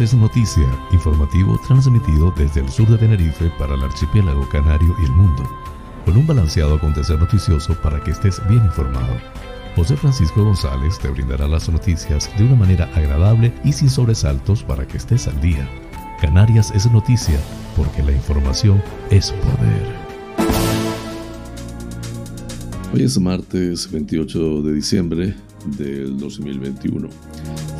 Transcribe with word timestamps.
Es 0.00 0.14
noticia, 0.14 0.66
informativo 0.92 1.60
transmitido 1.68 2.32
desde 2.34 2.62
el 2.62 2.70
sur 2.70 2.88
de 2.88 2.96
Tenerife 2.96 3.52
para 3.58 3.74
el 3.74 3.82
archipiélago 3.82 4.48
canario 4.48 4.96
y 4.98 5.04
el 5.04 5.12
mundo, 5.12 5.42
con 6.06 6.16
un 6.16 6.26
balanceado 6.26 6.76
acontecer 6.76 7.18
noticioso 7.18 7.74
para 7.82 8.02
que 8.02 8.12
estés 8.12 8.40
bien 8.48 8.64
informado. 8.64 9.12
José 9.76 9.98
Francisco 9.98 10.42
González 10.42 10.98
te 10.98 11.10
brindará 11.10 11.46
las 11.46 11.68
noticias 11.68 12.30
de 12.38 12.44
una 12.44 12.54
manera 12.54 12.88
agradable 12.94 13.52
y 13.62 13.74
sin 13.74 13.90
sobresaltos 13.90 14.62
para 14.62 14.86
que 14.86 14.96
estés 14.96 15.28
al 15.28 15.38
día. 15.42 15.68
Canarias 16.18 16.72
es 16.74 16.90
noticia 16.90 17.38
porque 17.76 18.02
la 18.02 18.12
información 18.12 18.82
es 19.10 19.32
poder. 19.32 19.96
Hoy 22.94 23.02
es 23.02 23.20
martes 23.20 23.92
28 23.92 24.62
de 24.62 24.72
diciembre 24.72 25.34
del 25.76 26.18
2021. 26.18 27.08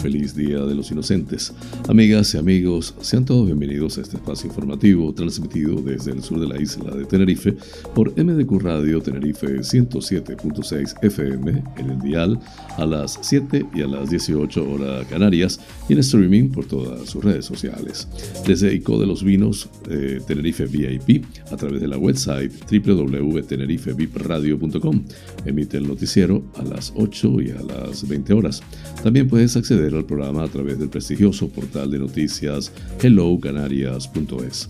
Feliz 0.01 0.35
Día 0.35 0.61
de 0.61 0.75
los 0.75 0.91
Inocentes. 0.91 1.53
Amigas 1.89 2.35
y 2.35 2.39
amigos, 2.39 2.95
sean 3.01 3.25
todos 3.25 3.47
bienvenidos 3.47 3.99
a 3.99 4.01
este 4.01 4.17
espacio 4.17 4.49
informativo 4.49 5.13
transmitido 5.13 5.83
desde 5.83 6.13
el 6.13 6.23
sur 6.23 6.41
de 6.41 6.49
la 6.49 6.61
isla 6.61 6.95
de 6.95 7.05
Tenerife 7.05 7.57
por 7.95 8.13
MDQ 8.13 8.63
Radio 8.63 9.01
Tenerife 9.01 9.59
107.6 9.59 10.95
FM 11.03 11.63
en 11.77 11.91
el 11.91 12.01
dial 12.01 12.41
a 12.79 12.87
las 12.87 13.19
7 13.21 13.67
y 13.75 13.83
a 13.83 13.87
las 13.87 14.11
18 14.11 14.71
horas 14.71 15.07
canarias 15.07 15.61
y 15.89 15.93
en 15.93 15.99
streaming 15.99 16.51
por 16.51 16.65
todas 16.65 17.11
sus 17.11 17.23
redes 17.23 17.45
sociales. 17.45 18.09
Desde 18.47 18.75
ICO 18.75 18.99
de 18.99 19.07
los 19.07 19.23
Vinos 19.23 19.69
eh, 19.91 20.21
Tenerife 20.27 20.65
VIP 20.67 21.25
a 21.51 21.57
través 21.57 21.81
de 21.81 21.89
la 21.89 21.99
website 21.99 22.53
www.tenerifevipradio.com. 22.71 25.05
Emite 25.45 25.77
el 25.77 25.87
noticiero 25.87 26.43
a 26.57 26.63
las 26.63 26.93
8 26.97 27.41
y 27.43 27.51
a 27.51 27.61
las 27.63 27.70
20 28.07 28.33
horas. 28.33 28.63
También 29.03 29.29
puedes 29.29 29.57
acceder 29.57 29.95
al 29.95 30.05
programa 30.05 30.45
a 30.45 30.49
través 30.49 30.79
del 30.79 30.89
prestigioso 30.89 31.49
portal 31.49 31.91
de 31.91 31.99
noticias 31.99 32.73
hellocanarias.es. 33.03 34.69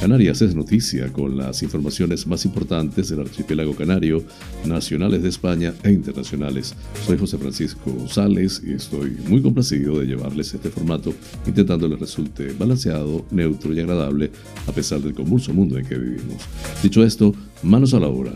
Canarias 0.00 0.42
es 0.42 0.54
noticia 0.54 1.12
con 1.12 1.36
las 1.36 1.62
informaciones 1.62 2.26
más 2.26 2.44
importantes 2.44 3.08
del 3.08 3.20
archipiélago 3.20 3.74
canario, 3.74 4.22
nacionales 4.66 5.22
de 5.22 5.28
España 5.28 5.74
e 5.82 5.90
internacionales. 5.90 6.74
Soy 7.06 7.18
José 7.18 7.38
Francisco 7.38 7.92
González 7.92 8.62
y 8.66 8.72
estoy 8.72 9.16
muy 9.28 9.40
complacido 9.40 9.98
de 9.98 10.06
llevarles 10.06 10.52
este 10.54 10.70
formato, 10.70 11.14
intentando 11.46 11.88
les 11.88 12.00
resulte 12.00 12.52
balanceado, 12.58 13.24
neutro 13.30 13.72
y 13.72 13.80
agradable 13.80 14.30
a 14.66 14.72
pesar 14.72 15.00
del 15.00 15.14
convulso 15.14 15.52
mundo 15.52 15.78
en 15.78 15.86
que 15.86 15.96
vivimos. 15.96 16.42
Dicho 16.82 17.04
esto, 17.04 17.34
manos 17.62 17.94
a 17.94 18.00
la 18.00 18.08
obra. 18.08 18.32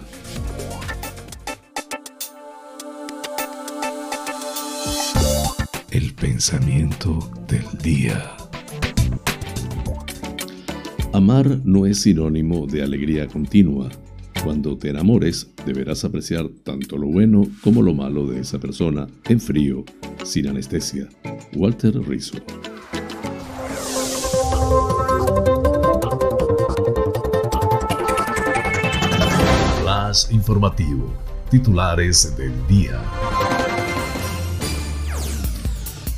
Pensamiento 6.27 7.31
del 7.47 7.65
día. 7.81 8.37
Amar 11.13 11.61
no 11.65 11.87
es 11.87 12.03
sinónimo 12.03 12.67
de 12.67 12.83
alegría 12.83 13.29
continua. 13.29 13.91
Cuando 14.43 14.77
te 14.77 14.91
enamores, 14.91 15.49
deberás 15.65 16.05
apreciar 16.05 16.49
tanto 16.65 16.99
lo 16.99 17.07
bueno 17.07 17.47
como 17.63 17.81
lo 17.81 17.95
malo 17.95 18.27
de 18.27 18.41
esa 18.41 18.59
persona 18.59 19.07
en 19.29 19.41
frío, 19.41 19.85
sin 20.25 20.49
anestesia. 20.49 21.09
Walter 21.55 21.95
Rizzo. 21.97 22.39
Flash 29.81 30.33
informativo. 30.33 31.15
Titulares 31.51 32.37
del 32.37 32.53
día. 32.67 33.01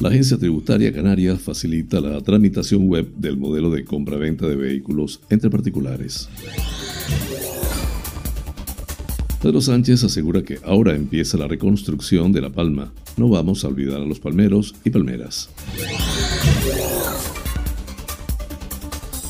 La 0.00 0.10
Agencia 0.10 0.38
Tributaria 0.38 0.92
Canaria 0.92 1.36
facilita 1.36 2.00
la 2.00 2.20
tramitación 2.20 2.86
web 2.86 3.08
del 3.16 3.36
modelo 3.36 3.68
de 3.68 3.84
compra-venta 3.84 4.46
de 4.46 4.54
vehículos 4.54 5.20
entre 5.28 5.50
particulares. 5.50 6.28
Pedro 9.42 9.60
Sánchez 9.60 10.04
asegura 10.04 10.42
que 10.42 10.60
ahora 10.64 10.94
empieza 10.94 11.36
la 11.36 11.48
reconstrucción 11.48 12.30
de 12.30 12.40
La 12.40 12.50
Palma. 12.50 12.92
No 13.16 13.28
vamos 13.28 13.64
a 13.64 13.68
olvidar 13.68 14.00
a 14.00 14.04
los 14.04 14.20
palmeros 14.20 14.76
y 14.84 14.90
palmeras. 14.90 15.50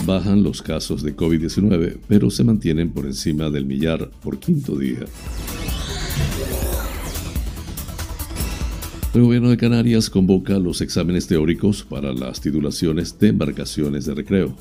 Bajan 0.04 0.42
los 0.42 0.60
casos 0.60 1.02
de 1.02 1.16
COVID-19, 1.16 1.96
pero 2.08 2.28
se 2.28 2.44
mantienen 2.44 2.90
por 2.90 3.06
encima 3.06 3.48
del 3.48 3.64
millar 3.64 4.10
por 4.22 4.38
quinto 4.38 4.76
día. 4.76 5.06
El 9.14 9.22
gobierno 9.22 9.48
de 9.48 9.56
Canarias 9.56 10.10
convoca 10.10 10.58
los 10.58 10.82
exámenes 10.82 11.26
teóricos 11.26 11.82
para 11.82 12.12
las 12.12 12.42
titulaciones 12.42 13.18
de 13.18 13.28
embarcaciones 13.28 14.04
de 14.04 14.14
recreo. 14.14 14.54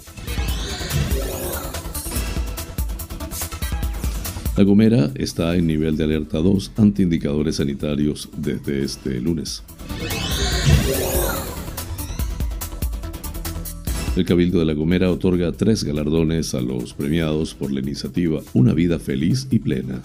La 4.55 4.63
Gomera 4.63 5.11
está 5.15 5.55
en 5.55 5.67
nivel 5.67 5.97
de 5.97 6.05
alerta 6.05 6.39
2 6.39 6.71
ante 6.77 7.03
indicadores 7.03 7.57
sanitarios 7.57 8.29
desde 8.37 8.83
este 8.83 9.19
lunes. 9.19 9.63
El 14.15 14.25
Cabildo 14.25 14.59
de 14.59 14.65
La 14.65 14.73
Gomera 14.73 15.11
otorga 15.11 15.51
tres 15.51 15.83
galardones 15.83 16.55
a 16.55 16.61
los 16.61 16.93
premiados 16.93 17.53
por 17.53 17.71
la 17.71 17.81
iniciativa 17.81 18.41
Una 18.53 18.73
vida 18.73 18.97
feliz 18.97 19.47
y 19.51 19.59
plena. 19.59 20.01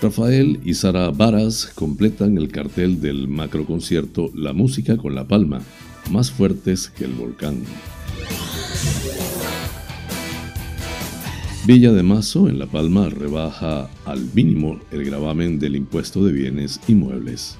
Rafael 0.00 0.60
y 0.64 0.74
Sara 0.74 1.10
Varas 1.10 1.72
completan 1.74 2.38
el 2.38 2.52
cartel 2.52 3.00
del 3.00 3.26
macroconcierto 3.26 4.30
La 4.32 4.52
música 4.52 4.96
con 4.96 5.16
la 5.16 5.26
palma, 5.26 5.60
más 6.12 6.30
fuertes 6.30 6.88
que 6.88 7.04
el 7.04 7.14
volcán. 7.14 7.64
Villa 11.66 11.92
de 11.92 12.04
Mazo 12.04 12.48
en 12.48 12.60
La 12.60 12.66
Palma 12.66 13.08
rebaja 13.08 13.90
al 14.04 14.24
mínimo 14.32 14.78
el 14.92 15.04
gravamen 15.04 15.58
del 15.58 15.74
impuesto 15.74 16.24
de 16.24 16.32
bienes 16.32 16.78
inmuebles. 16.86 17.56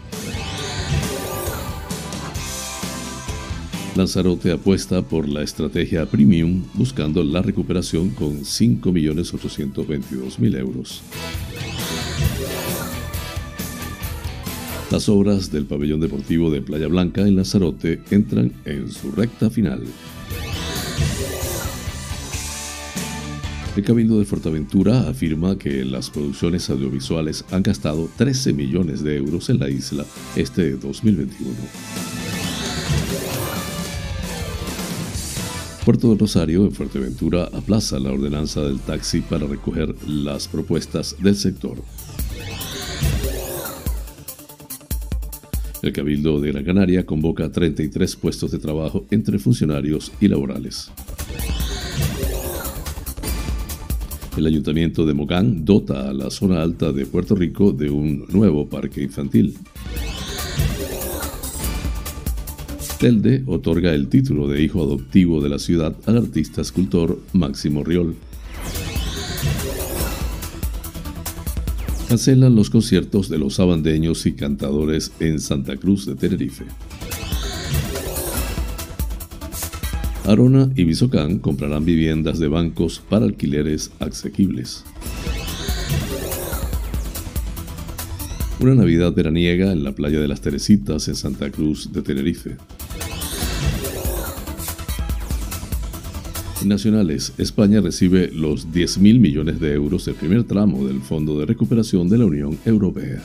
Lanzarote 3.97 4.53
apuesta 4.53 5.03
por 5.03 5.29
la 5.29 5.43
estrategia 5.43 6.07
premium 6.07 6.63
buscando 6.75 7.25
la 7.25 7.43
recuperación 7.43 8.11
con 8.11 8.43
5.822.000 8.43 10.57
euros. 10.57 11.03
Las 14.91 15.07
obras 15.11 15.53
del 15.53 15.67
pabellón 15.67 16.01
deportivo 16.01 16.51
de 16.51 16.63
Playa 16.63 16.89
Blanca 16.89 17.21
en 17.21 17.37
Lanzarote 17.37 18.01
entran 18.11 18.55
en 18.65 18.91
su 18.91 19.13
recta 19.13 19.51
final. 19.51 19.83
El 23.77 23.85
Cabildo 23.85 24.19
de 24.19 24.25
Fuerteventura 24.25 25.09
afirma 25.09 25.59
que 25.59 25.85
las 25.85 26.09
producciones 26.09 26.71
audiovisuales 26.71 27.45
han 27.51 27.63
gastado 27.63 28.09
13 28.17 28.55
millones 28.55 29.05
de 29.05 29.17
euros 29.17 29.51
en 29.51 29.61
la 29.61 29.69
isla 29.69 30.07
este 30.37 30.73
2021. 30.73 31.53
Puerto 35.85 36.11
de 36.11 36.19
Rosario, 36.19 36.65
en 36.65 36.73
Fuerteventura, 36.73 37.45
aplaza 37.53 37.99
la 37.99 38.11
ordenanza 38.11 38.63
del 38.63 38.81
taxi 38.81 39.21
para 39.21 39.47
recoger 39.47 39.95
las 40.09 40.49
propuestas 40.49 41.15
del 41.23 41.37
sector. 41.37 41.77
El 45.81 45.93
Cabildo 45.93 46.41
de 46.41 46.51
Gran 46.51 46.65
Canaria 46.65 47.07
convoca 47.07 47.51
33 47.51 48.17
puestos 48.17 48.51
de 48.51 48.59
trabajo 48.59 49.07
entre 49.11 49.39
funcionarios 49.39 50.13
y 50.21 50.27
laborales. 50.27 50.91
El 54.37 54.47
Ayuntamiento 54.47 55.07
de 55.07 55.15
Mogán 55.15 55.65
dota 55.65 56.09
a 56.09 56.13
la 56.13 56.31
zona 56.31 56.63
alta 56.63 56.93
de 56.93 57.07
Puerto 57.07 57.35
Rico 57.35 57.73
de 57.73 57.91
un 57.91 58.27
nuevo 58.29 58.69
parque 58.69 59.03
infantil. 59.03 59.57
Telde 62.99 63.45
otorga 63.47 63.95
el 63.95 64.09
título 64.09 64.49
de 64.49 64.61
hijo 64.61 64.83
adoptivo 64.83 65.41
de 65.41 65.49
la 65.49 65.61
ciudad 65.61 65.95
al 66.07 66.17
artista 66.17 66.63
escultor 66.63 67.21
Máximo 67.33 67.85
Riol. 67.85 68.17
Cancelan 72.09 72.57
los 72.57 72.71
conciertos 72.71 73.29
de 73.29 73.37
los 73.37 73.57
sabandeños 73.57 74.25
y 74.25 74.33
cantadores 74.33 75.13
en 75.21 75.39
Santa 75.39 75.77
Cruz 75.77 76.07
de 76.07 76.15
Tenerife. 76.15 76.65
Arona 80.25 80.71
y 80.75 80.85
Bisocán 80.85 81.39
comprarán 81.39 81.85
viviendas 81.85 82.39
de 82.39 82.49
bancos 82.49 83.03
para 83.11 83.27
alquileres 83.27 83.91
asequibles. 83.99 84.85
Una 88.61 88.75
Navidad 88.75 89.13
veraniega 89.13 89.71
en 89.71 89.85
la 89.85 89.93
playa 89.93 90.19
de 90.19 90.29
las 90.29 90.41
Teresitas 90.41 91.09
en 91.09 91.15
Santa 91.15 91.51
Cruz 91.51 91.93
de 91.93 92.01
Tenerife. 92.01 92.57
Nacionales, 96.69 97.33
España 97.39 97.81
recibe 97.81 98.31
los 98.33 98.73
10 98.73 98.99
mil 98.99 99.19
millones 99.19 99.59
de 99.61 99.73
euros 99.73 100.05
del 100.05 100.15
primer 100.15 100.45
tramo 100.45 100.87
del 100.87 101.01
Fondo 101.01 101.39
de 101.39 101.47
Recuperación 101.47 102.09
de 102.09 102.19
la 102.19 102.27
Unión 102.27 102.59
Europea. 102.65 103.23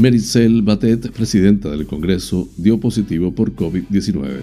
Mericel 0.00 0.62
Batet, 0.62 1.10
presidenta 1.10 1.70
del 1.70 1.86
Congreso, 1.86 2.48
dio 2.56 2.78
positivo 2.78 3.32
por 3.32 3.54
COVID-19. 3.54 4.40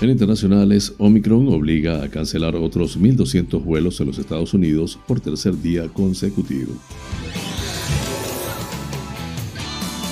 En 0.00 0.10
internacionales, 0.10 0.94
Omicron 0.98 1.48
obliga 1.48 2.02
a 2.02 2.08
cancelar 2.08 2.56
otros 2.56 2.98
1.200 2.98 3.62
vuelos 3.62 4.00
en 4.00 4.06
los 4.06 4.18
Estados 4.18 4.54
Unidos 4.54 4.98
por 5.06 5.20
tercer 5.20 5.60
día 5.60 5.88
consecutivo. 5.88 6.72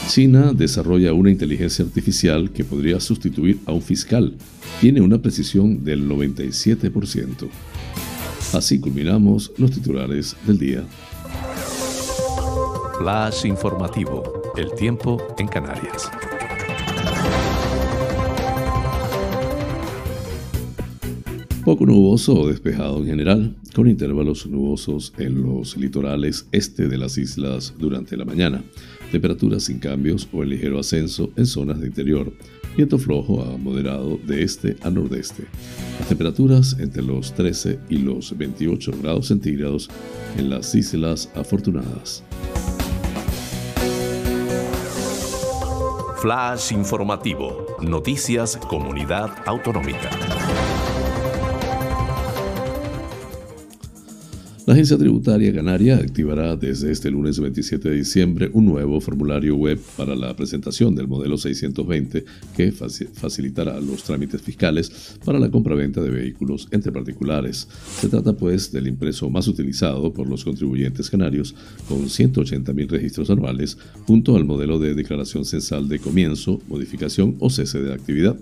China 0.08 0.54
desarrolla 0.54 1.12
una 1.12 1.30
inteligencia 1.30 1.84
artificial 1.84 2.50
que 2.50 2.64
podría 2.64 2.98
sustituir 2.98 3.58
a 3.66 3.72
un 3.72 3.82
fiscal. 3.82 4.34
Tiene 4.80 5.02
una 5.02 5.18
precisión 5.18 5.84
del 5.84 6.08
97%. 6.08 7.46
Así 8.54 8.80
culminamos 8.80 9.52
los 9.58 9.70
titulares 9.70 10.34
del 10.46 10.58
día. 10.58 10.84
Flash 12.98 13.44
informativo. 13.44 14.42
El 14.56 14.72
tiempo 14.72 15.22
en 15.38 15.46
Canarias. 15.46 16.10
Poco 21.66 21.84
nuboso 21.84 22.32
o 22.32 22.48
despejado 22.48 23.00
en 23.00 23.06
general, 23.06 23.56
con 23.74 23.86
intervalos 23.86 24.46
nubosos 24.46 25.12
en 25.18 25.42
los 25.42 25.76
litorales 25.76 26.48
este 26.50 26.88
de 26.88 26.96
las 26.96 27.18
islas 27.18 27.74
durante 27.78 28.16
la 28.16 28.24
mañana. 28.24 28.64
Temperaturas 29.10 29.64
sin 29.64 29.78
cambios 29.78 30.28
o 30.32 30.42
en 30.42 30.50
ligero 30.50 30.78
ascenso 30.78 31.30
en 31.36 31.46
zonas 31.46 31.80
de 31.80 31.86
interior. 31.86 32.32
Viento 32.76 32.98
flojo 32.98 33.42
a 33.42 33.56
moderado 33.56 34.18
de 34.24 34.42
este 34.42 34.76
a 34.82 34.90
nordeste. 34.90 35.44
Las 35.98 36.08
temperaturas 36.08 36.76
entre 36.78 37.02
los 37.02 37.34
13 37.34 37.80
y 37.88 37.98
los 37.98 38.36
28 38.36 38.92
grados 39.02 39.28
centígrados 39.28 39.90
en 40.36 40.50
las 40.50 40.74
islas 40.74 41.30
afortunadas. 41.34 42.22
Flash 46.20 46.72
informativo. 46.72 47.66
Noticias 47.80 48.56
Comunidad 48.56 49.30
Autonómica. 49.46 50.10
La 54.68 54.74
Agencia 54.74 54.98
Tributaria 54.98 55.50
Canaria 55.50 55.96
activará 55.96 56.54
desde 56.54 56.92
este 56.92 57.10
lunes 57.10 57.40
27 57.40 57.88
de 57.88 57.96
diciembre 57.96 58.50
un 58.52 58.66
nuevo 58.66 59.00
formulario 59.00 59.56
web 59.56 59.80
para 59.96 60.14
la 60.14 60.36
presentación 60.36 60.94
del 60.94 61.08
modelo 61.08 61.38
620 61.38 62.22
que 62.54 62.70
facilitará 62.70 63.80
los 63.80 64.02
trámites 64.02 64.42
fiscales 64.42 65.16
para 65.24 65.38
la 65.38 65.50
compraventa 65.50 66.02
de 66.02 66.10
vehículos 66.10 66.68
entre 66.70 66.92
particulares. 66.92 67.66
Se 67.98 68.10
trata 68.10 68.34
pues 68.34 68.70
del 68.70 68.88
impreso 68.88 69.30
más 69.30 69.48
utilizado 69.48 70.12
por 70.12 70.28
los 70.28 70.44
contribuyentes 70.44 71.08
canarios 71.08 71.54
con 71.88 72.00
180.000 72.02 72.90
registros 72.90 73.30
anuales 73.30 73.78
junto 74.06 74.36
al 74.36 74.44
modelo 74.44 74.78
de 74.78 74.94
declaración 74.94 75.46
censal 75.46 75.88
de 75.88 75.98
comienzo, 75.98 76.60
modificación 76.68 77.36
o 77.38 77.48
cese 77.48 77.80
de 77.80 77.94
actividad. 77.94 78.36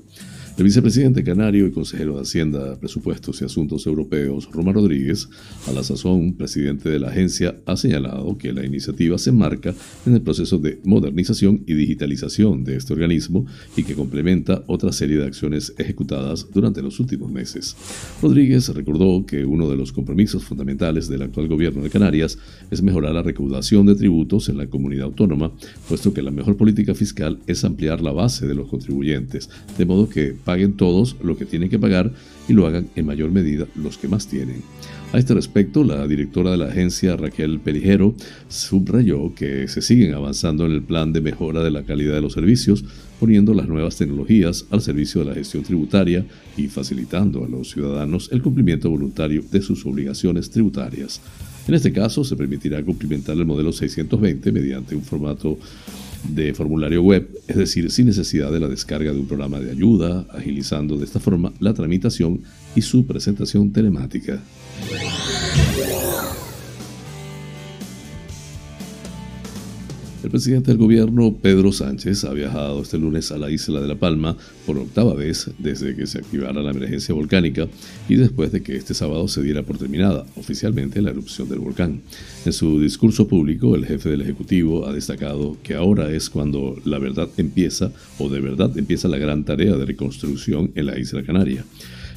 El 0.56 0.64
vicepresidente 0.64 1.22
canario 1.22 1.66
y 1.66 1.70
consejero 1.70 2.14
de 2.14 2.22
Hacienda, 2.22 2.80
Presupuestos 2.80 3.42
y 3.42 3.44
Asuntos 3.44 3.86
Europeos, 3.86 4.48
Roma 4.50 4.72
Rodríguez, 4.72 5.28
a 5.68 5.72
la 5.72 5.82
sazón 5.82 6.32
presidente 6.32 6.88
de 6.88 6.98
la 6.98 7.08
agencia, 7.08 7.60
ha 7.66 7.76
señalado 7.76 8.38
que 8.38 8.54
la 8.54 8.64
iniciativa 8.64 9.18
se 9.18 9.28
enmarca 9.28 9.74
en 10.06 10.14
el 10.14 10.22
proceso 10.22 10.56
de 10.56 10.80
modernización 10.82 11.62
y 11.66 11.74
digitalización 11.74 12.64
de 12.64 12.76
este 12.76 12.94
organismo 12.94 13.44
y 13.76 13.82
que 13.82 13.94
complementa 13.94 14.64
otra 14.66 14.92
serie 14.92 15.18
de 15.18 15.26
acciones 15.26 15.74
ejecutadas 15.76 16.46
durante 16.50 16.80
los 16.80 17.00
últimos 17.00 17.30
meses. 17.30 17.76
Rodríguez 18.22 18.70
recordó 18.70 19.26
que 19.26 19.44
uno 19.44 19.68
de 19.68 19.76
los 19.76 19.92
compromisos 19.92 20.42
fundamentales 20.44 21.06
del 21.06 21.20
actual 21.20 21.48
gobierno 21.48 21.82
de 21.82 21.90
Canarias 21.90 22.38
es 22.70 22.80
mejorar 22.80 23.12
la 23.12 23.22
recaudación 23.22 23.84
de 23.84 23.94
tributos 23.94 24.48
en 24.48 24.56
la 24.56 24.68
comunidad 24.68 25.04
autónoma, 25.04 25.52
puesto 25.86 26.14
que 26.14 26.22
la 26.22 26.30
mejor 26.30 26.56
política 26.56 26.94
fiscal 26.94 27.40
es 27.46 27.62
ampliar 27.62 28.00
la 28.00 28.12
base 28.12 28.46
de 28.46 28.54
los 28.54 28.68
contribuyentes, 28.68 29.50
de 29.76 29.84
modo 29.84 30.08
que 30.08 30.45
paguen 30.46 30.74
todos 30.74 31.16
lo 31.22 31.36
que 31.36 31.44
tienen 31.44 31.68
que 31.68 31.78
pagar 31.78 32.12
y 32.48 32.52
lo 32.52 32.66
hagan 32.66 32.88
en 32.94 33.04
mayor 33.04 33.32
medida 33.32 33.66
los 33.74 33.98
que 33.98 34.08
más 34.08 34.28
tienen. 34.28 34.62
A 35.12 35.18
este 35.18 35.34
respecto, 35.34 35.82
la 35.82 36.06
directora 36.06 36.52
de 36.52 36.56
la 36.56 36.66
agencia, 36.66 37.16
Raquel 37.16 37.58
Perijero, 37.58 38.14
subrayó 38.48 39.34
que 39.34 39.66
se 39.66 39.82
siguen 39.82 40.14
avanzando 40.14 40.64
en 40.64 40.72
el 40.72 40.82
plan 40.82 41.12
de 41.12 41.20
mejora 41.20 41.64
de 41.64 41.70
la 41.70 41.82
calidad 41.82 42.14
de 42.14 42.20
los 42.20 42.34
servicios, 42.34 42.84
poniendo 43.18 43.54
las 43.54 43.66
nuevas 43.66 43.96
tecnologías 43.96 44.66
al 44.70 44.82
servicio 44.82 45.22
de 45.22 45.28
la 45.28 45.34
gestión 45.34 45.64
tributaria 45.64 46.24
y 46.56 46.68
facilitando 46.68 47.44
a 47.44 47.48
los 47.48 47.70
ciudadanos 47.70 48.28
el 48.30 48.42
cumplimiento 48.42 48.88
voluntario 48.88 49.42
de 49.50 49.62
sus 49.62 49.84
obligaciones 49.84 50.50
tributarias. 50.50 51.20
En 51.66 51.74
este 51.74 51.92
caso, 51.92 52.22
se 52.22 52.36
permitirá 52.36 52.80
cumplimentar 52.84 53.36
el 53.36 53.46
modelo 53.46 53.72
620 53.72 54.52
mediante 54.52 54.94
un 54.94 55.02
formato 55.02 55.58
de 56.24 56.54
formulario 56.54 57.02
web, 57.02 57.28
es 57.46 57.56
decir, 57.56 57.90
sin 57.90 58.06
necesidad 58.06 58.52
de 58.52 58.60
la 58.60 58.68
descarga 58.68 59.12
de 59.12 59.18
un 59.18 59.26
programa 59.26 59.60
de 59.60 59.70
ayuda, 59.70 60.26
agilizando 60.30 60.96
de 60.96 61.04
esta 61.04 61.20
forma 61.20 61.52
la 61.60 61.74
tramitación 61.74 62.42
y 62.74 62.82
su 62.82 63.06
presentación 63.06 63.72
telemática. 63.72 64.40
El 70.26 70.32
presidente 70.32 70.72
del 70.72 70.78
gobierno, 70.78 71.36
Pedro 71.40 71.70
Sánchez, 71.70 72.24
ha 72.24 72.32
viajado 72.32 72.82
este 72.82 72.98
lunes 72.98 73.30
a 73.30 73.38
la 73.38 73.48
isla 73.48 73.80
de 73.80 73.86
La 73.86 73.94
Palma 73.94 74.36
por 74.66 74.76
octava 74.76 75.14
vez 75.14 75.48
desde 75.56 75.94
que 75.94 76.08
se 76.08 76.18
activara 76.18 76.64
la 76.64 76.72
emergencia 76.72 77.14
volcánica 77.14 77.68
y 78.08 78.16
después 78.16 78.50
de 78.50 78.60
que 78.60 78.74
este 78.74 78.92
sábado 78.92 79.28
se 79.28 79.40
diera 79.44 79.62
por 79.62 79.78
terminada 79.78 80.26
oficialmente 80.34 81.00
la 81.00 81.10
erupción 81.10 81.48
del 81.48 81.60
volcán. 81.60 82.00
En 82.44 82.52
su 82.52 82.80
discurso 82.80 83.28
público, 83.28 83.76
el 83.76 83.86
jefe 83.86 84.08
del 84.08 84.22
Ejecutivo 84.22 84.88
ha 84.88 84.92
destacado 84.92 85.58
que 85.62 85.74
ahora 85.74 86.10
es 86.10 86.28
cuando 86.28 86.76
la 86.84 86.98
verdad 86.98 87.28
empieza 87.36 87.92
o 88.18 88.28
de 88.28 88.40
verdad 88.40 88.76
empieza 88.76 89.06
la 89.06 89.18
gran 89.18 89.44
tarea 89.44 89.76
de 89.76 89.86
reconstrucción 89.86 90.72
en 90.74 90.86
la 90.86 90.98
isla 90.98 91.22
Canaria. 91.22 91.64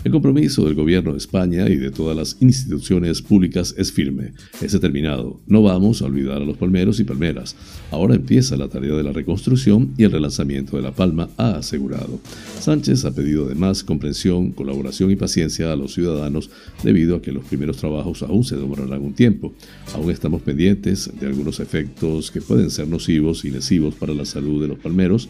El 0.01 0.13
compromiso 0.13 0.63
del 0.63 0.75
gobierno 0.75 1.11
de 1.11 1.17
España 1.17 1.67
y 1.67 1.75
de 1.75 1.91
todas 1.91 2.15
las 2.15 2.37
instituciones 2.39 3.21
públicas 3.21 3.75
es 3.77 3.91
firme, 3.91 4.31
es 4.61 4.71
determinado. 4.71 5.41
No 5.45 5.61
vamos 5.61 6.01
a 6.01 6.05
olvidar 6.05 6.41
a 6.41 6.45
los 6.45 6.55
palmeros 6.55 7.01
y 7.01 7.03
palmeras. 7.03 7.57
Ahora 7.91 8.15
empieza 8.15 8.55
la 8.55 8.69
tarea 8.69 8.93
de 8.93 9.03
la 9.03 9.11
reconstrucción 9.11 9.93
y 9.97 10.05
el 10.05 10.11
relanzamiento 10.13 10.77
de 10.77 10.83
La 10.83 10.93
Palma, 10.93 11.29
ha 11.35 11.57
asegurado. 11.57 12.21
Sánchez 12.61 13.03
ha 13.03 13.13
pedido 13.13 13.45
además 13.45 13.83
comprensión, 13.83 14.51
colaboración 14.51 15.11
y 15.11 15.17
paciencia 15.17 15.73
a 15.73 15.75
los 15.75 15.95
ciudadanos 15.95 16.49
debido 16.81 17.17
a 17.17 17.21
que 17.21 17.33
los 17.33 17.43
primeros 17.43 17.75
trabajos 17.75 18.23
aún 18.23 18.45
se 18.45 18.55
demorarán 18.55 19.01
un 19.01 19.13
tiempo. 19.13 19.53
Aún 19.93 20.11
estamos 20.11 20.41
pendientes 20.41 21.11
de 21.19 21.27
algunos 21.27 21.59
efectos 21.59 22.31
que 22.31 22.39
pueden 22.39 22.71
ser 22.71 22.87
nocivos 22.87 23.43
y 23.43 23.51
lesivos 23.51 23.95
para 23.95 24.13
la 24.13 24.23
salud 24.23 24.61
de 24.61 24.69
los 24.69 24.79
palmeros 24.79 25.27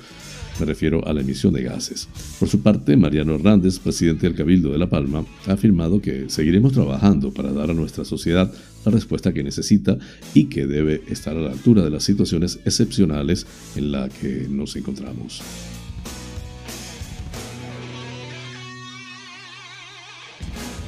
me 0.60 0.66
refiero 0.66 1.06
a 1.08 1.14
la 1.14 1.22
emisión 1.22 1.54
de 1.54 1.64
gases. 1.64 2.08
Por 2.40 2.50
su 2.50 2.62
parte, 2.62 2.98
Mariano 2.98 3.36
Hernández, 3.36 3.80
presidente 3.80 4.28
del 4.28 4.36
Cabildo 4.36 4.72
de 4.72 4.78
La 4.78 4.90
Palma, 4.90 5.26
ha 5.48 5.54
afirmado 5.54 6.02
que 6.02 6.30
seguiremos 6.30 6.74
trabajando 6.74 7.32
para 7.32 7.52
dar 7.52 7.72
a 7.72 7.74
nuestra 7.74 8.06
sociedad 8.06 8.52
la 8.86 8.92
respuesta 8.92 9.34
que 9.34 9.44
necesita 9.44 9.98
y 10.34 10.46
que 10.46 10.68
debe 10.68 11.02
estar 11.10 11.36
a 11.36 11.42
la 11.42 11.52
altura 11.52 11.84
de 11.84 11.90
las 11.90 12.04
situaciones 12.04 12.60
excepcionales 12.66 13.46
en 13.76 13.92
las 13.92 14.14
que 14.14 14.48
nos 14.50 14.76
encontramos. 14.76 15.42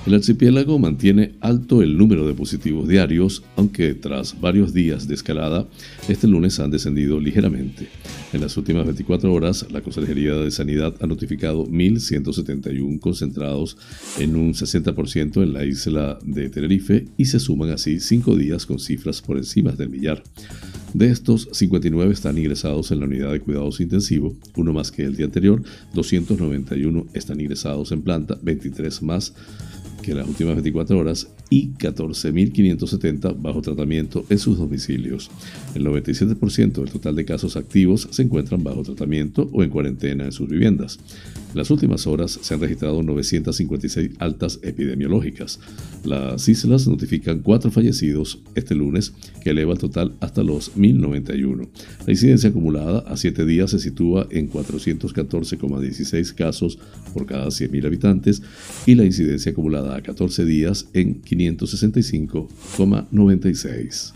El 0.03 0.15
archipiélago 0.15 0.79
mantiene 0.79 1.35
alto 1.41 1.83
el 1.83 1.95
número 1.95 2.25
de 2.25 2.33
positivos 2.33 2.87
diarios, 2.87 3.43
aunque 3.55 3.93
tras 3.93 4.41
varios 4.41 4.73
días 4.73 5.07
de 5.07 5.13
escalada, 5.13 5.67
este 6.09 6.27
lunes 6.27 6.59
han 6.59 6.71
descendido 6.71 7.19
ligeramente. 7.19 7.87
En 8.33 8.41
las 8.41 8.57
últimas 8.57 8.85
24 8.85 9.31
horas, 9.31 9.67
la 9.69 9.81
Consejería 9.81 10.33
de 10.33 10.49
Sanidad 10.49 10.95
ha 11.01 11.05
notificado 11.05 11.67
1.171 11.67 12.99
concentrados 12.99 13.77
en 14.17 14.35
un 14.35 14.55
60% 14.55 15.43
en 15.43 15.53
la 15.53 15.65
isla 15.65 16.17
de 16.25 16.49
Tenerife 16.49 17.05
y 17.15 17.25
se 17.25 17.39
suman 17.39 17.69
así 17.69 17.99
cinco 17.99 18.35
días 18.35 18.65
con 18.65 18.79
cifras 18.79 19.21
por 19.21 19.37
encima 19.37 19.73
del 19.73 19.89
millar. 19.89 20.23
De 20.95 21.11
estos, 21.11 21.47
59 21.51 22.11
están 22.11 22.39
ingresados 22.39 22.91
en 22.91 23.01
la 23.01 23.05
unidad 23.05 23.31
de 23.31 23.39
cuidados 23.39 23.79
intensivos, 23.79 24.33
uno 24.55 24.73
más 24.73 24.91
que 24.91 25.03
el 25.03 25.15
día 25.15 25.27
anterior, 25.27 25.61
291 25.93 27.05
están 27.13 27.39
ingresados 27.39 27.91
en 27.91 28.01
planta, 28.01 28.37
23 28.41 29.03
más 29.03 29.33
que 30.01 30.15
las 30.15 30.27
últimas 30.27 30.55
24 30.55 30.97
horas 30.97 31.27
y 31.49 31.69
14.570 31.73 33.35
bajo 33.39 33.61
tratamiento 33.61 34.25
en 34.29 34.39
sus 34.39 34.57
domicilios. 34.57 35.29
El 35.75 35.85
97% 35.85 36.71
del 36.71 36.91
total 36.91 37.15
de 37.15 37.25
casos 37.25 37.57
activos 37.57 38.07
se 38.09 38.23
encuentran 38.23 38.63
bajo 38.63 38.83
tratamiento 38.83 39.49
o 39.51 39.63
en 39.63 39.69
cuarentena 39.69 40.25
en 40.25 40.31
sus 40.31 40.49
viviendas. 40.49 40.99
En 41.51 41.57
las 41.57 41.69
últimas 41.69 42.07
horas 42.07 42.39
se 42.41 42.53
han 42.53 42.61
registrado 42.61 43.03
956 43.03 44.11
altas 44.19 44.59
epidemiológicas. 44.63 45.59
Las 46.05 46.47
islas 46.47 46.87
notifican 46.87 47.39
cuatro 47.39 47.69
fallecidos 47.69 48.39
este 48.55 48.73
lunes, 48.73 49.13
que 49.43 49.49
eleva 49.49 49.73
el 49.73 49.79
total 49.79 50.15
hasta 50.21 50.43
los 50.43 50.75
1.091. 50.77 51.67
La 52.05 52.13
incidencia 52.13 52.49
acumulada 52.49 52.99
a 52.99 53.17
7 53.17 53.45
días 53.45 53.71
se 53.71 53.79
sitúa 53.79 54.27
en 54.29 54.49
414,16 54.49 56.33
casos 56.33 56.79
por 57.13 57.25
cada 57.25 57.47
100.000 57.47 57.85
habitantes 57.85 58.41
y 58.85 58.95
la 58.95 59.03
incidencia 59.03 59.51
acumulada 59.51 59.90
cada 59.91 60.01
14 60.01 60.45
días 60.45 60.87
en 60.93 61.21
565,96. 61.21 64.13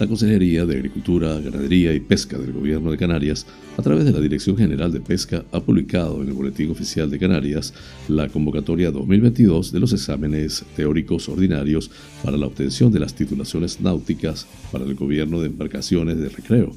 La 0.00 0.06
Consejería 0.06 0.64
de 0.64 0.76
Agricultura, 0.76 1.38
Ganadería 1.40 1.92
y 1.92 2.00
Pesca 2.00 2.38
del 2.38 2.52
Gobierno 2.52 2.90
de 2.90 2.96
Canarias 2.96 3.44
a 3.78 3.82
través 3.82 4.04
de 4.04 4.10
la 4.10 4.20
Dirección 4.20 4.56
General 4.56 4.90
de 4.90 5.00
Pesca, 5.00 5.44
ha 5.52 5.60
publicado 5.60 6.20
en 6.20 6.28
el 6.28 6.34
Boletín 6.34 6.68
Oficial 6.68 7.08
de 7.08 7.18
Canarias 7.18 7.72
la 8.08 8.28
convocatoria 8.28 8.90
2022 8.90 9.70
de 9.70 9.78
los 9.78 9.92
exámenes 9.92 10.64
teóricos 10.74 11.28
ordinarios 11.28 11.88
para 12.24 12.36
la 12.36 12.46
obtención 12.46 12.90
de 12.90 12.98
las 12.98 13.14
titulaciones 13.14 13.80
náuticas 13.80 14.48
para 14.72 14.84
el 14.84 14.96
gobierno 14.96 15.40
de 15.40 15.46
embarcaciones 15.46 16.18
de 16.18 16.28
recreo. 16.28 16.72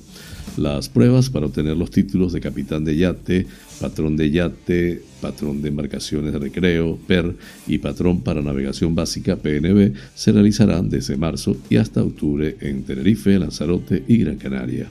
Las 0.58 0.90
pruebas 0.90 1.32
para 1.32 1.48
obtener 1.48 1.76
los 1.76 1.90
títulos 1.90 2.34
de 2.34 2.42
capitán 2.42 2.86
de 2.86 2.96
yate, 2.96 3.48
patrón 3.80 4.16
de 4.16 4.30
yate, 4.30 5.02
patrón 5.22 5.64
de 5.64 5.70
embarcaciones 5.70 6.34
de 6.34 6.40
recreo, 6.40 7.00
PER, 7.08 7.36
y 7.66 7.80
patrón 7.80 8.22
para 8.22 8.44
navegación 8.44 8.94
básica, 8.94 9.38
PNB, 9.38 9.94
se 10.14 10.32
realizarán 10.32 10.90
desde 10.90 11.18
marzo 11.18 11.58
y 11.68 11.78
hasta 11.78 12.04
octubre 12.04 12.58
en 12.60 12.84
Tenerife, 12.84 13.40
Lanzarote 13.40 14.04
y 14.08 14.18
Gran 14.18 14.38
Canaria. 14.38 14.88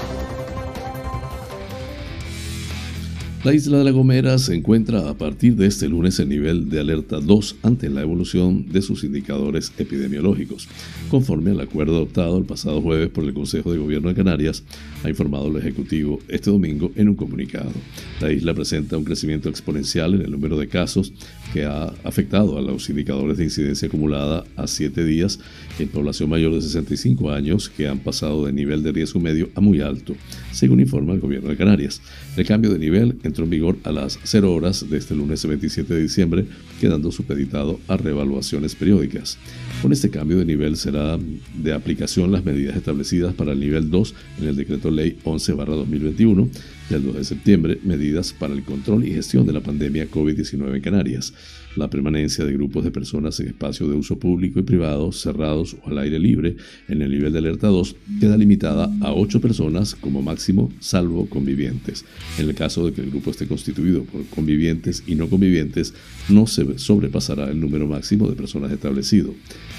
La 3.42 3.54
isla 3.54 3.78
de 3.78 3.86
La 3.86 3.92
Gomera 3.92 4.38
se 4.38 4.54
encuentra 4.54 5.08
a 5.08 5.14
partir 5.14 5.56
de 5.56 5.66
este 5.66 5.88
lunes 5.88 6.20
en 6.20 6.28
nivel 6.28 6.70
de 6.70 6.82
alerta 6.82 7.22
2 7.22 7.56
ante 7.64 7.90
la 7.90 8.02
evolución 8.02 8.66
de 8.68 8.82
sus 8.82 9.06
indicadores 9.06 9.72
epidemiológicos. 9.78 10.68
Conforme 11.10 11.52
al 11.52 11.62
acuerdo 11.62 11.96
adoptado 11.96 12.38
el 12.38 12.44
pasado 12.44 12.82
jueves 12.82 13.08
por 13.08 13.24
el 13.24 13.34
Consejo 13.34 13.72
de 13.72 13.78
Gobierno 13.78 14.10
de 14.10 14.16
Canarias, 14.16 14.66
ha 15.06 15.10
informado 15.10 15.48
el 15.48 15.56
Ejecutivo 15.56 16.20
este 16.28 16.52
domingo 16.52 16.92
en 16.98 17.08
un 17.08 17.16
comunicado. 17.16 17.72
La 18.20 18.30
isla 18.30 18.54
presenta 18.54 18.98
un 18.98 19.06
crecimiento 19.06 19.48
exponencial 19.48 20.16
en 20.16 20.22
el 20.24 20.32
número 20.32 20.58
de 20.58 20.68
casos 20.68 21.14
que 21.54 21.66
ha 21.66 21.94
afectado 22.04 22.58
a 22.58 22.62
los 22.62 22.90
indicadores 22.90 23.38
de 23.38 23.46
incidencia 23.46 23.88
acumulada 23.88 24.44
a 24.56 24.68
7 24.68 25.04
días 25.04 25.40
en 25.80 25.88
población 25.90 26.30
mayor 26.30 26.54
de 26.54 26.62
65 26.62 27.32
años 27.32 27.70
que 27.70 27.88
han 27.88 28.00
pasado 28.00 28.46
de 28.46 28.54
nivel 28.54 28.84
de 28.84 28.92
riesgo 28.92 29.20
medio 29.20 29.50
a 29.56 29.62
muy 29.62 29.82
alto, 29.82 30.16
según 30.52 30.80
informa 30.80 31.14
el 31.14 31.20
Gobierno 31.20 31.50
de 31.50 31.58
Canarias. 31.58 32.02
El 32.38 32.46
cambio 32.46 32.72
de 32.72 32.80
nivel 32.80 33.20
entró 33.24 33.44
en 33.44 33.50
vigor 33.50 33.78
a 33.84 33.92
las 33.92 34.20
0 34.24 34.54
horas 34.54 34.90
de 34.90 34.98
este 34.98 35.16
lunes 35.16 35.46
27 35.46 35.94
de 35.94 36.02
diciembre, 36.02 36.46
quedando 36.80 37.12
supeditado 37.12 37.80
a 37.88 37.98
reevaluaciones 37.98 38.76
periódicas. 38.76 39.38
Con 39.82 39.92
este 39.92 40.10
cambio 40.10 40.38
de 40.38 40.46
nivel 40.46 40.78
será 40.78 41.18
de 41.18 41.74
aplicación 41.74 42.32
las 42.32 42.46
medidas 42.46 42.76
establecidas 42.76 43.34
para 43.34 43.54
el 43.54 43.60
nivel 43.60 43.90
2 43.90 44.14
en 44.42 44.48
el 44.48 44.56
decreto 44.56 44.92
ley 44.92 45.18
11-2021 45.24 46.50
del 46.90 47.04
2 47.04 47.16
de 47.16 47.24
septiembre, 47.24 47.80
medidas 47.84 48.34
para 48.34 48.54
el 48.54 48.64
control 48.64 49.06
y 49.06 49.14
gestión 49.14 49.46
de 49.46 49.54
la 49.54 49.62
pandemia 49.62 50.10
COVID-19 50.10 50.76
en 50.76 50.82
Canarias 50.82 51.34
la 51.80 51.90
permanencia 51.90 52.46
de 52.46 52.54
grupos 52.54 52.84
de 52.84 52.92
personas 52.92 53.40
en 53.40 53.48
espacios 53.48 53.90
de 53.90 53.96
uso 53.96 54.20
público 54.20 54.60
y 54.60 54.64
privado 54.64 55.12
cerrados 55.12 55.76
o 55.84 55.90
al 55.90 55.98
aire 56.00 56.20
libre 56.20 56.58
en 56.88 57.02
el 57.02 57.12
nivel 57.12 57.34
de 57.34 57.40
alerta 57.40 57.68
2 57.68 57.96
queda 58.20 58.38
limitada 58.38 58.92
a 59.02 59.14
8 59.14 59.42
personas 59.42 59.96
como 59.96 60.22
máximo, 60.22 60.72
salvo 60.80 61.28
convivientes. 61.28 62.06
En 62.38 62.48
el 62.50 62.56
caso 62.56 62.86
de 62.86 62.94
que 62.94 63.02
el 63.02 63.10
grupo 63.10 63.32
esté 63.32 63.48
constituido 63.48 64.04
por 64.04 64.26
convivientes 64.28 65.04
y 65.08 65.16
no 65.16 65.30
convivientes, 65.30 65.94
no 66.28 66.46
se 66.46 66.78
sobrepasará 66.78 67.50
el 67.50 67.60
número 67.60 67.88
máximo 67.88 68.30
de 68.30 68.36
personas 68.36 68.72
establecido. 68.72 69.34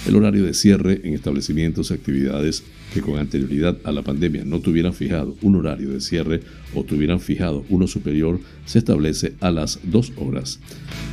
El 0.09 0.17
horario 0.17 0.45
de 0.45 0.55
cierre 0.55 1.01
en 1.05 1.15
establecimientos 1.15 1.91
y 1.91 1.95
actividades 1.95 2.65
que 2.95 3.01
con 3.01 3.19
anterioridad 3.19 3.79
a 3.85 3.93
la 3.93 4.03
pandemia 4.03 4.45
no 4.45 4.61
tuvieran 4.61 4.95
fijado 4.95 5.37
un 5.43 5.57
horario 5.57 5.91
de 5.91 6.01
cierre 6.01 6.41
o 6.75 6.85
tuvieran 6.85 7.21
fijado 7.21 7.65
uno 7.69 7.87
superior 7.87 8.41
se 8.65 8.79
establece 8.79 9.35
a 9.41 9.51
las 9.51 9.81
2 9.85 10.13
horas. 10.17 10.61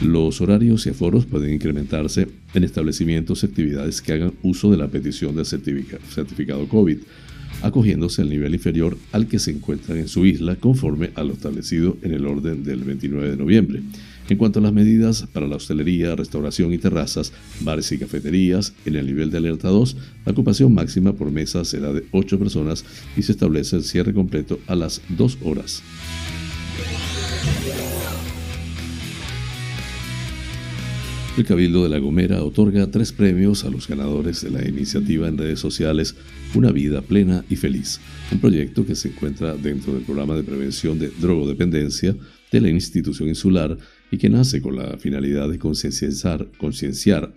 Los 0.02 0.42
horarios 0.42 0.77
y 0.86 0.90
aforos 0.90 1.26
pueden 1.26 1.54
incrementarse 1.54 2.28
en 2.54 2.64
establecimientos 2.64 3.44
y 3.44 3.48
actividades 3.48 4.02
que 4.02 4.14
hagan 4.14 4.34
uso 4.44 4.70
de 4.72 4.78
la 4.78 4.88
petición 4.88 5.36
del 5.36 5.46
certificado 5.46 6.68
COVID, 6.68 6.98
acogiéndose 7.62 8.22
al 8.22 8.30
nivel 8.30 8.54
inferior 8.54 8.98
al 9.12 9.28
que 9.28 9.40
se 9.40 9.52
encuentran 9.52 9.98
en 9.98 10.08
su 10.08 10.26
isla 10.26 10.56
conforme 10.58 11.12
a 11.16 11.24
lo 11.24 11.34
establecido 11.34 11.98
en 12.02 12.14
el 12.14 12.26
orden 12.26 12.64
del 12.64 12.84
29 12.84 13.32
de 13.32 13.38
noviembre. 13.38 13.82
En 14.30 14.38
cuanto 14.38 14.60
a 14.60 14.62
las 14.62 14.74
medidas 14.74 15.26
para 15.32 15.48
la 15.48 15.56
hostelería, 15.56 16.16
restauración 16.16 16.74
y 16.74 16.78
terrazas, 16.78 17.32
bares 17.62 17.92
y 17.94 17.98
cafeterías, 17.98 18.74
en 18.86 18.98
el 18.98 19.06
nivel 19.06 19.32
de 19.32 19.38
alerta 19.38 19.70
2, 19.70 19.96
la 20.26 20.34
ocupación 20.34 20.74
máxima 20.74 21.14
por 21.14 21.32
mesa 21.32 21.64
será 21.64 21.94
de 21.94 22.04
8 22.12 22.38
personas 22.38 22.84
y 23.16 23.24
se 23.24 23.32
establece 23.32 23.78
el 23.78 23.84
cierre 23.84 24.14
completo 24.14 24.60
a 24.68 24.76
las 24.76 25.02
2 25.10 25.38
horas. 25.44 25.82
El 31.38 31.46
Cabildo 31.46 31.84
de 31.84 31.90
La 31.90 32.00
Gomera 32.00 32.44
otorga 32.44 32.90
tres 32.90 33.12
premios 33.12 33.64
a 33.64 33.70
los 33.70 33.88
ganadores 33.88 34.42
de 34.42 34.50
la 34.50 34.68
iniciativa 34.68 35.28
en 35.28 35.38
redes 35.38 35.60
sociales 35.60 36.16
Una 36.56 36.72
vida 36.72 37.04
plena 37.04 37.46
y 37.48 37.56
feliz, 37.58 38.00
un 38.32 38.40
proyecto 38.40 38.84
que 38.88 38.96
se 38.96 39.10
encuentra 39.10 39.56
dentro 39.56 39.94
del 39.94 40.02
programa 40.02 40.36
de 40.36 40.42
prevención 40.42 40.98
de 40.98 41.10
drogodependencia 41.10 42.16
de 42.52 42.62
la 42.62 42.70
institución 42.70 43.30
insular 43.30 43.78
y 44.10 44.18
que 44.18 44.30
nace 44.30 44.64
con 44.64 44.78
la 44.78 44.98
finalidad 44.98 45.48
de 45.48 45.60
concienciar, 45.60 46.48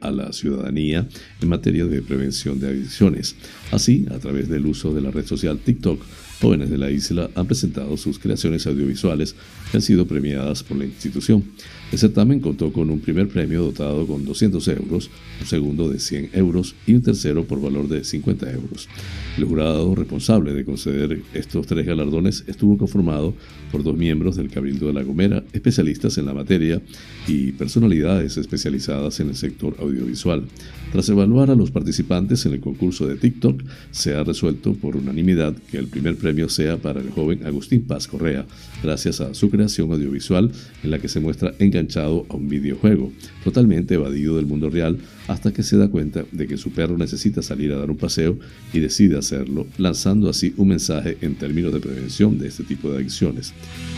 a 0.00 0.10
la 0.10 0.32
ciudadanía 0.32 1.06
en 1.42 1.48
materia 1.48 1.84
de 1.84 2.00
prevención 2.00 2.58
de 2.58 2.68
adicciones. 2.68 3.36
Así, 3.70 4.06
a 4.10 4.18
través 4.18 4.48
del 4.48 4.64
uso 4.64 4.94
de 4.94 5.02
la 5.02 5.10
red 5.10 5.26
social 5.26 5.58
TikTok, 5.58 6.00
jóvenes 6.40 6.70
de 6.70 6.78
la 6.78 6.90
isla 6.90 7.28
han 7.34 7.46
presentado 7.46 7.96
sus 7.98 8.18
creaciones 8.18 8.66
audiovisuales 8.66 9.34
que 9.70 9.76
han 9.76 9.82
sido 9.82 10.06
premiadas 10.06 10.62
por 10.62 10.78
la 10.78 10.86
institución. 10.86 11.44
El 11.92 11.98
certamen 11.98 12.38
contó 12.38 12.72
con 12.72 12.88
un 12.88 13.00
primer 13.00 13.26
premio 13.26 13.64
dotado 13.64 14.06
con 14.06 14.24
200 14.24 14.66
euros, 14.68 15.10
un 15.40 15.46
segundo 15.46 15.88
de 15.88 15.98
100 15.98 16.30
euros 16.34 16.76
y 16.86 16.94
un 16.94 17.02
tercero 17.02 17.44
por 17.44 17.60
valor 17.60 17.88
de 17.88 18.04
50 18.04 18.48
euros. 18.52 18.88
El 19.36 19.44
jurado 19.44 19.92
responsable 19.96 20.54
de 20.54 20.64
conceder 20.64 21.20
estos 21.34 21.66
tres 21.66 21.84
galardones 21.84 22.44
estuvo 22.46 22.78
conformado 22.78 23.34
por 23.72 23.82
dos 23.82 23.96
miembros 23.96 24.36
del 24.36 24.50
Cabildo 24.50 24.86
de 24.86 24.92
La 24.92 25.02
Gomera, 25.02 25.42
especialistas 25.52 26.16
en 26.18 26.26
la 26.26 26.34
materia 26.34 26.80
y 27.26 27.52
personalidades 27.52 28.36
especializadas 28.36 29.18
en 29.18 29.30
el 29.30 29.36
sector 29.36 29.74
audiovisual. 29.80 30.44
Tras 30.92 31.08
evaluar 31.08 31.50
a 31.50 31.54
los 31.54 31.70
participantes 31.70 32.46
en 32.46 32.52
el 32.52 32.60
concurso 32.60 33.06
de 33.06 33.16
TikTok, 33.16 33.62
se 33.90 34.14
ha 34.14 34.22
resuelto 34.22 34.74
por 34.74 34.96
unanimidad 34.96 35.54
que 35.70 35.78
el 35.78 35.88
primer 35.88 36.16
premio 36.16 36.48
sea 36.48 36.76
para 36.76 37.00
el 37.00 37.10
joven 37.10 37.46
Agustín 37.46 37.82
Paz 37.82 38.06
Correa, 38.06 38.46
gracias 38.82 39.20
a 39.20 39.34
su 39.34 39.50
creación 39.50 39.92
audiovisual 39.92 40.50
en 40.82 40.90
la 40.90 40.98
que 40.98 41.08
se 41.08 41.20
muestra 41.20 41.54
enganchado 41.58 42.26
a 42.28 42.34
un 42.34 42.48
videojuego, 42.48 43.12
totalmente 43.44 43.94
evadido 43.94 44.36
del 44.36 44.46
mundo 44.46 44.70
real 44.70 44.98
hasta 45.28 45.52
que 45.52 45.62
se 45.62 45.76
da 45.76 45.88
cuenta 45.88 46.24
de 46.32 46.46
que 46.46 46.56
su 46.56 46.72
perro 46.72 46.98
necesita 46.98 47.42
salir 47.42 47.72
a 47.72 47.78
dar 47.78 47.90
un 47.90 47.96
paseo 47.96 48.38
y 48.72 48.80
decide 48.80 49.16
hacerlo, 49.16 49.66
lanzando 49.78 50.28
así 50.28 50.54
un 50.56 50.68
mensaje 50.68 51.18
en 51.20 51.36
términos 51.36 51.72
de 51.72 51.80
prevención 51.80 52.38
de 52.38 52.48
este 52.48 52.64
tipo 52.64 52.90
de 52.90 52.96
adicciones. 52.96 53.52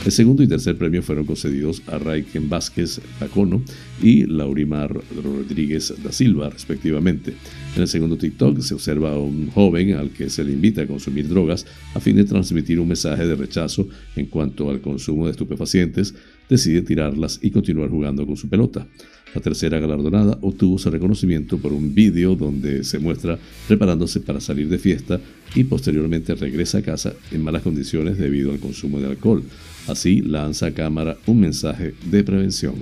El 0.05 0.12
segundo 0.12 0.43
y 0.43 0.49
tercer 0.49 0.77
premio 0.77 1.03
fueron 1.03 1.25
concedidos 1.25 1.83
a 1.87 1.99
Raiken 1.99 2.49
Vázquez 2.49 3.01
Tacono 3.19 3.62
y 4.03 4.27
Laurimar 4.27 5.01
Rodríguez 5.23 5.95
da 6.03 6.12
Silva, 6.12 6.51
respectivamente. 6.51 7.35
En 7.77 7.83
el 7.83 7.89
segundo 7.89 8.17
TikTok 8.17 8.61
se 8.61 8.75
observa 8.75 9.12
a 9.12 9.19
un 9.19 9.51
joven 9.51 9.95
al 9.95 10.11
que 10.11 10.29
se 10.29 10.45
le 10.45 10.53
invita 10.53 10.83
a 10.83 10.87
consumir 10.87 11.29
drogas 11.29 11.65
a 11.95 12.01
fin 12.01 12.17
de 12.17 12.25
transmitir 12.25 12.79
un 12.81 12.89
mensaje 12.89 13.27
de 13.27 13.35
rechazo 13.35 13.89
en 14.17 14.27
cuanto 14.27 14.71
al 14.73 14.81
consumo 14.81 15.26
de 15.26 15.33
estupefacientes, 15.33 16.14
decide 16.49 16.83
tirarlas 16.83 17.38
y 17.43 17.50
continuar 17.50 17.91
jugando 17.91 18.26
con 18.26 18.37
su 18.37 18.49
pelota. 18.49 18.87
La 19.35 19.41
tercera 19.41 19.79
galardonada 19.79 20.38
obtuvo 20.43 20.79
su 20.79 20.91
reconocimiento 20.91 21.59
por 21.59 21.73
un 21.73 21.95
vídeo 21.95 22.35
donde 22.35 22.85
se 22.85 22.99
muestra 22.99 23.38
preparándose 23.67 24.21
para 24.21 24.41
salir 24.41 24.69
de 24.69 24.79
fiesta 24.79 25.21
y 25.55 25.64
posteriormente 25.64 26.35
regresa 26.35 26.79
a 26.79 26.83
casa 26.83 27.14
en 27.31 27.43
malas 27.43 27.62
condiciones 27.62 28.19
debido 28.19 28.52
al 28.52 28.59
consumo 28.59 29.00
de 29.00 29.07
alcohol. 29.07 29.43
Así 29.88 30.21
lanza 30.21 30.67
a 30.67 30.75
cámara 30.75 31.17
un 31.26 31.41
mensaje 31.41 31.95
de 32.11 32.25
prevención. 32.25 32.75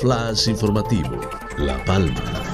Flash 0.00 0.48
informativo, 0.48 1.20
La 1.58 1.84
Palma. 1.84 2.51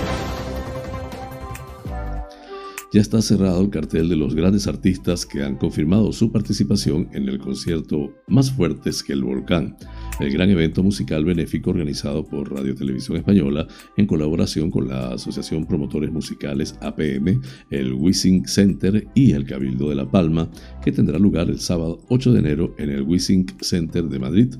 Ya 2.93 3.01
está 3.01 3.21
cerrado 3.21 3.61
el 3.61 3.71
cartel 3.71 4.09
de 4.09 4.17
los 4.17 4.35
grandes 4.35 4.67
artistas 4.67 5.27
que 5.27 5.43
han 5.43 5.57
confirmado 5.57 6.13
su 6.13 6.33
participación 6.33 7.09
en 7.13 7.29
el 7.29 7.39
concierto 7.39 8.15
Más 8.27 8.51
Fuertes 8.51 9.03
que 9.03 9.13
el 9.13 9.25
Volcán, 9.25 9.77
el 10.21 10.33
gran 10.33 10.49
evento 10.49 10.83
musical 10.83 11.25
benéfico 11.25 11.71
organizado 11.71 12.25
por 12.25 12.51
Radio 12.51 12.75
Televisión 12.75 13.19
Española 13.19 13.67
en 13.97 14.07
colaboración 14.07 14.71
con 14.71 14.89
la 14.89 15.11
Asociación 15.11 15.67
Promotores 15.67 16.11
Musicales 16.11 16.79
APM, 16.81 17.41
el 17.71 17.93
Wissing 17.93 18.47
Center 18.47 19.07
y 19.15 19.33
el 19.33 19.45
Cabildo 19.45 19.91
de 19.91 19.95
La 19.95 20.11
Palma, 20.11 20.51
que 20.83 20.93
tendrá 20.93 21.19
lugar 21.19 21.51
el 21.51 21.61
sábado 21.61 22.01
8 22.09 22.33
de 22.33 22.39
enero 22.39 22.75
en 22.79 22.91
el 22.91 23.03
Wissing 23.03 23.47
Center 23.61 24.05
de 24.05 24.19
Madrid, 24.19 24.55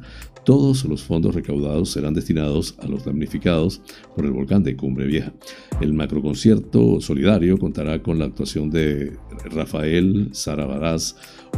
todos 0.49 0.87
los 0.87 1.03
fondos 1.03 1.35
recaudados 1.35 1.91
serán 1.91 2.15
destinados 2.15 2.75
a 2.79 2.87
los 2.87 3.05
damnificados 3.05 3.83
por 4.17 4.25
el 4.25 4.31
volcán 4.31 4.63
de 4.63 4.77
Cumbre 4.77 5.05
Vieja. 5.05 5.31
El 5.83 5.93
macroconcierto 5.93 7.03
solidario 7.03 7.59
contará 7.59 8.03
con 8.03 8.19
la 8.19 8.25
actuación 8.25 8.71
de 8.71 9.13
Rafael 9.51 10.31
Sara 10.33 10.67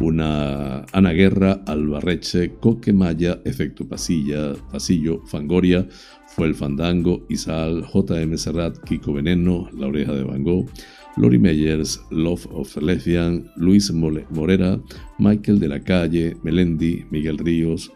una 0.01 0.85
Ana 0.93 1.13
Guerra, 1.13 1.63
Albarreche, 1.67 2.55
Coque 2.55 2.93
Maya, 2.93 3.41
Efecto 3.45 3.87
Pasilla, 3.87 4.55
Pasillo, 4.73 5.25
Fangoria, 5.25 5.87
Fue 6.27 6.49
el 6.49 6.57
Fandango, 6.57 7.25
Isal, 7.29 7.85
JM 7.95 8.37
Serrat, 8.39 8.77
Kiko 8.83 9.13
Veneno, 9.13 9.69
La 9.79 9.87
Oreja 9.87 10.15
de 10.15 10.25
Van 10.25 10.43
Gogh, 10.43 10.69
Lori 11.17 11.39
Meyers, 11.39 12.03
Love 12.11 12.45
of 12.51 12.77
Lesbian, 12.79 13.53
Luis 13.55 13.93
Morera, 13.93 14.81
Michael 15.21 15.61
de 15.61 15.69
la 15.69 15.79
Calle, 15.79 16.37
Melendi, 16.43 17.05
Miguel 17.13 17.39
Ríos, 17.39 17.93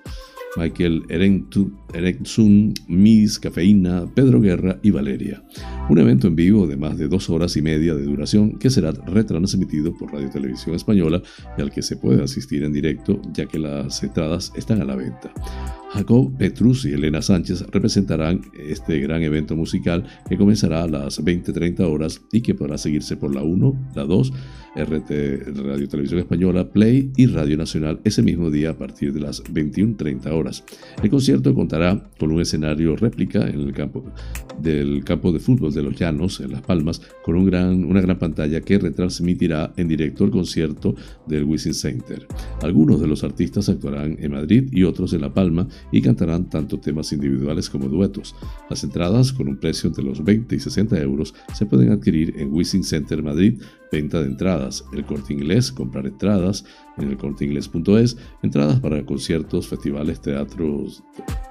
Michael 0.56 1.02
Erentzun, 1.08 2.75
Miss, 2.88 3.38
Cafeína, 3.38 4.06
Pedro 4.14 4.40
Guerra 4.40 4.78
y 4.82 4.90
Valeria. 4.90 5.42
Un 5.88 5.99
evento 5.99 6.28
en 6.28 6.37
vivo 6.37 6.66
de 6.66 6.76
más 6.76 6.96
de 6.96 7.08
dos 7.08 7.28
horas 7.28 7.56
y 7.56 7.62
media 7.62 7.94
de 7.94 8.04
duración 8.04 8.58
que 8.58 8.70
será 8.70 8.92
retransmitido 8.92 9.96
por 9.96 10.12
Radio 10.12 10.30
Televisión 10.30 10.75
Española 10.75 11.23
y 11.58 11.62
al 11.62 11.70
que 11.70 11.82
se 11.82 11.96
puede 11.96 12.23
asistir 12.23 12.62
en 12.62 12.73
directo 12.73 13.20
ya 13.32 13.46
que 13.46 13.58
las 13.58 14.02
entradas 14.02 14.52
están 14.56 14.80
a 14.80 14.84
la 14.84 14.96
venta. 14.96 15.32
Jacob 15.94 16.37
Petrus 16.37 16.84
y 16.87 16.92
Elena 16.92 17.23
Sánchez 17.23 17.66
representarán 17.70 18.40
este 18.58 18.99
gran 18.99 19.23
evento 19.23 19.54
musical 19.54 20.04
que 20.28 20.37
comenzará 20.37 20.82
a 20.82 20.88
las 20.88 21.23
20.30 21.23 21.80
horas 21.80 22.20
y 22.32 22.40
que 22.40 22.54
podrá 22.54 22.78
seguirse 22.78 23.16
por 23.16 23.32
la 23.32 23.42
1, 23.42 23.92
la 23.94 24.04
2, 24.04 24.32
RT 24.76 25.11
Radio 25.54 25.88
Televisión 25.88 26.18
Española, 26.18 26.68
Play 26.68 27.12
y 27.16 27.26
Radio 27.26 27.56
Nacional 27.56 28.00
ese 28.02 28.23
mismo 28.23 28.50
día 28.50 28.70
a 28.70 28.76
partir 28.76 29.12
de 29.12 29.20
las 29.20 29.44
21.30 29.44 30.26
horas. 30.32 30.43
El 31.02 31.10
concierto 31.10 31.54
contará 31.54 32.10
con 32.18 32.30
un 32.30 32.40
escenario 32.40 32.96
réplica 32.96 33.48
en 33.48 33.60
el 33.60 33.72
campo 33.72 34.04
del 34.60 35.02
campo 35.04 35.32
de 35.32 35.40
fútbol 35.40 35.72
de 35.72 35.82
Los 35.82 35.96
Llanos, 35.96 36.40
en 36.40 36.52
Las 36.52 36.62
Palmas, 36.62 37.00
con 37.24 37.36
una 37.36 38.00
gran 38.00 38.18
pantalla 38.18 38.60
que 38.60 38.78
retransmitirá 38.78 39.72
en 39.76 39.88
directo 39.88 40.24
el 40.24 40.30
concierto 40.30 40.94
del 41.26 41.44
Wizzing 41.44 41.74
Center. 41.74 42.26
Algunos 42.62 43.00
de 43.00 43.06
los 43.06 43.24
artistas 43.24 43.68
actuarán 43.68 44.16
en 44.20 44.32
Madrid 44.32 44.68
y 44.72 44.84
otros 44.84 45.12
en 45.12 45.22
La 45.22 45.32
Palma 45.32 45.66
y 45.90 46.00
cantarán 46.00 46.48
tanto 46.48 46.78
temas 46.78 47.12
individuales 47.12 47.68
como 47.68 47.88
duetos. 47.88 48.34
Las 48.70 48.84
entradas, 48.84 49.32
con 49.32 49.48
un 49.48 49.56
precio 49.56 49.88
entre 49.88 50.04
los 50.04 50.22
20 50.22 50.54
y 50.54 50.60
60 50.60 51.00
euros, 51.00 51.34
se 51.52 51.66
pueden 51.66 51.90
adquirir 51.90 52.34
en 52.38 52.52
Wizzing 52.52 52.84
Center 52.84 53.22
Madrid, 53.22 53.60
venta 53.94 54.20
de 54.20 54.26
entradas, 54.26 54.84
el 54.92 55.04
corte 55.04 55.32
inglés, 55.32 55.72
comprar 55.72 56.06
entradas 56.06 56.64
en 56.98 57.08
el 57.08 57.16
corteinglés.es, 57.16 58.16
entradas 58.42 58.80
para 58.80 59.04
conciertos, 59.04 59.69
festivales, 59.69 60.21
teatros, 60.21 61.02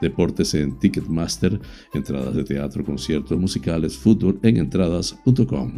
deportes 0.02 0.54
en 0.54 0.78
Ticketmaster, 0.78 1.60
entradas 1.94 2.36
de 2.36 2.44
teatro, 2.44 2.84
conciertos 2.84 3.38
musicales, 3.40 3.98
fútbol 3.98 4.40
en 4.44 4.58
entradas.com. 4.58 5.74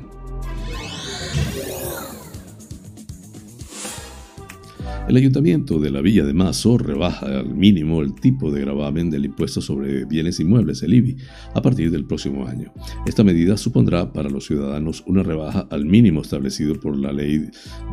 El 5.08 5.18
ayuntamiento 5.18 5.80
de 5.80 5.92
la 5.92 6.02
Villa 6.02 6.26
de 6.26 6.34
Mazo 6.34 6.80
rebaja 6.80 7.28
al 7.28 7.54
mínimo 7.54 8.02
el 8.02 8.16
tipo 8.16 8.52
de 8.52 8.62
gravamen 8.62 9.12
del 9.12 9.26
impuesto 9.26 9.62
sobre 9.62 10.04
bienes 10.06 10.40
inmuebles, 10.40 10.82
el 10.82 10.96
IBI, 10.96 11.18
a 11.54 11.62
partir 11.62 11.92
del 11.92 12.06
próximo 12.06 12.48
año. 12.48 12.74
Esta 13.06 13.24
medida 13.24 13.56
supondrá 13.56 14.12
para 14.12 14.32
los 14.32 14.48
ciudadanos 14.48 15.04
una 15.06 15.22
rebaja 15.22 15.68
al 15.70 15.86
mínimo 15.86 16.24
establecido 16.24 16.80
por 16.80 16.98
la 16.98 17.12
ley 17.12 17.38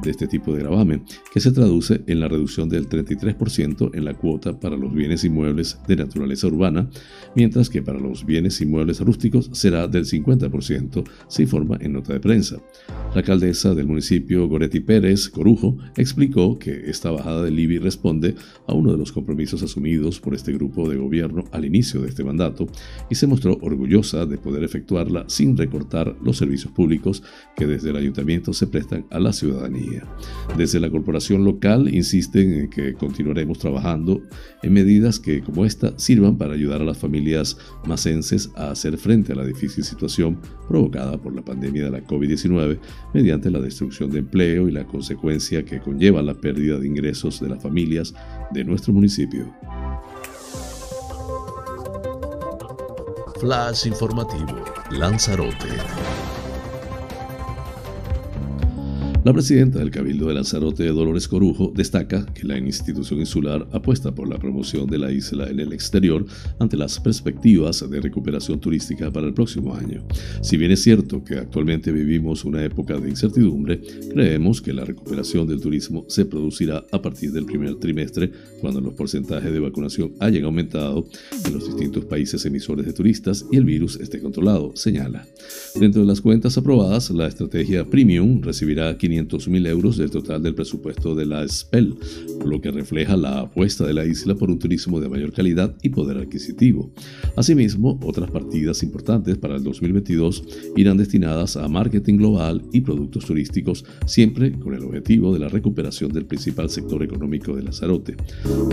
de 0.02 0.10
este 0.10 0.26
tipo 0.26 0.54
de 0.54 0.60
gravamen, 0.60 1.04
que 1.30 1.40
se 1.40 1.52
traduce 1.52 2.02
en 2.06 2.18
la 2.18 2.28
reducción 2.28 2.70
del 2.70 2.88
33% 2.88 3.90
en 3.92 4.04
la 4.06 4.14
cuota 4.14 4.58
para 4.58 4.78
los 4.78 4.94
bienes 4.94 5.22
inmuebles 5.22 5.78
de 5.86 5.96
naturaleza 5.96 6.46
urbana, 6.46 6.88
mientras 7.36 7.68
que 7.68 7.82
para 7.82 8.00
los 8.00 8.24
bienes 8.24 8.58
inmuebles 8.62 9.00
rústicos 9.00 9.50
será 9.52 9.86
del 9.86 10.06
50%, 10.06 11.04
se 11.28 11.42
informa 11.42 11.76
en 11.82 11.92
nota 11.92 12.14
de 12.14 12.20
prensa. 12.20 12.56
La 13.10 13.18
alcaldesa 13.18 13.74
del 13.74 13.86
municipio, 13.86 14.48
Goretti 14.48 14.80
Pérez 14.80 15.28
Corujo, 15.28 15.76
explicó 15.98 16.58
que 16.58 16.88
esta 16.88 17.01
bajada 17.10 17.42
del 17.42 17.58
IBI 17.58 17.78
responde 17.78 18.34
a 18.66 18.74
uno 18.74 18.92
de 18.92 18.98
los 18.98 19.12
compromisos 19.12 19.62
asumidos 19.62 20.20
por 20.20 20.34
este 20.34 20.52
grupo 20.52 20.88
de 20.88 20.96
gobierno 20.96 21.44
al 21.52 21.64
inicio 21.64 22.00
de 22.00 22.08
este 22.08 22.24
mandato 22.24 22.66
y 23.10 23.14
se 23.14 23.26
mostró 23.26 23.58
orgullosa 23.60 24.26
de 24.26 24.38
poder 24.38 24.64
efectuarla 24.64 25.24
sin 25.28 25.56
recortar 25.56 26.16
los 26.22 26.36
servicios 26.36 26.72
públicos 26.72 27.22
que 27.56 27.66
desde 27.66 27.90
el 27.90 27.96
ayuntamiento 27.96 28.52
se 28.52 28.66
prestan 28.66 29.06
a 29.10 29.18
la 29.18 29.32
ciudadanía. 29.32 30.04
Desde 30.56 30.80
la 30.80 30.90
corporación 30.90 31.44
local 31.44 31.92
insisten 31.92 32.52
en 32.52 32.70
que 32.70 32.94
continuaremos 32.94 33.58
trabajando 33.58 34.22
en 34.62 34.72
medidas 34.72 35.18
que 35.18 35.42
como 35.42 35.64
esta 35.64 35.98
sirvan 35.98 36.36
para 36.38 36.54
ayudar 36.54 36.82
a 36.82 36.84
las 36.84 36.98
familias 36.98 37.56
macenses 37.86 38.50
a 38.54 38.70
hacer 38.70 38.96
frente 38.98 39.32
a 39.32 39.36
la 39.36 39.44
difícil 39.44 39.84
situación 39.84 40.38
provocada 40.68 41.18
por 41.18 41.34
la 41.34 41.42
pandemia 41.42 41.84
de 41.84 41.90
la 41.90 42.06
COVID-19 42.06 42.78
mediante 43.14 43.50
la 43.50 43.60
destrucción 43.60 44.10
de 44.10 44.20
empleo 44.20 44.68
y 44.68 44.72
la 44.72 44.86
consecuencia 44.86 45.64
que 45.64 45.80
conlleva 45.80 46.22
la 46.22 46.34
pérdida 46.34 46.78
de 46.78 46.86
ingresos 46.92 47.40
de 47.40 47.48
las 47.48 47.62
familias 47.62 48.14
de 48.50 48.64
nuestro 48.64 48.92
municipio. 48.92 49.52
Flash 53.40 53.86
informativo, 53.86 54.64
Lanzarote. 54.90 55.68
La 59.24 59.32
presidenta 59.32 59.78
del 59.78 59.92
Cabildo 59.92 60.26
de 60.26 60.34
Lanzarote, 60.34 60.84
Dolores 60.88 61.28
Corujo, 61.28 61.72
destaca 61.72 62.26
que 62.34 62.44
la 62.44 62.58
institución 62.58 63.20
insular 63.20 63.68
apuesta 63.70 64.12
por 64.12 64.28
la 64.28 64.36
promoción 64.36 64.88
de 64.88 64.98
la 64.98 65.12
isla 65.12 65.48
en 65.48 65.60
el 65.60 65.72
exterior 65.72 66.26
ante 66.58 66.76
las 66.76 66.98
perspectivas 66.98 67.88
de 67.88 68.00
recuperación 68.00 68.58
turística 68.58 69.12
para 69.12 69.28
el 69.28 69.32
próximo 69.32 69.76
año. 69.76 70.04
Si 70.40 70.56
bien 70.56 70.72
es 70.72 70.82
cierto 70.82 71.22
que 71.22 71.36
actualmente 71.36 71.92
vivimos 71.92 72.44
una 72.44 72.64
época 72.64 72.98
de 72.98 73.10
incertidumbre, 73.10 73.80
creemos 74.12 74.60
que 74.60 74.72
la 74.72 74.84
recuperación 74.84 75.46
del 75.46 75.60
turismo 75.60 76.04
se 76.08 76.24
producirá 76.24 76.84
a 76.90 77.00
partir 77.00 77.30
del 77.30 77.44
primer 77.44 77.76
trimestre, 77.76 78.32
cuando 78.60 78.80
los 78.80 78.94
porcentajes 78.94 79.52
de 79.52 79.60
vacunación 79.60 80.14
hayan 80.18 80.46
aumentado 80.46 81.06
en 81.46 81.54
los 81.54 81.66
distintos 81.66 82.06
países 82.06 82.44
emisores 82.44 82.86
de 82.86 82.92
turistas 82.92 83.46
y 83.52 83.56
el 83.56 83.64
virus 83.64 84.00
esté 84.00 84.20
controlado, 84.20 84.72
señala. 84.74 85.24
Dentro 85.78 86.00
de 86.00 86.08
las 86.08 86.20
cuentas 86.20 86.58
aprobadas, 86.58 87.08
la 87.10 87.28
estrategia 87.28 87.88
Premium 87.88 88.42
recibirá 88.42 88.98
500.000 89.12 89.66
euros 89.68 89.96
del 89.96 90.10
total 90.10 90.42
del 90.42 90.54
presupuesto 90.54 91.14
de 91.14 91.26
la 91.26 91.46
SPEL, 91.46 91.94
lo 92.44 92.60
que 92.60 92.70
refleja 92.70 93.16
la 93.16 93.40
apuesta 93.40 93.86
de 93.86 93.94
la 93.94 94.04
isla 94.04 94.34
por 94.34 94.50
un 94.50 94.58
turismo 94.58 95.00
de 95.00 95.08
mayor 95.08 95.32
calidad 95.32 95.74
y 95.82 95.90
poder 95.90 96.18
adquisitivo. 96.18 96.90
Asimismo, 97.36 97.98
otras 98.02 98.30
partidas 98.30 98.82
importantes 98.82 99.36
para 99.36 99.56
el 99.56 99.62
2022 99.62 100.44
irán 100.76 100.96
destinadas 100.96 101.56
a 101.56 101.68
marketing 101.68 102.16
global 102.16 102.62
y 102.72 102.80
productos 102.80 103.26
turísticos, 103.26 103.84
siempre 104.06 104.52
con 104.52 104.74
el 104.74 104.84
objetivo 104.84 105.32
de 105.32 105.38
la 105.40 105.48
recuperación 105.48 106.12
del 106.12 106.26
principal 106.26 106.70
sector 106.70 107.02
económico 107.02 107.54
de 107.56 107.62
Lanzarote. 107.62 108.16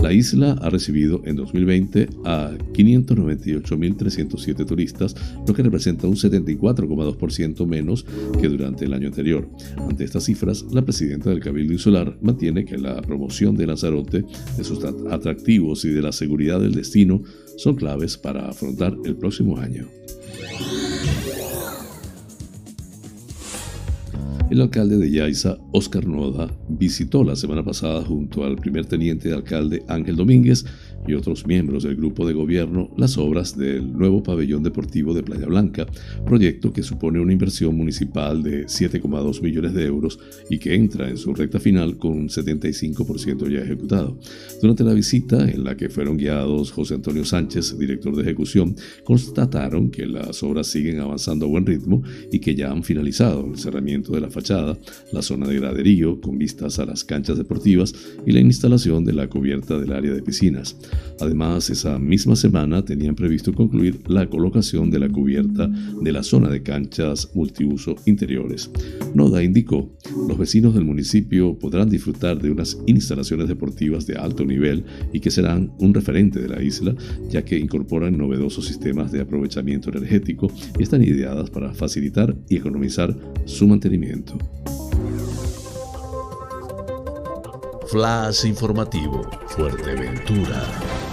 La 0.02 0.12
isla 0.12 0.52
ha 0.60 0.70
recibido 0.70 1.22
en 1.24 1.36
2020 1.36 2.08
a 2.24 2.52
598.307 2.72 4.66
turistas, 4.66 5.14
lo 5.46 5.54
que 5.54 5.62
representa 5.62 6.06
un 6.06 6.16
74,2% 6.16 7.66
menos 7.66 8.06
que 8.40 8.48
durante 8.48 8.84
el 8.84 8.94
año 8.94 9.08
anterior. 9.08 9.48
Ante 9.76 10.04
estas 10.04 10.28
la 10.72 10.82
presidenta 10.82 11.30
del 11.30 11.40
Cabildo 11.40 11.72
Insular 11.72 12.16
mantiene 12.20 12.64
que 12.64 12.78
la 12.78 13.00
promoción 13.02 13.56
de 13.56 13.66
Lanzarote, 13.66 14.24
de 14.56 14.64
sus 14.64 14.84
atractivos 14.84 15.84
y 15.84 15.90
de 15.90 16.02
la 16.02 16.12
seguridad 16.12 16.60
del 16.60 16.74
destino 16.74 17.22
son 17.56 17.76
claves 17.76 18.16
para 18.16 18.48
afrontar 18.48 18.96
el 19.04 19.16
próximo 19.16 19.58
año. 19.58 19.88
El 24.50 24.60
alcalde 24.60 24.98
de 24.98 25.08
Yaiza, 25.08 25.58
Oscar 25.70 26.04
Noda, 26.06 26.50
visitó 26.68 27.22
la 27.22 27.36
semana 27.36 27.64
pasada 27.64 28.02
junto 28.02 28.44
al 28.44 28.56
primer 28.56 28.84
teniente 28.84 29.28
de 29.28 29.36
alcalde 29.36 29.84
Ángel 29.86 30.16
Domínguez 30.16 30.64
y 31.06 31.14
otros 31.14 31.46
miembros 31.46 31.84
del 31.84 31.96
grupo 31.96 32.26
de 32.26 32.34
gobierno 32.34 32.90
las 32.96 33.16
obras 33.18 33.56
del 33.56 33.92
nuevo 33.92 34.22
pabellón 34.22 34.62
deportivo 34.62 35.14
de 35.14 35.22
Playa 35.22 35.46
Blanca, 35.46 35.86
proyecto 36.24 36.72
que 36.72 36.82
supone 36.82 37.20
una 37.20 37.32
inversión 37.32 37.76
municipal 37.76 38.42
de 38.42 38.66
7,2 38.66 39.42
millones 39.42 39.74
de 39.74 39.84
euros 39.84 40.18
y 40.48 40.58
que 40.58 40.74
entra 40.74 41.08
en 41.08 41.16
su 41.16 41.34
recta 41.34 41.58
final 41.58 41.96
con 41.96 42.12
un 42.12 42.28
75% 42.28 43.48
ya 43.50 43.60
ejecutado. 43.60 44.18
Durante 44.60 44.84
la 44.84 44.92
visita, 44.92 45.48
en 45.48 45.64
la 45.64 45.76
que 45.76 45.88
fueron 45.88 46.16
guiados 46.16 46.70
José 46.72 46.94
Antonio 46.94 47.24
Sánchez, 47.24 47.78
director 47.78 48.14
de 48.14 48.22
ejecución, 48.22 48.76
constataron 49.04 49.90
que 49.90 50.06
las 50.06 50.42
obras 50.42 50.66
siguen 50.66 51.00
avanzando 51.00 51.46
a 51.46 51.48
buen 51.48 51.66
ritmo 51.66 52.02
y 52.30 52.38
que 52.38 52.54
ya 52.54 52.70
han 52.70 52.84
finalizado 52.84 53.46
el 53.46 53.58
cerramiento 53.58 54.12
de 54.12 54.20
la 54.20 54.30
fachada, 54.30 54.78
la 55.12 55.22
zona 55.22 55.48
de 55.48 55.56
graderío 55.56 56.20
con 56.20 56.38
vistas 56.38 56.78
a 56.78 56.86
las 56.86 57.04
canchas 57.04 57.38
deportivas 57.38 57.94
y 58.26 58.32
la 58.32 58.40
instalación 58.40 59.04
de 59.04 59.12
la 59.12 59.28
cubierta 59.28 59.78
del 59.78 59.92
área 59.92 60.12
de 60.12 60.22
piscinas. 60.22 60.76
Además, 61.20 61.68
esa 61.70 61.98
misma 61.98 62.36
semana 62.36 62.84
tenían 62.84 63.14
previsto 63.14 63.52
concluir 63.52 64.00
la 64.08 64.28
colocación 64.28 64.90
de 64.90 64.98
la 64.98 65.08
cubierta 65.08 65.68
de 65.68 66.12
la 66.12 66.22
zona 66.22 66.48
de 66.48 66.62
canchas 66.62 67.30
multiuso 67.34 67.96
interiores. 68.06 68.70
Noda 69.14 69.42
indicó, 69.42 69.90
los 70.28 70.38
vecinos 70.38 70.74
del 70.74 70.84
municipio 70.84 71.58
podrán 71.58 71.90
disfrutar 71.90 72.40
de 72.40 72.50
unas 72.50 72.78
instalaciones 72.86 73.48
deportivas 73.48 74.06
de 74.06 74.16
alto 74.16 74.44
nivel 74.44 74.84
y 75.12 75.20
que 75.20 75.30
serán 75.30 75.72
un 75.78 75.92
referente 75.92 76.40
de 76.40 76.48
la 76.48 76.62
isla, 76.62 76.94
ya 77.28 77.44
que 77.44 77.58
incorporan 77.58 78.16
novedosos 78.16 78.66
sistemas 78.66 79.12
de 79.12 79.20
aprovechamiento 79.20 79.90
energético 79.90 80.50
y 80.78 80.82
están 80.82 81.02
ideadas 81.02 81.50
para 81.50 81.74
facilitar 81.74 82.34
y 82.48 82.56
economizar 82.56 83.16
su 83.44 83.66
mantenimiento. 83.68 84.38
Flash 87.90 88.44
informativo, 88.44 89.28
Fuerteventura. 89.48 91.09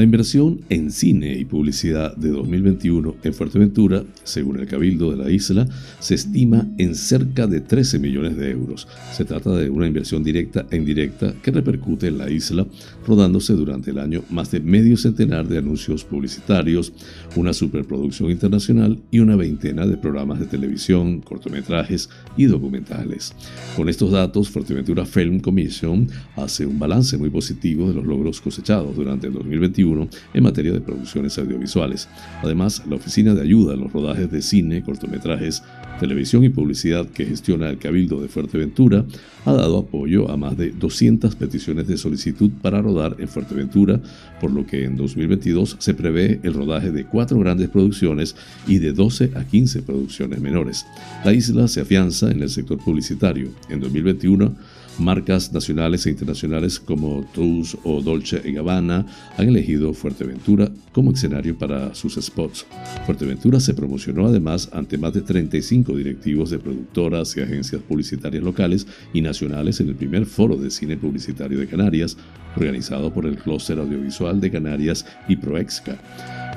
La 0.00 0.04
inversión 0.04 0.62
en 0.70 0.90
cine 0.90 1.36
y 1.36 1.44
publicidad 1.44 2.16
de 2.16 2.30
2021 2.30 3.16
en 3.22 3.34
Fuerteventura, 3.34 4.02
según 4.24 4.58
el 4.58 4.66
Cabildo 4.66 5.10
de 5.10 5.22
la 5.22 5.30
isla, 5.30 5.68
se 5.98 6.14
estima 6.14 6.66
en 6.78 6.94
cerca 6.94 7.46
de 7.46 7.60
13 7.60 7.98
millones 7.98 8.38
de 8.38 8.50
euros. 8.50 8.88
Se 9.12 9.26
trata 9.26 9.54
de 9.54 9.68
una 9.68 9.86
inversión 9.86 10.24
directa 10.24 10.64
e 10.70 10.78
indirecta 10.78 11.34
que 11.42 11.50
repercute 11.50 12.06
en 12.06 12.16
la 12.16 12.30
isla, 12.30 12.66
rodándose 13.06 13.52
durante 13.52 13.90
el 13.90 13.98
año 13.98 14.24
más 14.30 14.50
de 14.50 14.60
medio 14.60 14.96
centenar 14.96 15.46
de 15.46 15.58
anuncios 15.58 16.02
publicitarios, 16.02 16.94
una 17.36 17.52
superproducción 17.52 18.30
internacional 18.30 18.98
y 19.10 19.18
una 19.18 19.36
veintena 19.36 19.86
de 19.86 19.98
programas 19.98 20.40
de 20.40 20.46
televisión, 20.46 21.20
cortometrajes 21.20 22.08
y 22.38 22.46
documentales. 22.46 23.34
Con 23.76 23.90
estos 23.90 24.12
datos, 24.12 24.48
Fuerteventura 24.48 25.04
Film 25.04 25.40
Commission 25.40 26.08
hace 26.36 26.64
un 26.64 26.78
balance 26.78 27.18
muy 27.18 27.28
positivo 27.28 27.86
de 27.86 27.96
los 27.96 28.06
logros 28.06 28.40
cosechados 28.40 28.96
durante 28.96 29.26
el 29.26 29.34
2021 29.34 29.89
en 30.34 30.42
materia 30.42 30.72
de 30.72 30.80
producciones 30.80 31.38
audiovisuales. 31.38 32.08
Además, 32.42 32.82
la 32.88 32.96
Oficina 32.96 33.34
de 33.34 33.42
Ayuda 33.42 33.74
a 33.74 33.76
los 33.76 33.92
Rodajes 33.92 34.30
de 34.30 34.42
Cine, 34.42 34.82
Cortometrajes, 34.82 35.62
Televisión 35.98 36.44
y 36.44 36.48
Publicidad 36.48 37.06
que 37.06 37.26
gestiona 37.26 37.68
el 37.68 37.78
Cabildo 37.78 38.20
de 38.20 38.28
Fuerteventura 38.28 39.04
ha 39.44 39.52
dado 39.52 39.78
apoyo 39.78 40.30
a 40.30 40.36
más 40.36 40.56
de 40.56 40.70
200 40.70 41.34
peticiones 41.36 41.86
de 41.86 41.96
solicitud 41.96 42.50
para 42.62 42.80
rodar 42.80 43.16
en 43.18 43.28
Fuerteventura, 43.28 44.00
por 44.40 44.50
lo 44.50 44.66
que 44.66 44.84
en 44.84 44.96
2022 44.96 45.76
se 45.78 45.94
prevé 45.94 46.40
el 46.42 46.54
rodaje 46.54 46.90
de 46.90 47.04
cuatro 47.04 47.38
grandes 47.38 47.68
producciones 47.68 48.36
y 48.66 48.78
de 48.78 48.92
12 48.92 49.32
a 49.34 49.44
15 49.44 49.82
producciones 49.82 50.40
menores. 50.40 50.86
La 51.24 51.32
isla 51.32 51.68
se 51.68 51.80
afianza 51.80 52.30
en 52.30 52.42
el 52.42 52.50
sector 52.50 52.78
publicitario. 52.78 53.50
En 53.68 53.80
2021, 53.80 54.54
Marcas 55.00 55.52
nacionales 55.52 56.06
e 56.06 56.10
internacionales 56.10 56.78
como 56.78 57.24
Tous 57.32 57.76
o 57.84 58.02
Dolce 58.02 58.40
Gabbana 58.52 59.06
han 59.36 59.48
elegido 59.48 59.94
Fuerteventura 59.94 60.70
como 60.92 61.12
escenario 61.12 61.56
para 61.56 61.94
sus 61.94 62.14
spots. 62.14 62.66
Fuerteventura 63.06 63.60
se 63.60 63.74
promocionó 63.74 64.26
además 64.26 64.68
ante 64.72 64.98
más 64.98 65.14
de 65.14 65.22
35 65.22 65.96
directivos 65.96 66.50
de 66.50 66.58
productoras 66.58 67.36
y 67.36 67.40
agencias 67.40 67.82
publicitarias 67.82 68.42
locales 68.42 68.86
y 69.12 69.22
nacionales 69.22 69.80
en 69.80 69.88
el 69.88 69.94
primer 69.94 70.26
foro 70.26 70.56
de 70.56 70.70
cine 70.70 70.96
publicitario 70.96 71.58
de 71.58 71.66
Canarias, 71.66 72.16
organizado 72.56 73.12
por 73.12 73.26
el 73.26 73.38
Clúster 73.38 73.78
Audiovisual 73.78 74.40
de 74.40 74.50
Canarias 74.50 75.06
y 75.28 75.36
Proexca. 75.36 75.98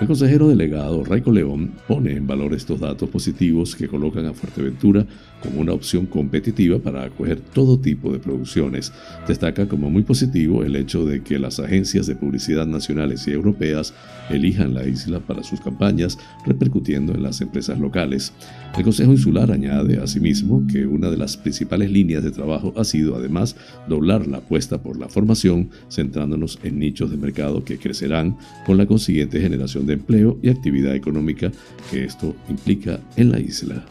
El 0.02 0.08
consejero 0.08 0.50
delegado 0.50 1.04
Raico 1.04 1.32
León 1.32 1.72
pone 1.88 2.14
en 2.14 2.28
valor 2.28 2.54
estos 2.54 2.80
datos 2.80 3.10
positivos 3.10 3.76
que 3.76 3.88
colocan 3.88 4.26
a 4.26 4.34
Fuerteventura 4.34 5.06
como 5.44 5.60
una 5.60 5.74
opción 5.74 6.06
competitiva 6.06 6.80
para 6.80 7.04
acoger 7.04 7.40
todo 7.42 7.78
tipo 7.78 8.12
de 8.12 8.20
producciones. 8.20 8.94
Destaca 9.28 9.68
como 9.68 9.90
muy 9.90 10.04
positivo 10.04 10.64
el 10.64 10.76
hecho 10.78 11.06
de 11.06 11.22
que 11.22 11.38
las 11.38 11.60
agencias 11.60 12.08
de 12.08 12.16
publicidad 12.16 12.66
nacionales 12.66 13.28
y 13.28 13.32
europeas 13.32 13.94
elijan 14.30 14.74
la 14.74 14.88
isla 14.88 15.20
para 15.20 15.44
sus 15.44 15.60
campañas, 15.60 16.18
repercutiendo 16.46 17.14
en 17.14 17.24
las 17.24 17.42
empresas 17.42 17.78
locales. 17.80 18.32
El 18.78 18.84
Consejo 18.84 19.12
Insular 19.12 19.52
añade 19.52 20.00
asimismo 20.02 20.66
que 20.72 20.88
una 20.88 21.10
de 21.10 21.18
las 21.18 21.38
principales 21.38 21.92
líneas 21.92 22.24
de 22.24 22.32
trabajo 22.32 22.74
ha 22.78 22.86
sido 22.86 23.16
además 23.16 23.56
doblar 23.88 24.26
la 24.28 24.38
apuesta 24.38 24.82
por 24.82 24.98
la 24.98 25.10
formación, 25.10 25.70
centrándonos 25.92 26.58
en 26.64 26.80
nichos 26.80 27.12
de 27.12 27.18
mercado 27.18 27.64
que 27.64 27.78
crecerán 27.78 28.38
con 28.66 28.78
la 28.78 28.86
consiguiente 28.86 29.42
generación 29.42 29.86
de 29.86 29.94
empleo 29.94 30.40
y 30.42 30.50
actividad 30.50 30.96
económica 30.96 31.52
que 31.92 32.06
esto 32.06 32.36
implica 32.50 33.00
en 33.18 33.32
la 33.32 33.40
isla. 33.40 33.84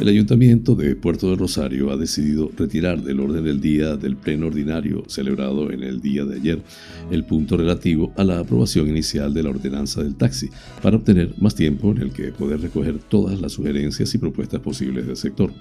El 0.00 0.08
Ayuntamiento 0.08 0.74
de 0.74 0.96
Puerto 0.96 1.30
de 1.30 1.36
Rosario 1.36 1.90
ha 1.90 1.96
decidido 1.96 2.50
retirar 2.56 3.00
del 3.02 3.20
orden 3.20 3.44
del 3.44 3.60
día 3.60 3.96
del 3.96 4.16
pleno 4.16 4.48
ordinario 4.48 5.04
celebrado 5.06 5.70
en 5.70 5.82
el 5.84 6.02
día 6.02 6.24
de 6.24 6.36
ayer 6.36 6.62
el 7.12 7.24
punto 7.24 7.56
relativo 7.56 8.12
a 8.16 8.24
la 8.24 8.40
aprobación 8.40 8.88
inicial 8.88 9.32
de 9.32 9.44
la 9.44 9.50
ordenanza 9.50 10.02
del 10.02 10.16
taxi 10.16 10.50
para 10.82 10.96
obtener 10.96 11.32
más 11.38 11.54
tiempo 11.54 11.92
en 11.92 12.02
el 12.02 12.12
que 12.12 12.32
poder 12.32 12.60
recoger 12.60 12.98
todas 12.98 13.40
las 13.40 13.52
sugerencias 13.52 14.12
y 14.14 14.18
propuestas 14.18 14.60
posibles 14.60 15.06
del 15.06 15.16
sector. 15.16 15.52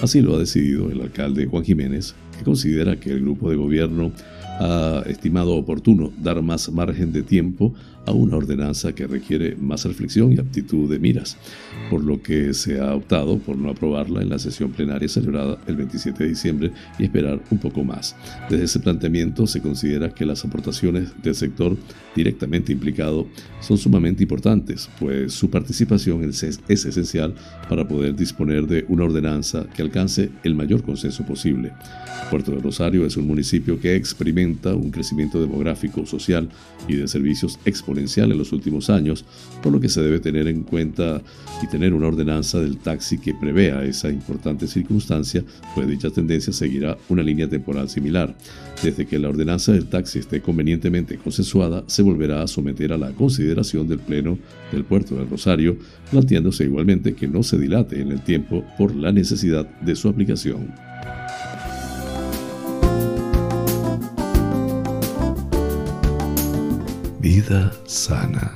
Así 0.00 0.20
lo 0.22 0.34
ha 0.34 0.38
decidido 0.38 0.90
el 0.90 1.00
alcalde 1.02 1.46
Juan 1.46 1.62
Jiménez, 1.62 2.14
que 2.38 2.44
considera 2.44 2.98
que 2.98 3.12
el 3.12 3.20
grupo 3.20 3.50
de 3.50 3.56
gobierno 3.56 4.10
ha 4.58 5.02
estimado 5.06 5.54
oportuno 5.54 6.12
dar 6.20 6.40
más 6.42 6.72
margen 6.72 7.12
de 7.12 7.22
tiempo 7.22 7.74
a 8.06 8.12
una 8.12 8.36
ordenanza 8.36 8.92
que 8.94 9.06
requiere 9.06 9.56
más 9.56 9.84
reflexión 9.84 10.32
y 10.32 10.38
aptitud 10.38 10.90
de 10.90 10.98
miras, 10.98 11.36
por 11.90 12.02
lo 12.02 12.22
que 12.22 12.52
se 12.54 12.80
ha 12.80 12.94
optado 12.94 13.38
por 13.38 13.56
no 13.56 13.70
aprobarla 13.70 14.22
en 14.22 14.30
la 14.30 14.38
sesión 14.38 14.72
plenaria 14.72 15.08
celebrada 15.08 15.58
el 15.66 15.76
27 15.76 16.24
de 16.24 16.28
diciembre 16.28 16.72
y 16.98 17.04
esperar 17.04 17.40
un 17.50 17.58
poco 17.58 17.84
más. 17.84 18.16
Desde 18.50 18.64
ese 18.64 18.80
planteamiento 18.80 19.46
se 19.46 19.60
considera 19.60 20.12
que 20.12 20.26
las 20.26 20.44
aportaciones 20.44 21.10
del 21.22 21.34
sector 21.34 21.76
directamente 22.16 22.72
implicado 22.72 23.26
son 23.60 23.78
sumamente 23.78 24.24
importantes, 24.24 24.90
pues 24.98 25.32
su 25.32 25.48
participación 25.48 26.24
es, 26.24 26.42
es 26.42 26.84
esencial 26.84 27.34
para 27.68 27.86
poder 27.86 28.16
disponer 28.16 28.66
de 28.66 28.84
una 28.88 29.04
ordenanza 29.04 29.66
que 29.74 29.82
alcance 29.82 30.30
el 30.42 30.54
mayor 30.54 30.82
consenso 30.82 31.24
posible. 31.24 31.72
Puerto 32.30 32.52
de 32.52 32.60
Rosario 32.60 33.06
es 33.06 33.16
un 33.16 33.26
municipio 33.26 33.78
que 33.78 33.94
experimenta 33.94 34.74
un 34.74 34.90
crecimiento 34.90 35.40
demográfico, 35.40 36.06
social 36.06 36.48
y 36.88 36.96
de 36.96 37.06
servicios 37.06 37.58
exponencial 37.64 37.91
en 37.98 38.38
los 38.38 38.52
últimos 38.52 38.90
años, 38.90 39.24
por 39.62 39.72
lo 39.72 39.80
que 39.80 39.88
se 39.88 40.02
debe 40.02 40.20
tener 40.20 40.48
en 40.48 40.62
cuenta 40.62 41.22
y 41.62 41.66
tener 41.66 41.94
una 41.94 42.08
ordenanza 42.08 42.60
del 42.60 42.78
taxi 42.78 43.18
que 43.18 43.34
prevea 43.34 43.84
esa 43.84 44.10
importante 44.10 44.66
circunstancia, 44.66 45.44
pues 45.74 45.86
dicha 45.86 46.10
tendencia 46.10 46.52
seguirá 46.52 46.96
una 47.08 47.22
línea 47.22 47.48
temporal 47.48 47.88
similar. 47.88 48.34
Desde 48.82 49.06
que 49.06 49.18
la 49.18 49.28
ordenanza 49.28 49.72
del 49.72 49.86
taxi 49.86 50.18
esté 50.18 50.40
convenientemente 50.40 51.16
consensuada, 51.16 51.84
se 51.86 52.02
volverá 52.02 52.42
a 52.42 52.48
someter 52.48 52.92
a 52.92 52.98
la 52.98 53.10
consideración 53.12 53.88
del 53.88 53.98
Pleno 53.98 54.38
del 54.72 54.84
Puerto 54.84 55.14
del 55.14 55.28
Rosario, 55.28 55.76
planteándose 56.10 56.64
igualmente 56.64 57.14
que 57.14 57.28
no 57.28 57.42
se 57.42 57.58
dilate 57.58 58.00
en 58.00 58.10
el 58.10 58.22
tiempo 58.22 58.64
por 58.76 58.94
la 58.94 59.12
necesidad 59.12 59.68
de 59.80 59.94
su 59.94 60.08
aplicación. 60.08 60.91
Vida 67.22 67.72
sana. 67.86 68.52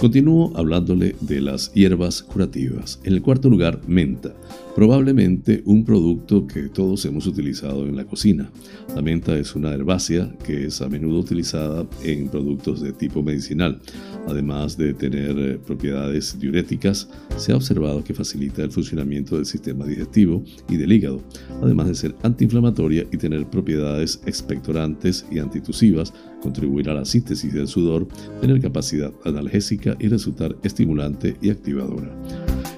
Continúo 0.00 0.52
hablándole 0.54 1.16
de 1.20 1.40
las 1.40 1.72
hierbas 1.74 2.22
curativas. 2.22 3.00
En 3.02 3.14
el 3.14 3.20
cuarto 3.20 3.50
lugar, 3.50 3.80
menta 3.88 4.32
probablemente 4.76 5.62
un 5.66 5.84
producto 5.84 6.46
que 6.46 6.68
todos 6.68 7.04
hemos 7.04 7.26
utilizado 7.26 7.86
en 7.86 7.96
la 7.96 8.04
cocina. 8.04 8.48
La 8.94 9.02
menta 9.02 9.36
es 9.36 9.56
una 9.56 9.74
herbácea 9.74 10.32
que 10.44 10.66
es 10.66 10.80
a 10.80 10.88
menudo 10.88 11.18
utilizada 11.18 11.84
en 12.04 12.28
productos 12.28 12.80
de 12.80 12.92
tipo 12.92 13.24
medicinal. 13.24 13.80
Además 14.28 14.76
de 14.76 14.94
tener 14.94 15.38
eh, 15.38 15.58
propiedades 15.58 16.38
diuréticas, 16.38 17.08
se 17.36 17.52
ha 17.52 17.56
observado 17.56 18.04
que 18.04 18.14
facilita 18.14 18.62
el 18.62 18.70
funcionamiento 18.70 19.36
del 19.36 19.46
sistema 19.46 19.86
digestivo 19.86 20.44
y 20.68 20.76
del 20.76 20.92
hígado, 20.92 21.20
además 21.62 21.88
de 21.88 21.94
ser 21.94 22.14
antiinflamatoria 22.22 23.06
y 23.10 23.16
tener 23.16 23.46
propiedades 23.46 24.20
expectorantes 24.26 25.26
y 25.30 25.38
antitusivas, 25.38 26.12
contribuir 26.42 26.88
a 26.90 26.94
la 26.94 27.04
síntesis 27.04 27.52
del 27.52 27.68
sudor, 27.68 28.06
tener 28.40 28.60
capacidad 28.60 29.12
analgésica 29.24 29.96
y 29.98 30.08
resultar 30.08 30.56
estimulante 30.62 31.36
y 31.40 31.50
activadora. 31.50 32.10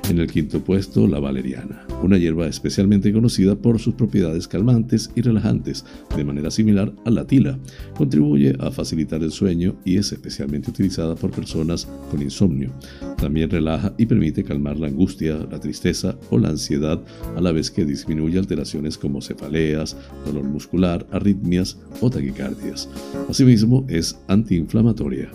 En 0.08 0.18
el 0.18 0.30
quinto 0.30 0.62
puesto, 0.62 1.06
la 1.06 1.20
valeriana, 1.20 1.86
una 2.02 2.18
hierba 2.18 2.46
especialmente 2.46 3.12
conocida 3.12 3.54
por 3.54 3.78
sus 3.78 3.94
propiedades 3.94 4.48
calmantes 4.48 5.10
y 5.14 5.22
relajantes, 5.22 5.84
de 6.16 6.24
manera 6.24 6.50
similar 6.50 6.92
a 7.04 7.10
la 7.10 7.26
tila. 7.26 7.58
Contribuye 7.96 8.56
a 8.58 8.70
facilitar 8.70 9.22
el 9.22 9.30
sueño 9.30 9.76
y 9.84 9.96
es 9.96 10.12
especialmente 10.12 10.70
utilizada 10.70 11.14
por 11.14 11.30
personas 11.30 11.88
con 12.10 12.22
insomnio. 12.22 12.70
También 13.16 13.50
relaja 13.50 13.94
y 13.98 14.06
permite 14.06 14.42
calmar 14.42 14.76
la 14.78 14.88
angustia, 14.88 15.46
la 15.50 15.60
tristeza 15.60 16.18
o 16.30 16.38
la 16.38 16.48
ansiedad, 16.48 17.00
a 17.36 17.40
la 17.40 17.52
vez 17.52 17.70
que 17.70 17.84
disminuye 17.84 18.38
alteraciones 18.38 18.98
como 18.98 19.22
cefaleas, 19.22 19.96
dolor 20.26 20.44
muscular, 20.44 21.06
arritmias 21.12 21.78
o 22.00 22.10
taquicardias. 22.10 22.88
Asimismo, 23.28 23.86
es 23.88 24.18
antiinflamatoria. 24.28 25.30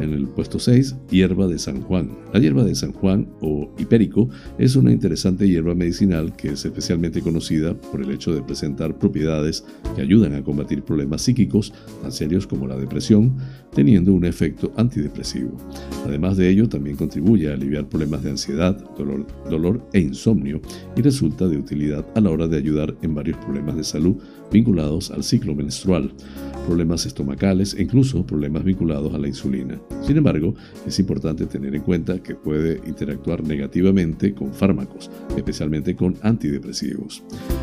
En 0.00 0.14
el 0.14 0.28
puesto 0.28 0.58
6, 0.58 0.96
hierba 1.10 1.46
de 1.46 1.58
San 1.58 1.82
Juan. 1.82 2.10
La 2.32 2.40
hierba 2.40 2.64
de 2.64 2.74
San 2.74 2.92
Juan 2.92 3.28
o 3.40 3.70
hipérico 3.78 4.30
es 4.58 4.74
una 4.74 4.92
interesante 4.92 5.46
hierba 5.46 5.74
medicinal 5.74 5.99
que 6.36 6.48
es 6.48 6.64
especialmente 6.64 7.20
conocida 7.20 7.74
por 7.74 8.00
el 8.00 8.10
hecho 8.10 8.34
de 8.34 8.40
presentar 8.40 8.96
propiedades 8.96 9.66
que 9.94 10.00
ayudan 10.00 10.34
a 10.34 10.42
combatir 10.42 10.82
problemas 10.82 11.20
psíquicos 11.20 11.74
tan 12.00 12.10
serios 12.10 12.46
como 12.46 12.66
la 12.66 12.76
depresión, 12.76 13.36
teniendo 13.74 14.14
un 14.14 14.24
efecto 14.24 14.72
antidepresivo. 14.78 15.52
Además 16.06 16.38
de 16.38 16.48
ello, 16.48 16.70
también 16.70 16.96
contribuye 16.96 17.50
a 17.50 17.54
aliviar 17.54 17.86
problemas 17.86 18.22
de 18.22 18.30
ansiedad, 18.30 18.82
dolor, 18.96 19.26
dolor 19.50 19.86
e 19.92 20.00
insomnio 20.00 20.62
y 20.96 21.02
resulta 21.02 21.46
de 21.46 21.58
utilidad 21.58 22.06
a 22.14 22.20
la 22.22 22.30
hora 22.30 22.48
de 22.48 22.56
ayudar 22.56 22.96
en 23.02 23.14
varios 23.14 23.36
problemas 23.36 23.76
de 23.76 23.84
salud 23.84 24.16
vinculados 24.50 25.10
al 25.10 25.22
ciclo 25.22 25.54
menstrual, 25.54 26.10
problemas 26.66 27.06
estomacales 27.06 27.74
e 27.74 27.82
incluso 27.82 28.26
problemas 28.26 28.64
vinculados 28.64 29.14
a 29.14 29.18
la 29.18 29.28
insulina. 29.28 29.80
Sin 30.02 30.16
embargo, 30.16 30.54
es 30.86 30.98
importante 30.98 31.46
tener 31.46 31.74
en 31.74 31.82
cuenta 31.82 32.22
que 32.22 32.34
puede 32.34 32.80
interactuar 32.86 33.42
negativamente 33.42 34.34
con 34.34 34.52
fármacos, 34.52 35.10
especialmente 35.36 35.94
con 35.96 36.16
antidepresivos. 36.22 37.22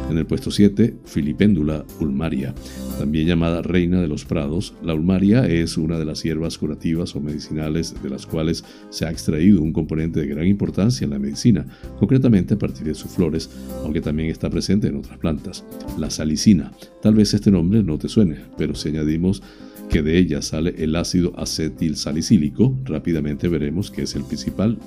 En 0.10 0.18
el 0.18 0.26
puesto 0.26 0.52
7, 0.52 0.96
Filipéndula 1.06 1.86
ulmaria, 2.00 2.54
también 2.98 3.28
llamada 3.28 3.62
reina 3.62 4.02
de 4.02 4.08
los 4.08 4.26
prados. 4.26 4.74
La 4.84 4.94
ulmaria 4.94 5.48
es 5.48 5.78
una 5.78 6.00
de 6.00 6.06
las 6.06 6.24
hierbas 6.24 6.58
curativas 6.58 7.16
o 7.16 7.20
medicinales 7.20 7.96
de 8.02 8.10
las 8.10 8.26
cuales 8.26 8.64
se 8.90 9.06
ha 9.06 9.12
extraído 9.12 9.62
un 9.62 9.74
componente 9.74 10.20
de 10.20 10.28
gran 10.28 10.48
importancia 10.48 11.06
en 11.06 11.12
la 11.12 11.20
medicina, 11.20 11.66
concretamente 12.00 12.56
a 12.56 12.60
partir 12.60 12.86
de 12.86 12.96
sus 12.96 13.12
flores, 13.12 13.50
aunque 13.84 14.02
también 14.02 14.30
está 14.30 14.50
presente 14.50 14.88
en 14.88 14.98
otras 14.98 15.18
plantas. 15.18 15.66
La 15.98 16.10
salicina. 16.10 16.72
Tal 17.02 17.14
vez 17.14 17.34
este 17.34 17.52
nombre 17.52 17.84
no 17.84 17.98
te 17.98 18.10
suene, 18.10 18.38
pero 18.58 18.76
añadimos 18.88 19.42
que 19.90 20.02
de 20.02 20.18
ella 20.18 20.42
sale 20.42 20.76
el 20.78 20.96
ácido 20.96 21.34
acetil 21.40 21.96
salicílico, 21.96 22.78
rápidamente 22.84 23.48
veremos 23.48 23.90
que 23.90 24.04
es 24.04 24.16
el 24.16 24.24
principal 24.24 24.78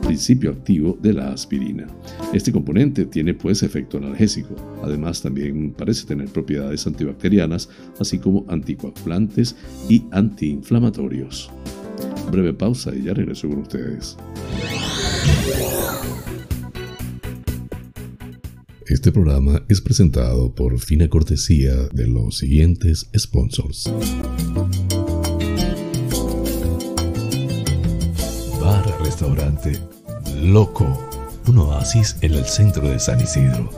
principio 0.00 0.50
activo 0.50 0.96
de 1.00 1.12
la 1.12 1.32
aspirina. 1.32 1.86
Este 2.32 2.52
componente 2.52 3.06
tiene 3.06 3.34
pues 3.34 3.62
efecto 3.62 3.98
analgésico. 3.98 4.54
Además 4.82 5.22
también 5.22 5.72
parece 5.72 6.06
tener 6.06 6.28
propiedades 6.28 6.86
antibacterianas, 6.86 7.68
así 7.98 8.18
como 8.18 8.44
anticoagulantes 8.48 9.56
y 9.88 10.04
antiinflamatorios. 10.10 11.50
Breve 12.30 12.54
pausa 12.54 12.94
y 12.94 13.02
ya 13.04 13.14
regreso 13.14 13.48
con 13.48 13.60
ustedes. 13.60 14.16
Este 18.88 19.12
programa 19.12 19.62
es 19.68 19.82
presentado 19.82 20.54
por 20.54 20.78
fina 20.78 21.08
cortesía 21.08 21.74
de 21.92 22.06
los 22.06 22.38
siguientes 22.38 23.10
sponsors. 23.14 23.84
Bar 28.58 29.02
Restaurante 29.02 29.78
Loco, 30.42 30.86
un 31.48 31.58
oasis 31.58 32.16
en 32.22 32.32
el 32.32 32.46
centro 32.46 32.88
de 32.88 32.98
San 32.98 33.20
Isidro. 33.20 33.70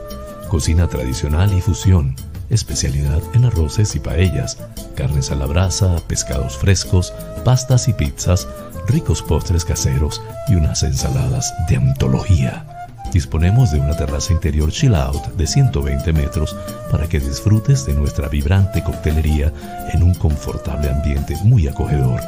Cocina 0.49 0.87
tradicional 0.87 1.53
y 1.59 1.61
fusión, 1.61 2.15
especialidad 2.49 3.21
en 3.35 3.47
arroces 3.47 3.97
y 3.97 3.99
paellas, 3.99 4.59
carnes 4.95 5.33
a 5.33 5.35
la 5.35 5.47
brasa, 5.47 6.01
pescados 6.07 6.57
frescos, 6.57 7.13
pastas 7.45 7.89
y 7.89 7.95
pizzas, 7.95 8.47
ricos 8.87 9.23
postres 9.23 9.65
caseros 9.65 10.23
y 10.47 10.55
unas 10.55 10.85
ensaladas 10.85 11.53
de 11.69 11.79
antología. 11.79 12.80
Disponemos 13.13 13.73
de 13.73 13.81
una 13.81 13.97
terraza 13.97 14.33
interior 14.33 14.71
chill 14.71 14.95
out 14.95 15.27
de 15.35 15.47
120 15.47 16.13
metros 16.13 16.57
para 16.91 17.09
que 17.09 17.19
disfrutes 17.19 17.87
de 17.87 17.95
nuestra 17.95 18.29
vibrante 18.29 18.85
coctelería 18.85 19.53
en 19.93 20.03
un 20.03 20.15
confortable 20.15 20.91
ambiente 20.91 21.37
muy 21.43 21.67
acogedor. 21.67 22.21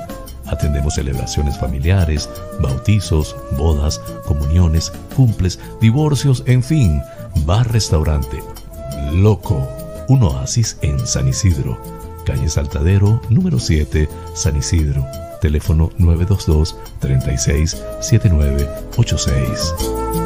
Atendemos 0.46 0.94
celebraciones 0.94 1.56
familiares, 1.56 2.28
bautizos, 2.60 3.36
bodas, 3.56 4.00
comuniones, 4.26 4.92
cumples, 5.16 5.60
divorcios, 5.80 6.42
en 6.46 6.62
fin, 6.62 7.00
bar-restaurante. 7.46 8.42
Loco, 9.12 9.66
un 10.08 10.24
oasis 10.24 10.76
en 10.82 11.06
San 11.06 11.28
Isidro. 11.28 11.80
Calle 12.26 12.48
Saltadero, 12.48 13.20
número 13.30 13.58
7, 13.58 14.08
San 14.34 14.56
Isidro. 14.56 15.06
Teléfono 15.40 15.90
922 15.98 16.76
36 17.00 17.82
7986. 18.00 20.21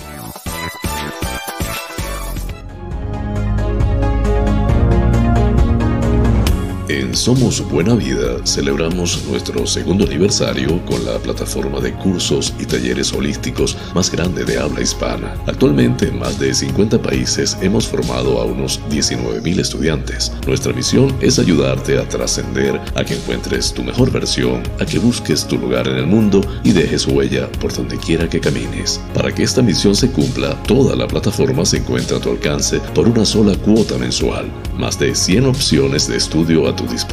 Somos 7.15 7.61
Buena 7.71 7.95
Vida 7.95 8.45
celebramos 8.45 9.23
nuestro 9.31 9.69
segundo 9.69 10.05
aniversario 10.05 10.85
con 10.85 11.05
la 11.05 11.17
plataforma 11.19 11.79
de 11.81 11.93
cursos 11.93 12.53
y 12.59 12.67
talleres 12.67 13.13
holísticos 13.13 13.77
más 13.95 14.11
grande 14.11 14.45
de 14.45 14.59
habla 14.59 14.81
hispana. 14.81 15.35
Actualmente 15.47 16.09
en 16.09 16.19
más 16.19 16.41
de 16.41 16.53
50 16.53 17.01
países 17.01 17.57
hemos 17.63 17.87
formado 17.87 18.41
a 18.41 18.45
unos 18.45 18.81
19.000 18.91 19.61
estudiantes. 19.61 20.33
Nuestra 20.45 20.73
misión 20.73 21.17
es 21.21 21.39
ayudarte 21.39 21.99
a 21.99 22.09
trascender, 22.09 22.81
a 22.97 23.05
que 23.05 23.15
encuentres 23.15 23.73
tu 23.73 23.85
mejor 23.85 24.11
versión, 24.11 24.65
a 24.81 24.85
que 24.85 24.99
busques 24.99 25.47
tu 25.47 25.57
lugar 25.57 25.87
en 25.87 25.99
el 25.99 26.07
mundo 26.07 26.41
y 26.65 26.73
dejes 26.73 27.07
huella 27.07 27.49
por 27.61 27.73
donde 27.73 27.97
quiera 27.97 28.29
que 28.29 28.41
camines. 28.41 29.01
Para 29.15 29.33
que 29.33 29.45
esta 29.45 29.63
misión 29.63 29.95
se 29.95 30.11
cumpla, 30.11 30.61
toda 30.65 30.97
la 30.97 31.07
plataforma 31.07 31.65
se 31.65 31.77
encuentra 31.77 32.17
a 32.17 32.21
tu 32.21 32.31
alcance 32.31 32.81
por 32.93 33.07
una 33.07 33.25
sola 33.25 33.57
cuota 33.57 33.97
mensual. 33.99 34.51
Más 34.77 34.99
de 34.99 35.15
100 35.15 35.47
opciones 35.47 36.09
de 36.09 36.17
estudio 36.17 36.69
a 36.69 36.75
tu 36.75 36.83
disposición. 36.83 37.04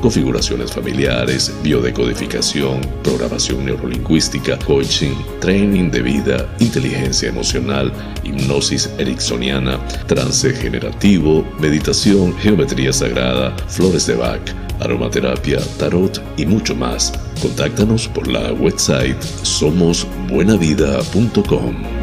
Configuraciones 0.00 0.72
familiares, 0.72 1.52
biodecodificación, 1.62 2.80
programación 3.02 3.64
neurolingüística, 3.64 4.58
coaching, 4.58 5.14
training 5.40 5.90
de 5.90 6.02
vida, 6.02 6.54
inteligencia 6.58 7.28
emocional, 7.28 7.92
hipnosis 8.24 8.90
ericksoniana, 8.98 9.78
trance 10.06 10.52
generativo, 10.52 11.46
meditación, 11.58 12.36
geometría 12.38 12.92
sagrada, 12.92 13.56
flores 13.68 14.06
de 14.06 14.16
Bach, 14.16 14.42
aromaterapia, 14.80 15.60
tarot 15.78 16.20
y 16.36 16.44
mucho 16.46 16.74
más. 16.74 17.12
Contáctanos 17.40 18.08
por 18.08 18.26
la 18.28 18.52
website 18.52 19.20
somosbuenavida.com. 19.42 22.01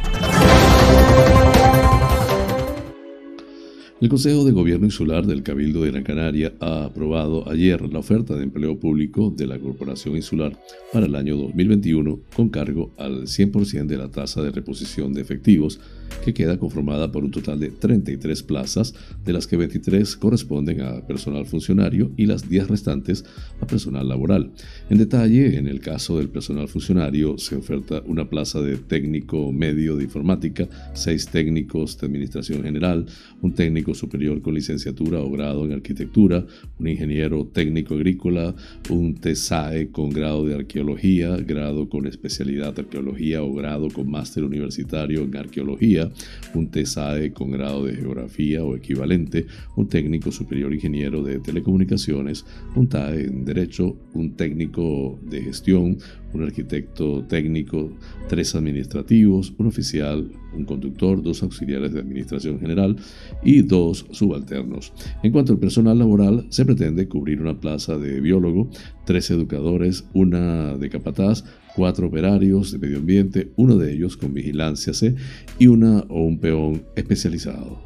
El 4.01 4.09
Consejo 4.09 4.43
de 4.43 4.51
Gobierno 4.51 4.87
Insular 4.87 5.25
del 5.25 5.41
Cabildo 5.41 5.81
de 5.81 5.91
Gran 5.91 6.03
Canaria 6.03 6.53
ha 6.59 6.83
aprobado 6.83 7.49
ayer 7.49 7.81
la 7.81 7.99
oferta 7.99 8.35
de 8.35 8.43
empleo 8.43 8.77
público 8.77 9.33
de 9.35 9.47
la 9.47 9.57
Corporación 9.57 10.17
Insular 10.17 10.51
para 10.91 11.05
el 11.05 11.15
año 11.15 11.37
2021 11.37 12.19
con 12.35 12.49
cargo 12.49 12.91
al 12.97 13.21
100% 13.21 13.85
de 13.85 13.97
la 13.97 14.11
tasa 14.11 14.41
de 14.41 14.51
reposición 14.51 15.13
de 15.13 15.21
efectivos 15.21 15.79
que 16.23 16.33
queda 16.33 16.57
conformada 16.57 17.11
por 17.11 17.23
un 17.23 17.31
total 17.31 17.59
de 17.59 17.69
33 17.69 18.43
plazas, 18.43 18.93
de 19.23 19.33
las 19.33 19.47
que 19.47 19.57
23 19.57 20.15
corresponden 20.17 20.81
a 20.81 21.05
personal 21.07 21.45
funcionario 21.45 22.11
y 22.17 22.25
las 22.25 22.49
10 22.49 22.67
restantes 22.67 23.23
a 23.61 23.67
personal 23.67 24.07
laboral. 24.07 24.51
En 24.89 24.97
detalle, 24.97 25.57
en 25.57 25.67
el 25.67 25.79
caso 25.79 26.17
del 26.17 26.29
personal 26.29 26.67
funcionario 26.67 27.37
se 27.37 27.55
oferta 27.55 28.01
una 28.05 28.29
plaza 28.29 28.61
de 28.61 28.77
técnico 28.77 29.51
medio 29.51 29.95
de 29.95 30.03
informática, 30.03 30.67
6 30.93 31.27
técnicos 31.27 31.97
de 31.97 32.07
administración 32.07 32.63
general, 32.63 33.05
un 33.41 33.53
técnico 33.53 33.84
superior 33.93 34.41
con 34.41 34.53
licenciatura 34.53 35.19
o 35.19 35.29
grado 35.29 35.65
en 35.65 35.73
arquitectura, 35.73 36.45
un 36.79 36.87
ingeniero 36.87 37.45
técnico 37.45 37.95
agrícola, 37.95 38.55
un 38.89 39.15
TESAE 39.15 39.91
con 39.91 40.09
grado 40.09 40.45
de 40.45 40.55
arqueología, 40.55 41.37
grado 41.37 41.89
con 41.89 42.07
especialidad 42.07 42.73
de 42.73 42.81
arqueología 42.81 43.43
o 43.43 43.53
grado 43.53 43.89
con 43.89 44.09
máster 44.09 44.43
universitario 44.43 45.23
en 45.23 45.35
arqueología, 45.35 46.11
un 46.53 46.69
TESAE 46.69 47.31
con 47.33 47.51
grado 47.51 47.85
de 47.85 47.95
geografía 47.95 48.63
o 48.63 48.75
equivalente, 48.75 49.45
un 49.75 49.87
técnico 49.87 50.31
superior 50.31 50.73
ingeniero 50.73 51.23
de 51.23 51.39
telecomunicaciones, 51.39 52.45
un 52.75 52.87
TAE 52.87 53.25
en 53.25 53.45
derecho, 53.45 53.95
un 54.13 54.35
técnico 54.35 55.19
de 55.23 55.41
gestión, 55.41 55.97
un 56.33 56.43
arquitecto 56.43 57.23
técnico, 57.23 57.91
tres 58.27 58.55
administrativos, 58.55 59.53
un 59.57 59.67
oficial, 59.67 60.29
un 60.53 60.65
conductor, 60.65 61.21
dos 61.21 61.43
auxiliares 61.43 61.93
de 61.93 61.99
administración 61.99 62.59
general 62.59 62.95
y 63.43 63.61
dos 63.61 63.74
subalternos. 64.11 64.93
En 65.23 65.31
cuanto 65.31 65.53
al 65.53 65.59
personal 65.59 65.99
laboral, 65.99 66.45
se 66.49 66.65
pretende 66.65 67.07
cubrir 67.07 67.41
una 67.41 67.59
plaza 67.59 67.97
de 67.97 68.21
biólogo, 68.21 68.69
tres 69.05 69.29
educadores, 69.31 70.05
una 70.13 70.77
de 70.77 70.89
capataz, 70.89 71.43
cuatro 71.75 72.07
operarios 72.07 72.71
de 72.71 72.79
medio 72.79 72.97
ambiente, 72.97 73.51
uno 73.55 73.77
de 73.77 73.93
ellos 73.93 74.17
con 74.17 74.33
vigilancia 74.33 74.93
C 74.93 75.15
y 75.59 75.67
una 75.67 75.99
o 76.09 76.23
un 76.23 76.39
peón 76.39 76.83
especializado. 76.95 77.79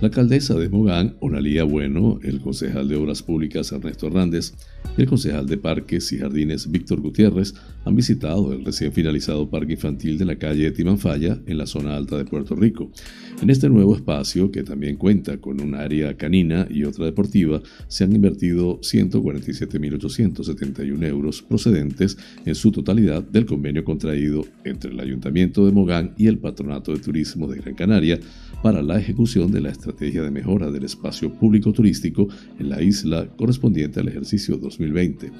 La 0.00 0.08
alcaldesa 0.08 0.54
de 0.54 0.68
Mogán, 0.68 1.14
Onalía 1.20 1.62
Bueno, 1.62 2.18
el 2.24 2.40
concejal 2.40 2.88
de 2.88 2.96
Obras 2.96 3.22
Públicas 3.22 3.70
Ernesto 3.70 4.08
Hernández 4.08 4.52
el 4.96 5.06
concejal 5.06 5.46
de 5.46 5.56
Parques 5.56 6.12
y 6.12 6.18
Jardines 6.18 6.68
Víctor 6.70 7.00
Gutiérrez 7.00 7.54
han 7.84 7.96
visitado 7.96 8.52
el 8.52 8.64
recién 8.64 8.92
finalizado 8.92 9.48
parque 9.48 9.72
infantil 9.72 10.16
de 10.18 10.24
la 10.24 10.36
calle 10.36 10.70
Timanfaya 10.70 11.40
en 11.46 11.58
la 11.58 11.66
zona 11.66 11.96
alta 11.96 12.16
de 12.18 12.24
Puerto 12.24 12.54
Rico. 12.54 12.92
En 13.40 13.50
este 13.50 13.68
nuevo 13.68 13.96
espacio, 13.96 14.52
que 14.52 14.62
también 14.62 14.94
cuenta 14.96 15.38
con 15.38 15.60
un 15.60 15.74
área 15.74 16.16
canina 16.16 16.68
y 16.70 16.84
otra 16.84 17.06
deportiva, 17.06 17.60
se 17.88 18.04
han 18.04 18.14
invertido 18.14 18.78
147.871 18.80 21.04
euros 21.06 21.42
procedentes 21.42 22.16
en 22.44 22.54
su 22.54 22.70
totalidad 22.70 23.20
del 23.22 23.46
convenio 23.46 23.82
contraído 23.84 24.46
entre 24.64 24.92
el 24.92 25.00
Ayuntamiento 25.00 25.66
de 25.66 25.72
Mogán 25.72 26.14
y 26.16 26.28
el 26.28 26.38
Patronato 26.38 26.92
de 26.92 27.00
Turismo 27.00 27.48
de 27.48 27.58
Gran 27.58 27.74
Canaria 27.74 28.20
para 28.62 28.80
la 28.80 28.98
ejecución 28.98 29.50
de 29.50 29.60
la 29.60 29.70
estrategia 29.70 30.22
de 30.22 30.30
mejora 30.30 30.70
del 30.70 30.84
espacio 30.84 31.32
público 31.32 31.72
turístico 31.72 32.28
en 32.58 32.68
la 32.68 32.80
isla 32.80 33.26
correspondiente 33.36 33.98
al 34.00 34.08
ejercicio 34.08 34.56
2020. 34.56 35.32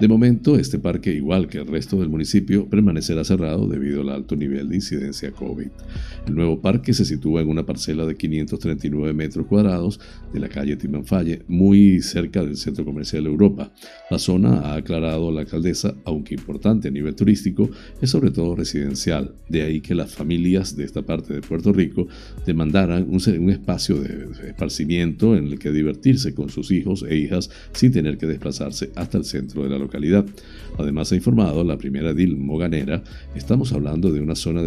De 0.00 0.08
momento, 0.08 0.56
este 0.56 0.78
parque, 0.78 1.12
igual 1.12 1.48
que 1.48 1.58
el 1.58 1.66
resto 1.66 1.98
del 1.98 2.08
municipio, 2.08 2.68
permanecerá 2.68 3.24
cerrado 3.24 3.66
debido 3.66 4.02
al 4.02 4.10
alto 4.10 4.36
nivel 4.36 4.68
de 4.68 4.76
incidencia 4.76 5.32
COVID. 5.32 5.70
El 6.28 6.34
nuevo 6.34 6.60
parque 6.60 6.94
se 6.94 7.04
sitúa 7.04 7.42
en 7.42 7.48
una 7.48 7.66
parcela 7.66 8.06
de 8.06 8.16
539 8.16 9.12
metros 9.12 9.46
cuadrados 9.46 9.98
de 10.32 10.38
la 10.38 10.48
calle 10.48 10.76
Timanfalle, 10.76 11.42
muy 11.48 12.00
cerca 12.00 12.44
del 12.44 12.56
centro 12.56 12.84
comercial 12.84 13.26
Europa. 13.26 13.72
La 14.08 14.20
zona, 14.20 14.60
ha 14.60 14.74
aclarado 14.76 15.32
la 15.32 15.40
alcaldesa, 15.40 15.94
aunque 16.04 16.34
importante 16.34 16.88
a 16.88 16.90
nivel 16.92 17.16
turístico, 17.16 17.68
es 18.00 18.10
sobre 18.10 18.30
todo 18.30 18.54
residencial, 18.54 19.34
de 19.48 19.62
ahí 19.62 19.80
que 19.80 19.96
las 19.96 20.14
familias 20.14 20.76
de 20.76 20.84
esta 20.84 21.02
parte 21.02 21.34
de 21.34 21.40
Puerto 21.40 21.72
Rico 21.72 22.06
demandaran 22.68 23.08
un, 23.08 23.50
espacio 23.50 24.00
de 24.00 24.48
esparcimiento 24.48 25.36
en 25.36 25.46
el 25.46 25.58
que 25.58 25.72
divertirse 25.72 26.34
con 26.34 26.50
sus 26.50 26.70
hijos 26.70 27.04
e 27.08 27.16
hijas 27.16 27.50
sin 27.72 27.92
tener 27.92 28.18
que 28.18 28.26
desplazarse 28.26 28.90
hasta 28.94 29.18
el 29.18 29.24
centro 29.24 29.62
de 29.62 29.70
la 29.70 29.78
localidad. 29.78 30.26
Además, 30.76 31.10
ha 31.12 31.16
informado 31.16 31.64
la 31.64 31.78
primera 31.78 32.10
edil 32.10 32.36
moganera, 32.36 33.02
estamos 33.34 33.72
hablando 33.72 34.12
de 34.12 34.20
una 34.20 34.34
zona 34.34 34.62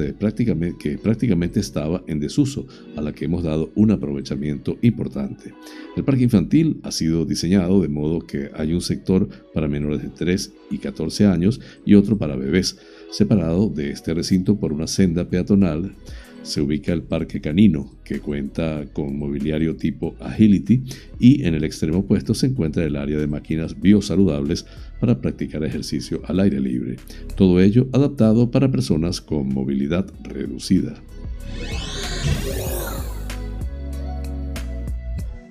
que 0.79 0.97
prácticamente 0.97 1.59
estaba 1.59 2.03
en 2.07 2.19
desuso, 2.19 2.65
a 2.95 3.01
la 3.01 3.13
que 3.13 3.25
hemos 3.25 3.43
dado 3.43 3.71
un 3.75 3.91
aprovechamiento 3.91 4.77
importante. 4.81 5.53
El 5.95 6.03
parque 6.03 6.23
infantil 6.23 6.79
ha 6.83 6.91
sido 6.91 7.25
diseñado 7.25 7.81
de 7.81 7.87
modo 7.87 8.21
que 8.21 8.49
hay 8.55 8.73
un 8.73 8.81
sector 8.81 9.29
para 9.53 9.67
menores 9.67 10.01
de 10.01 10.09
3 10.09 10.53
y 10.71 10.77
14 10.79 11.27
años 11.27 11.61
y 11.85 11.95
otro 11.95 12.17
para 12.17 12.35
bebés, 12.35 12.77
separado 13.11 13.69
de 13.69 13.91
este 13.91 14.13
recinto 14.13 14.57
por 14.57 14.73
una 14.73 14.87
senda 14.87 15.25
peatonal 15.29 15.93
se 16.43 16.61
ubica 16.61 16.93
el 16.93 17.03
Parque 17.03 17.41
Canino, 17.41 17.91
que 18.03 18.19
cuenta 18.19 18.85
con 18.93 19.17
mobiliario 19.17 19.75
tipo 19.75 20.15
Agility, 20.19 20.83
y 21.19 21.45
en 21.45 21.55
el 21.55 21.63
extremo 21.63 21.99
opuesto 21.99 22.33
se 22.33 22.47
encuentra 22.47 22.83
el 22.83 22.95
área 22.95 23.17
de 23.17 23.27
máquinas 23.27 23.79
biosaludables 23.79 24.65
para 24.99 25.19
practicar 25.19 25.63
ejercicio 25.63 26.21
al 26.25 26.39
aire 26.39 26.59
libre. 26.59 26.97
Todo 27.35 27.59
ello 27.59 27.87
adaptado 27.93 28.51
para 28.51 28.71
personas 28.71 29.21
con 29.21 29.49
movilidad 29.49 30.11
reducida. 30.23 30.95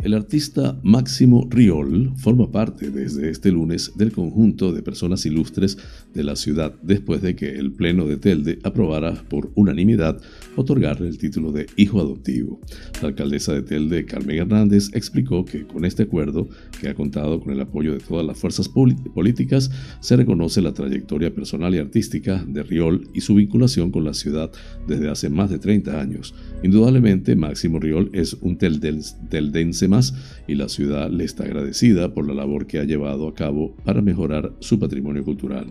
El 0.02 0.14
artista 0.14 0.80
Máximo 0.82 1.46
Riol 1.50 2.12
forma 2.16 2.50
parte 2.50 2.90
desde 2.90 3.28
este 3.28 3.52
lunes 3.52 3.92
del 3.96 4.12
conjunto 4.12 4.72
de 4.72 4.82
personas 4.82 5.26
ilustres 5.26 5.76
de 6.14 6.24
la 6.24 6.36
ciudad 6.36 6.74
después 6.80 7.20
de 7.20 7.36
que 7.36 7.50
el 7.50 7.72
Pleno 7.72 8.06
de 8.06 8.16
Telde 8.16 8.58
aprobara 8.62 9.12
por 9.28 9.52
unanimidad 9.56 10.18
otorgarle 10.60 11.08
el 11.08 11.18
título 11.18 11.52
de 11.52 11.66
hijo 11.76 12.00
adoptivo. 12.00 12.60
La 13.02 13.08
alcaldesa 13.08 13.52
de 13.52 13.62
Telde, 13.62 14.04
Carmen 14.04 14.38
Hernández, 14.38 14.90
explicó 14.94 15.44
que 15.44 15.66
con 15.66 15.84
este 15.84 16.04
acuerdo, 16.04 16.48
que 16.80 16.88
ha 16.88 16.94
contado 16.94 17.40
con 17.40 17.52
el 17.52 17.60
apoyo 17.60 17.92
de 17.92 18.00
todas 18.00 18.24
las 18.24 18.38
fuerzas 18.38 18.68
políticas, 18.68 19.70
se 20.00 20.16
reconoce 20.16 20.62
la 20.62 20.72
trayectoria 20.72 21.34
personal 21.34 21.74
y 21.74 21.78
artística 21.78 22.44
de 22.46 22.62
Riol 22.62 23.08
y 23.14 23.20
su 23.20 23.34
vinculación 23.34 23.90
con 23.90 24.04
la 24.04 24.14
ciudad 24.14 24.50
desde 24.86 25.08
hace 25.08 25.28
más 25.28 25.50
de 25.50 25.58
30 25.58 26.00
años. 26.00 26.34
Indudablemente, 26.62 27.36
Máximo 27.36 27.78
Riol 27.80 28.10
es 28.12 28.34
un 28.34 28.56
teldense 28.58 29.88
más 29.88 30.14
y 30.46 30.54
la 30.54 30.68
ciudad 30.68 31.10
le 31.10 31.24
está 31.24 31.44
agradecida 31.44 32.12
por 32.12 32.26
la 32.26 32.34
labor 32.34 32.66
que 32.66 32.78
ha 32.78 32.84
llevado 32.84 33.28
a 33.28 33.34
cabo 33.34 33.74
para 33.84 34.02
mejorar 34.02 34.52
su 34.60 34.78
patrimonio 34.78 35.24
cultural. 35.24 35.66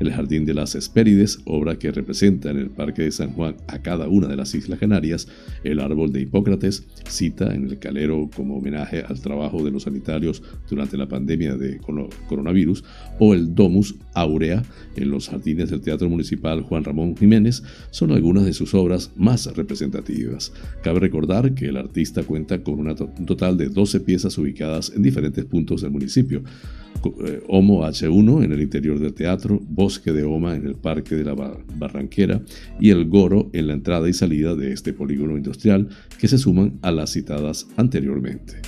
El 0.00 0.12
Jardín 0.12 0.44
de 0.44 0.54
las 0.54 0.74
Hespérides, 0.74 1.40
obra 1.44 1.78
que 1.78 1.92
representa 1.92 2.50
en 2.50 2.58
el 2.58 2.70
Parque 2.70 3.02
de 3.02 3.12
San 3.12 3.32
Juan 3.32 3.56
a 3.68 3.80
cada 3.82 4.08
una 4.08 4.28
de 4.30 4.36
las 4.36 4.54
Islas 4.54 4.78
Canarias, 4.78 5.28
el 5.64 5.80
árbol 5.80 6.12
de 6.12 6.22
Hipócrates, 6.22 6.86
cita 7.08 7.54
en 7.54 7.64
el 7.64 7.78
calero 7.78 8.30
como 8.34 8.56
homenaje 8.56 9.02
al 9.06 9.20
trabajo 9.20 9.64
de 9.64 9.70
los 9.70 9.82
sanitarios 9.82 10.42
durante 10.68 10.96
la 10.96 11.08
pandemia 11.08 11.56
de 11.56 11.78
coronavirus, 12.28 12.84
o 13.18 13.34
el 13.34 13.54
Domus 13.54 13.96
Aurea 14.14 14.62
en 14.96 15.10
los 15.10 15.28
jardines 15.28 15.70
del 15.70 15.80
Teatro 15.80 16.08
Municipal 16.08 16.62
Juan 16.62 16.84
Ramón 16.84 17.16
Jiménez, 17.16 17.62
son 17.90 18.12
algunas 18.12 18.44
de 18.44 18.52
sus 18.52 18.74
obras 18.74 19.12
más 19.16 19.46
representativas. 19.56 20.52
Cabe 20.82 21.00
recordar 21.00 21.54
que 21.54 21.66
el 21.66 21.76
artista 21.76 22.22
cuenta 22.22 22.62
con 22.62 22.80
un 22.80 23.26
total 23.26 23.56
de 23.56 23.68
12 23.68 24.00
piezas 24.00 24.36
ubicadas 24.38 24.92
en 24.94 25.02
diferentes 25.02 25.44
puntos 25.44 25.82
del 25.82 25.90
municipio. 25.90 26.42
Eh, 27.24 27.42
Homo 27.48 27.84
H1 27.84 28.44
en 28.44 28.52
el 28.52 28.60
interior 28.60 28.98
del 28.98 29.14
teatro, 29.14 29.60
Bosque 29.68 30.12
de 30.12 30.24
Oma 30.24 30.54
en 30.54 30.66
el 30.66 30.74
Parque 30.74 31.14
de 31.14 31.24
la 31.24 31.34
Barranquera 31.34 32.42
y 32.78 32.90
el 32.90 33.08
Goro 33.08 33.48
en 33.52 33.68
la 33.68 33.72
entrada 33.72 34.08
y 34.08 34.12
salida 34.12 34.54
de 34.54 34.72
este 34.72 34.92
polígono 34.92 35.36
industrial 35.36 35.88
que 36.18 36.28
se 36.28 36.38
suman 36.38 36.78
a 36.82 36.90
las 36.90 37.12
citadas 37.12 37.66
anteriormente. 37.76 38.60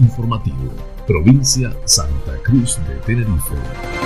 Informativo, 0.00 0.74
provincia 1.06 1.72
Santa 1.84 2.36
Cruz 2.42 2.78
de 2.88 2.96
Tenerife. 3.06 3.97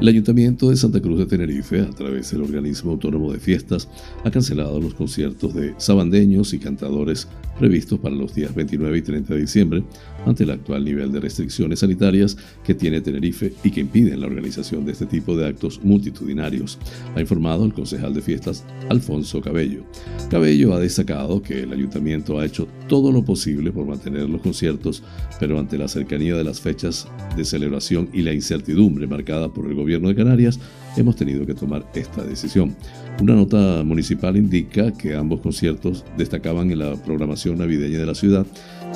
El 0.00 0.08
Ayuntamiento 0.08 0.70
de 0.70 0.78
Santa 0.78 0.98
Cruz 0.98 1.18
de 1.18 1.26
Tenerife, 1.26 1.82
a 1.82 1.90
través 1.90 2.30
del 2.30 2.40
organismo 2.40 2.92
autónomo 2.92 3.34
de 3.34 3.38
fiestas, 3.38 3.86
ha 4.24 4.30
cancelado 4.30 4.80
los 4.80 4.94
conciertos 4.94 5.52
de 5.52 5.74
sabandeños 5.76 6.54
y 6.54 6.58
cantadores 6.58 7.28
previstos 7.58 7.98
para 7.98 8.14
los 8.14 8.34
días 8.34 8.54
29 8.54 8.96
y 8.96 9.02
30 9.02 9.34
de 9.34 9.40
diciembre 9.40 9.84
ante 10.24 10.44
el 10.44 10.52
actual 10.52 10.86
nivel 10.86 11.12
de 11.12 11.20
restricciones 11.20 11.80
sanitarias 11.80 12.38
que 12.64 12.74
tiene 12.74 13.02
Tenerife 13.02 13.52
y 13.62 13.70
que 13.70 13.82
impiden 13.82 14.20
la 14.20 14.26
organización 14.26 14.86
de 14.86 14.92
este 14.92 15.04
tipo 15.04 15.36
de 15.36 15.46
actos 15.46 15.78
multitudinarios, 15.84 16.78
ha 17.14 17.20
informado 17.20 17.66
el 17.66 17.74
concejal 17.74 18.14
de 18.14 18.22
fiestas 18.22 18.64
Alfonso 18.88 19.42
Cabello. 19.42 19.84
Cabello 20.30 20.72
ha 20.72 20.80
destacado 20.80 21.42
que 21.42 21.64
el 21.64 21.74
ayuntamiento 21.74 22.38
ha 22.38 22.46
hecho 22.46 22.66
todo 22.88 23.12
lo 23.12 23.22
posible 23.22 23.70
por 23.70 23.84
mantener 23.84 24.30
los 24.30 24.40
conciertos, 24.40 25.02
pero 25.38 25.58
ante 25.58 25.76
la 25.76 25.88
cercanía 25.88 26.36
de 26.36 26.44
las 26.44 26.58
fechas 26.58 27.06
de 27.36 27.44
celebración 27.44 28.08
y 28.14 28.22
la 28.22 28.32
incertidumbre 28.32 29.06
marcada 29.06 29.52
por 29.52 29.66
el 29.66 29.74
gobierno 29.74 29.89
de 29.98 30.14
Canarias, 30.14 30.60
hemos 30.96 31.16
tenido 31.16 31.44
que 31.44 31.54
tomar 31.54 31.84
esta 31.94 32.22
decisión. 32.22 32.74
Una 33.20 33.34
nota 33.34 33.82
municipal 33.84 34.36
indica 34.36 34.92
que 34.92 35.14
ambos 35.14 35.40
conciertos 35.40 36.04
destacaban 36.16 36.70
en 36.70 36.78
la 36.78 36.96
programación 36.96 37.58
navideña 37.58 37.98
de 37.98 38.06
la 38.06 38.14
ciudad, 38.14 38.46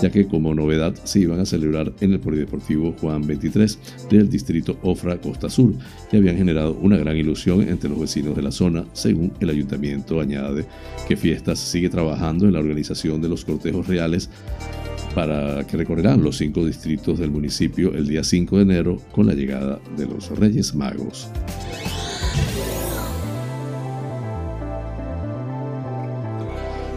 ya 0.00 0.10
que 0.10 0.26
como 0.26 0.54
novedad 0.54 0.94
se 1.04 1.20
iban 1.20 1.40
a 1.40 1.46
celebrar 1.46 1.92
en 2.00 2.12
el 2.12 2.20
Polideportivo 2.20 2.94
Juan 3.00 3.26
23 3.26 3.78
del 4.10 4.28
distrito 4.28 4.78
Ofra 4.82 5.18
Costa 5.18 5.48
Sur, 5.48 5.72
y 6.12 6.16
habían 6.16 6.36
generado 6.36 6.76
una 6.80 6.96
gran 6.96 7.16
ilusión 7.16 7.62
entre 7.62 7.90
los 7.90 8.00
vecinos 8.00 8.36
de 8.36 8.42
la 8.42 8.50
zona, 8.50 8.84
según 8.92 9.32
el 9.40 9.50
ayuntamiento 9.50 10.20
añade 10.20 10.64
que 11.08 11.16
Fiestas 11.16 11.58
sigue 11.58 11.88
trabajando 11.88 12.46
en 12.46 12.52
la 12.52 12.60
organización 12.60 13.20
de 13.20 13.28
los 13.28 13.44
cortejos 13.44 13.86
reales 13.86 14.30
para 15.14 15.64
que 15.64 15.76
recorrerán 15.76 16.22
los 16.22 16.38
cinco 16.38 16.66
distritos 16.66 17.18
del 17.18 17.30
municipio 17.30 17.94
el 17.94 18.08
día 18.08 18.24
5 18.24 18.56
de 18.56 18.62
enero 18.62 19.00
con 19.12 19.26
la 19.26 19.34
llegada 19.34 19.78
de 19.96 20.06
los 20.06 20.28
Reyes 20.30 20.74
Magos. 20.74 21.28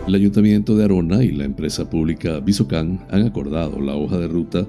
El 0.08 0.16
Ayuntamiento 0.16 0.78
de 0.78 0.86
Arona 0.86 1.22
y 1.22 1.34
la 1.34 1.44
empresa 1.44 1.90
pública 1.90 2.40
Visocan 2.40 3.06
han 3.12 3.24
acordado 3.24 3.82
la 3.82 3.94
hoja 3.98 4.18
de 4.18 4.30
ruta 4.30 4.66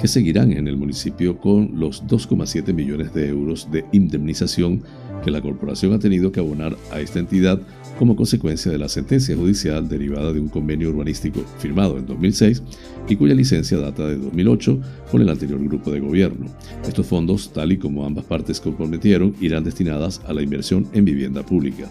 que 0.00 0.08
seguirán 0.08 0.50
en 0.50 0.66
el 0.66 0.76
municipio 0.76 1.38
con 1.38 1.78
los 1.78 2.04
2,7 2.08 2.74
millones 2.74 3.14
de 3.14 3.28
euros 3.28 3.70
de 3.70 3.84
indemnización 3.92 4.82
que 5.24 5.30
la 5.30 5.40
corporación 5.40 5.92
ha 5.92 5.98
tenido 5.98 6.32
que 6.32 6.40
abonar 6.40 6.76
a 6.90 7.00
esta 7.00 7.18
entidad 7.18 7.60
como 7.98 8.16
consecuencia 8.16 8.72
de 8.72 8.78
la 8.78 8.88
sentencia 8.88 9.36
judicial 9.36 9.86
derivada 9.86 10.32
de 10.32 10.40
un 10.40 10.48
convenio 10.48 10.88
urbanístico 10.88 11.44
firmado 11.58 11.98
en 11.98 12.06
2006 12.06 12.62
y 13.08 13.16
cuya 13.16 13.34
licencia 13.34 13.76
data 13.76 14.06
de 14.06 14.16
2008 14.16 14.80
con 15.10 15.20
el 15.20 15.28
anterior 15.28 15.62
grupo 15.62 15.90
de 15.90 16.00
gobierno. 16.00 16.46
Estos 16.86 17.06
fondos, 17.06 17.52
tal 17.52 17.72
y 17.72 17.76
como 17.76 18.06
ambas 18.06 18.24
partes 18.24 18.60
comprometieron, 18.60 19.34
irán 19.40 19.64
destinadas 19.64 20.22
a 20.26 20.32
la 20.32 20.40
inversión 20.40 20.86
en 20.94 21.04
vivienda 21.04 21.44
pública. 21.44 21.90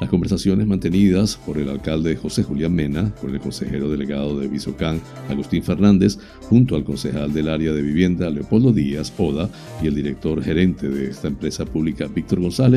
Las 0.00 0.10
conversaciones 0.10 0.66
mantenidas 0.66 1.36
por 1.44 1.58
el 1.58 1.68
alcalde 1.68 2.14
José 2.14 2.44
Julián 2.44 2.72
Mena, 2.72 3.12
con 3.20 3.34
el 3.34 3.40
consejero 3.40 3.90
delegado 3.90 4.38
de 4.38 4.46
Visocán, 4.46 5.00
Agustín 5.28 5.64
Fernández, 5.64 6.18
junto 6.42 6.76
al 6.76 6.84
concejal 6.84 7.32
del 7.32 7.48
área 7.48 7.72
de 7.72 7.82
vivienda, 7.82 8.30
Leopoldo 8.30 8.72
Díaz 8.72 9.12
Oda, 9.18 9.50
y 9.82 9.88
el 9.88 9.96
director 9.96 10.40
gerente 10.40 10.88
de 10.88 11.10
esta 11.10 11.26
empresa 11.26 11.64
pública, 11.64 12.06
Víctor 12.06 12.40
González, 12.40 12.67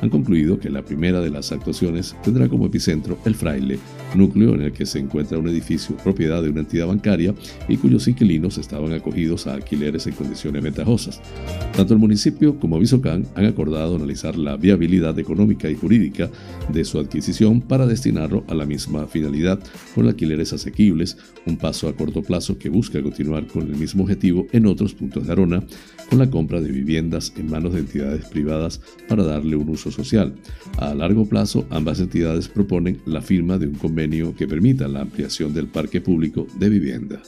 han 0.00 0.10
concluido 0.10 0.58
que 0.58 0.70
la 0.70 0.82
primera 0.82 1.20
de 1.20 1.30
las 1.30 1.52
actuaciones 1.52 2.14
tendrá 2.22 2.48
como 2.48 2.66
epicentro 2.66 3.18
el 3.24 3.34
Fraile, 3.34 3.78
núcleo 4.14 4.54
en 4.54 4.62
el 4.62 4.72
que 4.72 4.86
se 4.86 4.98
encuentra 4.98 5.38
un 5.38 5.48
edificio 5.48 5.96
propiedad 5.96 6.42
de 6.42 6.50
una 6.50 6.60
entidad 6.60 6.86
bancaria 6.86 7.34
y 7.68 7.76
cuyos 7.76 8.06
inquilinos 8.08 8.58
estaban 8.58 8.92
acogidos 8.92 9.46
a 9.46 9.54
alquileres 9.54 10.06
en 10.06 10.14
condiciones 10.14 10.62
ventajosas. 10.62 11.20
Tanto 11.76 11.94
el 11.94 12.00
municipio 12.00 12.58
como 12.58 12.78
Visocán 12.78 13.26
han 13.34 13.46
acordado 13.46 13.96
analizar 13.96 14.36
la 14.36 14.56
viabilidad 14.56 15.18
económica 15.18 15.70
y 15.70 15.74
jurídica 15.74 16.30
de 16.72 16.84
su 16.84 16.98
adquisición 16.98 17.60
para 17.60 17.86
destinarlo 17.86 18.44
a 18.48 18.54
la 18.54 18.66
misma 18.66 19.06
finalidad 19.06 19.58
con 19.94 20.06
alquileres 20.06 20.52
asequibles, 20.52 21.16
un 21.46 21.56
paso 21.56 21.88
a 21.88 21.94
corto 21.94 22.22
plazo 22.22 22.58
que 22.58 22.68
busca 22.68 23.02
continuar 23.02 23.46
con 23.46 23.62
el 23.62 23.76
mismo 23.76 24.04
objetivo 24.04 24.46
en 24.52 24.66
otros 24.66 24.94
puntos 24.94 25.26
de 25.26 25.32
Arona, 25.32 25.62
con 26.08 26.18
la 26.18 26.30
compra 26.30 26.60
de 26.60 26.70
viviendas 26.70 27.32
en 27.36 27.50
manos 27.50 27.72
de 27.72 27.80
entidades 27.80 28.26
privadas 28.26 28.80
para 29.08 29.24
un 29.40 29.68
uso 29.68 29.90
social. 29.90 30.34
A 30.78 30.94
largo 30.94 31.26
plazo, 31.26 31.66
ambas 31.70 32.00
entidades 32.00 32.48
proponen 32.48 33.00
la 33.06 33.22
firma 33.22 33.58
de 33.58 33.66
un 33.66 33.74
convenio 33.74 34.34
que 34.34 34.46
permita 34.46 34.88
la 34.88 35.00
ampliación 35.00 35.52
del 35.52 35.66
parque 35.66 36.00
público 36.00 36.46
de 36.58 36.68
vivienda. 36.68 37.22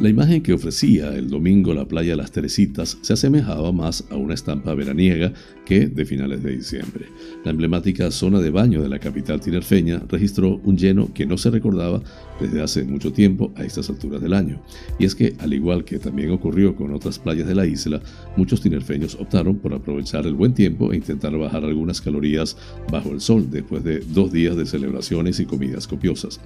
La 0.00 0.08
imagen 0.08 0.44
que 0.44 0.52
ofrecía 0.52 1.12
el 1.16 1.28
domingo 1.28 1.74
la 1.74 1.88
playa 1.88 2.14
Las 2.14 2.30
Teresitas 2.30 2.98
se 3.00 3.14
asemejaba 3.14 3.72
más 3.72 4.04
a 4.10 4.16
una 4.16 4.34
estampa 4.34 4.72
veraniega 4.72 5.32
que 5.68 5.86
de 5.86 6.06
finales 6.06 6.42
de 6.42 6.56
diciembre. 6.56 7.04
La 7.44 7.50
emblemática 7.50 8.10
zona 8.10 8.40
de 8.40 8.48
baño 8.50 8.80
de 8.80 8.88
la 8.88 8.98
capital 8.98 9.38
tinerfeña 9.38 10.02
registró 10.08 10.62
un 10.64 10.78
lleno 10.78 11.12
que 11.12 11.26
no 11.26 11.36
se 11.36 11.50
recordaba 11.50 12.00
desde 12.40 12.62
hace 12.62 12.84
mucho 12.84 13.12
tiempo 13.12 13.52
a 13.54 13.64
estas 13.64 13.90
alturas 13.90 14.22
del 14.22 14.32
año. 14.32 14.62
Y 14.98 15.04
es 15.04 15.14
que, 15.14 15.34
al 15.40 15.52
igual 15.52 15.84
que 15.84 15.98
también 15.98 16.30
ocurrió 16.30 16.74
con 16.74 16.94
otras 16.94 17.18
playas 17.18 17.46
de 17.46 17.54
la 17.54 17.66
isla, 17.66 18.00
muchos 18.34 18.62
tinerfeños 18.62 19.16
optaron 19.16 19.56
por 19.58 19.74
aprovechar 19.74 20.26
el 20.26 20.32
buen 20.32 20.54
tiempo 20.54 20.90
e 20.90 20.96
intentar 20.96 21.36
bajar 21.36 21.64
algunas 21.64 22.00
calorías 22.00 22.56
bajo 22.90 23.10
el 23.10 23.20
sol 23.20 23.50
después 23.50 23.84
de 23.84 24.00
dos 24.00 24.32
días 24.32 24.56
de 24.56 24.64
celebraciones 24.64 25.38
y 25.38 25.44
comidas 25.44 25.86
copiosas. 25.86 26.40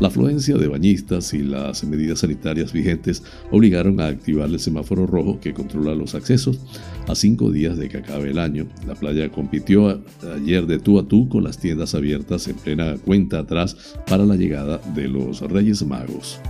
La 0.00 0.08
afluencia 0.08 0.56
de 0.56 0.66
bañistas 0.66 1.32
y 1.32 1.42
las 1.42 1.84
medidas 1.84 2.20
sanitarias 2.20 2.72
vigentes 2.72 3.22
obligaron 3.52 4.00
a 4.00 4.08
activar 4.08 4.48
el 4.48 4.58
semáforo 4.58 5.06
rojo 5.06 5.38
que 5.38 5.54
controla 5.54 5.94
los 5.94 6.16
accesos. 6.16 6.58
A 7.06 7.14
cinco 7.14 7.52
días 7.52 7.76
de 7.76 7.90
que 7.90 7.98
acabe 7.98 8.30
el 8.30 8.38
año, 8.38 8.63
la 8.86 8.94
playa 8.94 9.30
compitió 9.30 10.02
ayer 10.34 10.66
de 10.66 10.78
tú 10.78 10.98
a 10.98 11.06
tú 11.06 11.28
con 11.28 11.44
las 11.44 11.58
tiendas 11.58 11.94
abiertas 11.94 12.48
en 12.48 12.56
plena 12.56 12.96
cuenta 13.04 13.40
atrás 13.40 13.96
para 14.06 14.24
la 14.24 14.36
llegada 14.36 14.78
de 14.94 15.08
los 15.08 15.40
Reyes 15.40 15.84
Magos. 15.84 16.40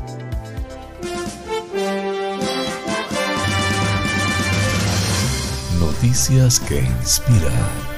Noticias 5.81 6.61
que 6.61 6.81
inspiran. 6.81 7.94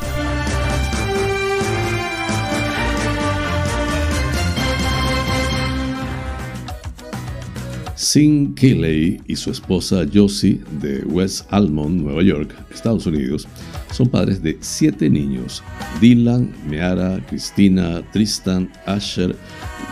Sin 8.16 8.54
Keeley 8.54 9.20
y 9.26 9.36
su 9.36 9.50
esposa 9.50 10.06
Josie 10.10 10.58
de 10.80 11.00
West 11.04 11.46
Almond, 11.50 12.00
Nueva 12.00 12.22
York, 12.22 12.50
Estados 12.72 13.04
Unidos, 13.04 13.46
son 13.92 14.08
padres 14.08 14.42
de 14.42 14.56
siete 14.60 15.10
niños: 15.10 15.62
Dylan, 16.00 16.50
Meara, 16.66 17.22
Cristina, 17.28 18.00
Tristan, 18.14 18.72
Asher, 18.86 19.36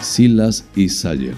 Silas 0.00 0.66
y 0.74 0.88
Sayer, 0.88 1.34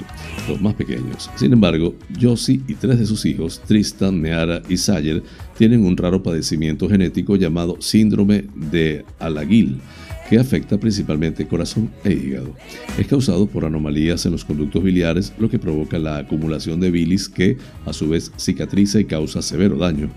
los 0.48 0.60
más 0.60 0.74
pequeños. 0.74 1.28
Sin 1.34 1.52
embargo, 1.52 1.96
Josie 2.22 2.62
y 2.68 2.74
tres 2.74 3.00
de 3.00 3.06
sus 3.06 3.26
hijos, 3.26 3.60
Tristan, 3.66 4.20
Meara 4.20 4.62
y 4.68 4.76
Sayer, 4.76 5.24
tienen 5.58 5.84
un 5.84 5.96
raro 5.96 6.22
padecimiento 6.22 6.88
genético 6.88 7.34
llamado 7.34 7.78
síndrome 7.80 8.44
de 8.54 9.04
Alaguil 9.18 9.80
que 10.28 10.38
afecta 10.38 10.78
principalmente 10.78 11.46
corazón 11.46 11.90
e 12.04 12.12
hígado. 12.12 12.54
Es 12.98 13.06
causado 13.06 13.46
por 13.46 13.64
anomalías 13.64 14.26
en 14.26 14.32
los 14.32 14.44
conductos 14.44 14.82
biliares, 14.82 15.32
lo 15.38 15.48
que 15.48 15.58
provoca 15.58 15.98
la 15.98 16.18
acumulación 16.18 16.80
de 16.80 16.90
bilis 16.90 17.28
que, 17.28 17.56
a 17.84 17.92
su 17.92 18.08
vez, 18.08 18.32
cicatriza 18.36 19.00
y 19.00 19.04
causa 19.04 19.42
severo 19.42 19.76
daño. 19.76 20.10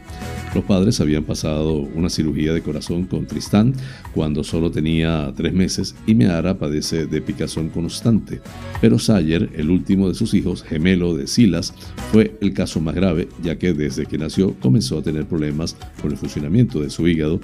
Los 0.56 0.64
padres 0.64 1.00
habían 1.00 1.24
pasado 1.24 1.74
una 1.74 2.10
cirugía 2.10 2.54
de 2.54 2.62
corazón 2.62 3.06
con 3.06 3.28
Tristán 3.28 3.74
cuando 4.14 4.44
solo 4.44 4.72
tenía 4.72 5.32
tres 5.36 5.54
meses 5.54 5.96
y 6.08 6.16
Meara 6.16 6.58
padece 6.58 7.06
de 7.06 7.22
picazón 7.22 7.70
constante. 7.70 8.42
Pero 8.82 8.98
Sayer, 8.98 9.50
el 9.56 9.70
último 9.70 10.10
de 10.10 10.16
sus 10.16 10.34
hijos, 10.34 10.64
gemelo 10.64 11.16
de 11.16 11.28
Silas, 11.28 11.74
fue 12.12 12.36
el 12.42 12.54
caso 12.54 12.80
más 12.82 12.96
grave, 12.96 13.30
ya 13.44 13.58
que 13.58 13.74
desde 13.74 14.06
que 14.06 14.18
nació 14.18 14.56
comenzó 14.60 14.98
a 14.98 15.04
tener 15.04 15.28
problemas 15.28 15.76
con 16.02 16.12
el 16.12 16.18
funcionamiento 16.18 16.82
de 16.82 16.90
su 16.90 17.08
hígado 17.08 17.40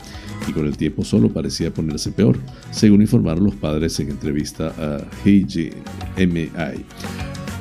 y 0.48 0.52
con 0.52 0.66
el 0.66 0.78
tiempo 0.78 1.04
solo 1.04 1.30
parecía 1.30 1.72
ponerse 1.72 2.12
peor 2.12 2.40
según 2.72 3.02
informaron 3.02 3.44
los 3.44 3.56
padres 3.56 4.00
en 4.00 4.10
entrevista 4.10 4.74
a 4.78 4.98
HGMI. 5.24 6.86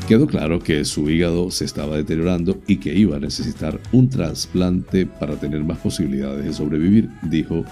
Quedó 0.09 0.27
claro 0.27 0.59
que 0.59 0.85
su 0.85 1.09
hígado 1.09 1.51
se 1.51 1.65
estaba 1.65 1.97
deteriorando 1.97 2.61
y 2.67 2.77
que 2.77 2.95
iba 2.95 3.17
a 3.17 3.21
necesitar 3.21 3.81
un 3.91 4.11
trasplante 4.11 5.07
para 5.07 5.37
tener 5.37 5.65
más 5.65 5.79
posibilidades 5.79 6.45
de 6.45 6.53
sobrevivir, 6.53 7.09
dijo 7.23 7.65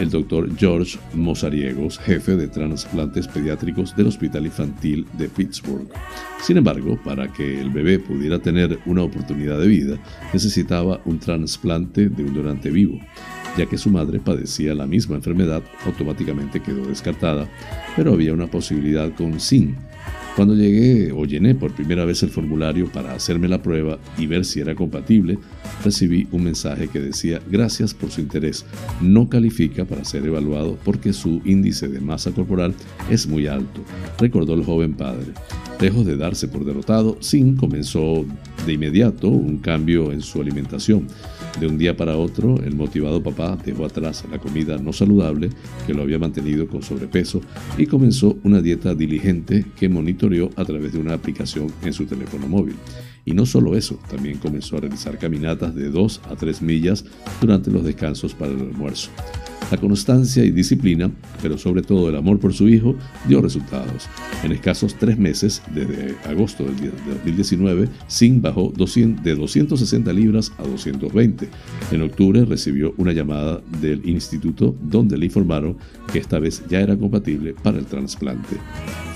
el 0.00 0.10
doctor 0.10 0.48
George 0.56 0.98
Mozariegos, 1.14 2.00
jefe 2.00 2.34
de 2.34 2.48
trasplantes 2.48 3.28
pediátricos 3.28 3.94
del 3.94 4.08
Hospital 4.08 4.46
Infantil 4.46 5.06
de 5.16 5.28
Pittsburgh. 5.28 5.86
Sin 6.42 6.56
embargo, 6.56 6.98
para 7.04 7.32
que 7.32 7.60
el 7.60 7.70
bebé 7.70 8.00
pudiera 8.00 8.40
tener 8.40 8.80
una 8.86 9.04
oportunidad 9.04 9.60
de 9.60 9.68
vida, 9.68 9.98
necesitaba 10.32 11.00
un 11.04 11.20
trasplante 11.20 12.08
de 12.08 12.24
un 12.24 12.34
donante 12.34 12.70
vivo 12.70 12.98
ya 13.60 13.66
que 13.66 13.76
su 13.76 13.90
madre 13.90 14.20
padecía 14.20 14.74
la 14.74 14.86
misma 14.86 15.16
enfermedad, 15.16 15.62
automáticamente 15.84 16.60
quedó 16.60 16.86
descartada, 16.86 17.46
pero 17.94 18.14
había 18.14 18.32
una 18.32 18.46
posibilidad 18.46 19.12
con 19.14 19.38
SIN. 19.38 19.76
Cuando 20.36 20.54
llegué 20.54 21.12
o 21.12 21.24
llené 21.24 21.54
por 21.54 21.74
primera 21.74 22.04
vez 22.04 22.22
el 22.22 22.30
formulario 22.30 22.90
para 22.90 23.14
hacerme 23.14 23.48
la 23.48 23.62
prueba 23.62 23.98
y 24.16 24.26
ver 24.26 24.44
si 24.44 24.60
era 24.60 24.74
compatible, 24.74 25.38
recibí 25.84 26.28
un 26.30 26.44
mensaje 26.44 26.88
que 26.88 27.00
decía 27.00 27.40
gracias 27.50 27.92
por 27.92 28.10
su 28.10 28.20
interés, 28.20 28.64
no 29.02 29.28
califica 29.28 29.84
para 29.84 30.04
ser 30.04 30.24
evaluado 30.24 30.78
porque 30.84 31.12
su 31.12 31.42
índice 31.44 31.88
de 31.88 32.00
masa 32.00 32.30
corporal 32.30 32.74
es 33.10 33.26
muy 33.26 33.48
alto, 33.48 33.82
recordó 34.18 34.54
el 34.54 34.64
joven 34.64 34.94
padre. 34.94 35.32
Lejos 35.80 36.06
de 36.06 36.16
darse 36.16 36.46
por 36.46 36.64
derrotado, 36.64 37.16
Sin 37.20 37.56
comenzó 37.56 38.24
de 38.66 38.74
inmediato 38.74 39.28
un 39.28 39.58
cambio 39.58 40.12
en 40.12 40.20
su 40.20 40.40
alimentación 40.40 41.06
de 41.58 41.66
un 41.66 41.78
día 41.78 41.96
para 41.96 42.16
otro, 42.16 42.62
el 42.62 42.74
motivado 42.74 43.22
papá 43.22 43.58
dejó 43.64 43.84
atrás 43.84 44.24
la 44.30 44.38
comida 44.38 44.78
no 44.78 44.92
saludable 44.92 45.50
que 45.86 45.94
lo 45.94 46.02
había 46.02 46.18
mantenido 46.18 46.68
con 46.68 46.82
sobrepeso 46.82 47.40
y 47.76 47.86
comenzó 47.86 48.38
una 48.44 48.60
dieta 48.60 48.94
diligente 48.94 49.64
que 49.78 49.88
monitoreó 49.88 50.19
a 50.56 50.64
través 50.64 50.92
de 50.92 50.98
una 50.98 51.14
aplicación 51.14 51.72
en 51.82 51.92
su 51.92 52.04
teléfono 52.04 52.46
móvil. 52.46 52.76
Y 53.24 53.32
no 53.32 53.46
solo 53.46 53.74
eso, 53.74 53.98
también 54.10 54.38
comenzó 54.38 54.76
a 54.76 54.80
realizar 54.80 55.18
caminatas 55.18 55.74
de 55.74 55.88
2 55.88 56.20
a 56.30 56.36
3 56.36 56.62
millas 56.62 57.04
durante 57.40 57.70
los 57.70 57.84
descansos 57.84 58.34
para 58.34 58.52
el 58.52 58.60
almuerzo. 58.60 59.10
La 59.70 59.78
constancia 59.78 60.44
y 60.44 60.50
disciplina, 60.50 61.10
pero 61.40 61.56
sobre 61.56 61.82
todo 61.82 62.08
el 62.08 62.16
amor 62.16 62.40
por 62.40 62.52
su 62.52 62.68
hijo, 62.68 62.96
dio 63.28 63.40
resultados. 63.40 64.08
En 64.42 64.50
escasos 64.50 64.96
tres 64.96 65.16
meses, 65.16 65.62
desde 65.72 66.16
agosto 66.28 66.64
del 66.64 66.92
2019, 67.24 67.88
Singh 68.08 68.40
bajó 68.40 68.72
de 68.72 69.34
260 69.34 70.12
libras 70.12 70.52
a 70.58 70.64
220. 70.64 71.48
En 71.92 72.02
octubre 72.02 72.44
recibió 72.44 72.94
una 72.96 73.12
llamada 73.12 73.60
del 73.80 74.08
instituto 74.08 74.74
donde 74.82 75.16
le 75.16 75.26
informaron 75.26 75.76
que 76.12 76.18
esta 76.18 76.40
vez 76.40 76.62
ya 76.68 76.80
era 76.80 76.96
compatible 76.96 77.54
para 77.62 77.78
el 77.78 77.86
trasplante. 77.86 78.56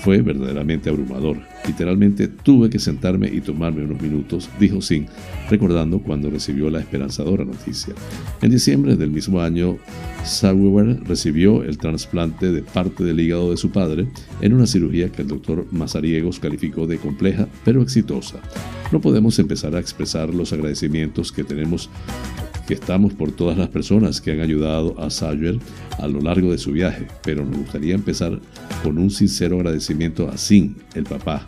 Fue 0.03 0.21
verdaderamente 0.21 0.89
abrumador. 0.89 1.37
Literalmente 1.65 2.27
tuve 2.27 2.69
que 2.69 2.79
sentarme 2.79 3.27
y 3.27 3.41
tomarme 3.41 3.83
unos 3.83 4.01
minutos, 4.01 4.49
dijo 4.59 4.81
Singh, 4.81 5.07
recordando 5.49 5.99
cuando 5.99 6.29
recibió 6.29 6.69
la 6.69 6.79
esperanzadora 6.79 7.43
noticia. 7.43 7.93
En 8.41 8.51
diciembre 8.51 8.95
del 8.95 9.09
mismo 9.09 9.41
año, 9.41 9.77
Sauer 10.45 10.99
recibió 11.03 11.63
el 11.63 11.79
trasplante 11.79 12.51
de 12.51 12.61
parte 12.61 13.03
del 13.03 13.19
hígado 13.19 13.49
de 13.49 13.57
su 13.57 13.71
padre 13.71 14.05
en 14.41 14.53
una 14.53 14.67
cirugía 14.67 15.11
que 15.11 15.23
el 15.23 15.27
doctor 15.27 15.65
Mazariegos 15.71 16.39
calificó 16.39 16.85
de 16.85 16.99
compleja 16.99 17.47
pero 17.63 17.81
exitosa. 17.81 18.41
No 18.91 19.01
podemos 19.01 19.39
empezar 19.39 19.75
a 19.75 19.79
expresar 19.79 20.31
los 20.35 20.53
agradecimientos 20.53 21.31
que 21.31 21.43
tenemos 21.43 21.89
que 22.67 22.75
estamos 22.75 23.13
por 23.13 23.31
todas 23.31 23.57
las 23.57 23.69
personas 23.69 24.21
que 24.21 24.33
han 24.33 24.39
ayudado 24.39 24.99
a 25.01 25.09
Sawyer 25.09 25.57
a 25.97 26.07
lo 26.07 26.21
largo 26.21 26.51
de 26.51 26.59
su 26.59 26.71
viaje, 26.73 27.07
pero 27.23 27.43
nos 27.43 27.57
gustaría 27.57 27.95
empezar 27.95 28.39
con 28.83 28.99
un 28.99 29.09
sincero 29.09 29.55
agradecimiento 29.55 30.29
a 30.29 30.37
Sin, 30.37 30.75
el 30.93 31.05
papá, 31.05 31.47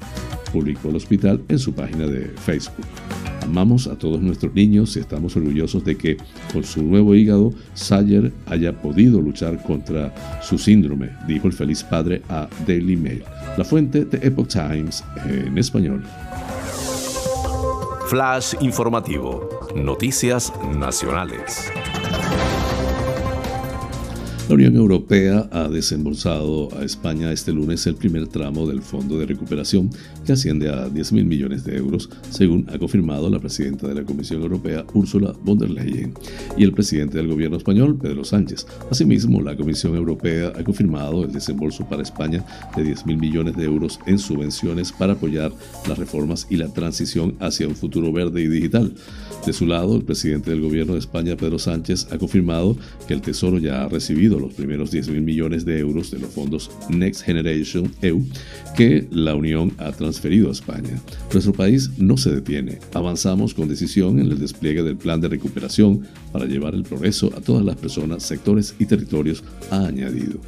publicó 0.52 0.89
el 0.89 0.95
hospital 0.95 1.43
en 1.50 1.60
su 1.60 1.72
página 1.74 2.08
de 2.08 2.32
Facebook. 2.36 2.86
Amamos 3.48 3.88
a 3.88 3.95
todos 3.95 4.22
nuestros 4.22 4.54
niños 4.54 4.98
y 4.98 5.00
estamos 5.00 5.38
orgullosos 5.38 5.84
de 5.86 5.98
que 5.98 6.18
con 6.52 6.66
su 6.66 6.84
nuevo 6.84 7.16
hígado 7.16 7.54
Sayer 7.76 8.34
haya 8.45 8.74
podido 8.74 9.22
luchar 9.22 9.64
contra 9.64 10.14
su 10.41 10.58
síndrome, 10.58 11.12
dijo 11.28 11.48
el 11.48 11.54
feliz 11.54 11.82
padre 11.82 12.22
a 12.28 12.50
Daily 12.68 12.98
Mail, 12.98 13.24
la 13.58 13.64
fuente 13.64 14.04
de 14.04 14.28
Epoch 14.28 14.50
Times 14.50 15.02
en 15.26 15.58
español. 15.58 16.04
Flash 18.08 18.54
informativo. 18.60 19.50
Noticias 19.76 20.52
nacionales. 20.78 21.72
La 24.48 24.56
Unión 24.56 24.78
Europea 24.78 25.50
ha 25.52 25.68
desembolsado 25.68 26.70
a 26.80 26.86
España 26.86 27.34
este 27.34 27.52
lunes 27.52 27.86
el 27.86 27.95
primer 27.95 28.28
tramo 28.28 28.66
del 28.66 28.82
Fondo 28.82 29.20
de 29.20 29.26
Recuperación, 29.26 29.89
que 30.26 30.32
asciende 30.32 30.70
a 30.70 30.88
10 30.88 31.12
mil 31.12 31.26
millones 31.26 31.66
de 31.66 31.76
euros, 31.76 32.10
según 32.30 32.66
ha 32.70 32.78
confirmado 32.78 33.30
la 33.30 33.39
presidenta 33.39 33.89
de 33.89 33.95
la 33.95 34.04
Comisión 34.04 34.41
Europea, 34.41 34.86
Ursula 34.93 35.34
von 35.43 35.58
der 35.58 35.70
Leyen, 35.70 36.14
y 36.56 36.64
el 36.64 36.72
presidente 36.72 37.18
del 37.18 37.28
gobierno 37.28 37.58
español, 37.58 37.98
Pedro 38.02 38.24
Sánchez. 38.24 38.66
Asimismo, 38.89 39.41
la 39.41 39.58
Comisión 39.58 39.93
Europea 39.95 40.54
ha 40.58 40.64
confirmado 40.64 41.26
el 41.26 41.34
desembolso 41.34 41.86
para 41.86 42.04
España 42.04 42.45
de 42.74 42.84
10 42.84 43.06
mil 43.06 43.18
millones 43.18 43.58
de 43.58 43.66
euros 43.66 44.00
en 44.06 44.18
subvenciones 44.18 44.93
para 44.93 45.14
apoyar 45.14 45.52
las 45.89 45.98
reformas 45.98 46.48
y 46.50 46.56
la 46.56 46.70
transición 46.70 47.36
hacia 47.41 47.68
un 47.68 47.76
futuro 47.76 48.14
verde 48.14 48.43
y 48.43 48.48
digital. 48.48 48.93
De 49.45 49.52
su 49.52 49.66
lado, 49.66 49.98
el 49.98 50.06
presidente 50.06 50.52
del 50.52 50.62
gobierno 50.62 50.93
de 50.93 51.00
España, 51.00 51.36
Pedro 51.36 51.60
Sánchez, 51.60 52.08
ha 52.12 52.18
confirmado 52.18 52.78
que 53.10 53.14
el 53.14 53.22
Tesoro 53.22 53.58
ya 53.58 53.84
ha 53.84 53.89
recibido 53.89 54.37
los 54.40 54.54
primeros 54.54 54.92
10 54.92 55.10
mil 55.10 55.22
millones 55.22 55.66
de 55.66 55.80
euros 55.80 56.12
de 56.12 56.20
los 56.20 56.30
fondos 56.30 56.72
Next 56.90 57.24
Generation 57.24 57.92
EU 58.02 58.24
que 58.76 59.08
la 59.12 59.36
Unión 59.36 59.74
ha 59.78 59.92
transferido 59.92 60.50
a 60.50 60.52
España. 60.52 61.02
Nuestro 61.34 61.54
país 61.54 61.90
no 61.98 62.18
se 62.18 62.32
detiene. 62.32 62.80
Avanzamos 62.94 63.54
con 63.54 63.68
decisión 63.68 64.20
en 64.20 64.32
el 64.32 64.40
despliegue 64.40 64.84
del 64.84 64.98
plan 64.98 65.20
de 65.20 65.30
recuperación 65.30 66.02
para 66.32 66.46
llevar 66.46 66.76
el 66.76 66.84
progreso 66.84 67.32
a 67.36 67.42
todas 67.42 67.66
las 67.66 67.76
personas, 67.76 68.24
sectores 68.24 68.76
y 68.80 68.86
territorios, 68.86 69.44
ha 69.72 69.86
añadido. 69.86 70.40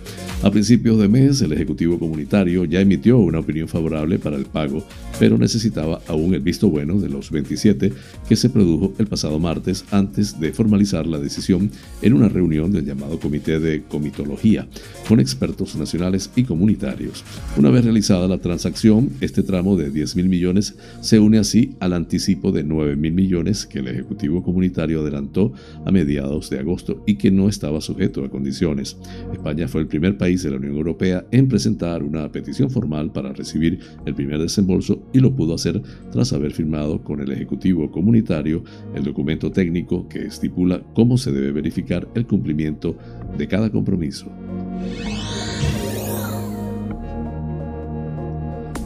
A 0.44 0.52
principios 0.52 1.00
de 1.00 1.08
mes, 1.08 1.42
el 1.42 1.54
Ejecutivo 1.54 1.98
Comunitario 1.98 2.66
ya 2.66 2.82
emitió 2.82 3.18
una 3.18 3.40
opinión 3.40 3.68
favorable 3.68 4.20
para 4.20 4.38
el 4.38 4.46
pago, 4.46 4.86
pero 5.20 5.38
necesitaba 5.38 6.02
aún 6.08 6.34
el 6.34 6.42
visto 6.42 6.70
bueno 6.70 7.00
de 7.00 7.10
los 7.10 7.32
27 7.32 7.92
que 8.28 8.36
se 8.36 8.50
produjo 8.50 8.94
el 9.00 9.08
pasado 9.08 9.40
martes 9.40 9.86
antes 9.92 10.40
de 10.40 10.52
formalizar 10.54 11.08
la 11.08 11.20
decisión 11.20 11.72
en 12.02 12.14
una 12.14 12.30
reunión 12.30 12.72
del 12.72 12.86
llamado 12.86 13.20
Comité 13.20 13.60
de 13.60 13.78
Comitología 13.84 14.67
con 15.07 15.19
expertos 15.19 15.75
nacionales 15.75 16.32
y 16.36 16.43
comunitarios. 16.43 17.23
Una 17.57 17.69
vez 17.69 17.84
realizada 17.84 18.27
la 18.27 18.38
transacción, 18.38 19.09
este 19.21 19.43
tramo 19.43 19.75
de 19.75 19.89
10 19.89 20.15
mil 20.15 20.30
millones 20.30 20.75
se 21.01 21.19
une 21.19 21.39
así 21.39 21.75
al 21.80 21.93
anticipo 21.93 22.51
de 22.51 22.63
9 22.63 22.95
mil 22.95 23.13
millones 23.13 23.65
que 23.65 23.80
el 23.80 23.88
Ejecutivo 23.88 24.43
Comunitario 24.43 25.01
adelantó 25.01 25.53
a 25.86 25.91
mediados 25.91 26.49
de 26.49 26.59
agosto 26.59 27.03
y 27.05 27.15
que 27.15 27.32
no 27.32 27.49
estaba 27.49 27.82
sujeto 27.82 28.23
a 28.23 28.30
condiciones. 28.30 28.97
España 29.34 29.67
fue 29.67 29.82
el 29.82 29.88
primer 29.88 30.17
país 30.17 30.43
de 30.43 30.51
la 30.51 30.57
Unión 30.57 30.75
Europea 30.75 31.25
en 31.32 31.47
presentar 31.47 32.03
una 32.03 32.32
petición 32.32 32.69
formal 32.69 33.11
para 33.11 33.34
recibir 33.34 33.80
el 34.05 34.15
primer 34.15 34.39
desembolso 34.39 35.01
y 35.13 35.19
lo 35.19 35.36
pudo 35.36 35.55
hacer 35.55 35.82
tras 36.11 36.34
haber 36.34 36.51
firmado 36.51 37.03
con 37.03 37.19
el 37.19 37.32
Ejecutivo 37.32 37.91
Comunitario 37.91 38.63
el 38.95 39.03
documento 39.03 39.51
técnico 39.51 40.07
que 40.07 40.25
estipula 40.25 40.82
cómo 40.93 41.17
se 41.17 41.32
debe 41.32 41.51
verificar 41.51 42.07
el 42.15 42.25
cumplimiento 42.25 42.95
de 43.38 43.47
cada 43.47 43.68
compromiso. 43.72 44.28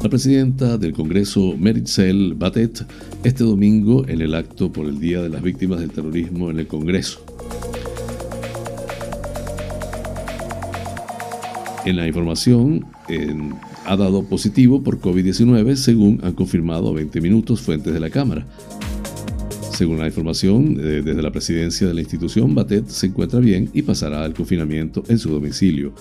La 0.02 0.10
presidenta 0.10 0.78
del 0.78 0.92
Congreso, 0.92 1.56
Meritzel 1.58 2.34
Batet, 2.34 2.86
este 3.24 3.46
domingo 3.46 4.06
en 4.08 4.22
el 4.22 4.36
acto 4.36 4.70
por 4.70 4.86
el 4.86 5.00
Día 5.00 5.22
de 5.22 5.30
las 5.30 5.42
Víctimas 5.42 5.80
del 5.80 5.92
Terrorismo 5.92 6.52
en 6.52 6.60
el 6.60 6.68
Congreso. 6.68 7.26
En 11.86 11.96
la 11.96 12.08
información, 12.08 12.86
ha 13.86 13.96
dado 13.96 14.24
positivo 14.24 14.84
por 14.84 15.00
COVID-19, 15.00 15.76
según 15.76 16.20
han 16.24 16.34
confirmado 16.34 16.94
20 16.94 17.22
minutos 17.22 17.62
fuentes 17.62 17.94
de 17.94 18.00
la 18.00 18.10
Cámara. 18.10 18.46
Según 19.74 19.98
la 19.98 20.06
información 20.06 20.78
eh, 20.80 21.02
desde 21.04 21.22
la 21.24 21.32
presidencia 21.32 21.88
de 21.88 21.96
la 21.96 22.02
institución, 22.02 22.54
Batet 22.54 22.88
se 22.90 23.08
encuentra 23.08 23.40
bien 23.40 23.72
y 23.74 23.82
pasará 23.82 24.24
el 24.24 24.34
confinamiento 24.36 25.04
en 25.08 25.18
su 25.18 25.32
domicilio, 25.32 25.94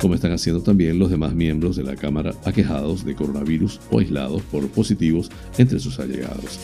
como 0.00 0.14
están 0.14 0.32
haciendo 0.32 0.62
también 0.62 0.98
los 0.98 1.10
demás 1.10 1.34
miembros 1.34 1.76
de 1.76 1.84
la 1.84 1.94
Cámara 1.94 2.34
aquejados 2.44 3.04
de 3.04 3.14
coronavirus 3.14 3.80
o 3.90 3.98
aislados 3.98 4.42
por 4.42 4.66
positivos 4.68 5.30
entre 5.58 5.78
sus 5.78 5.98
allegados. 5.98 6.58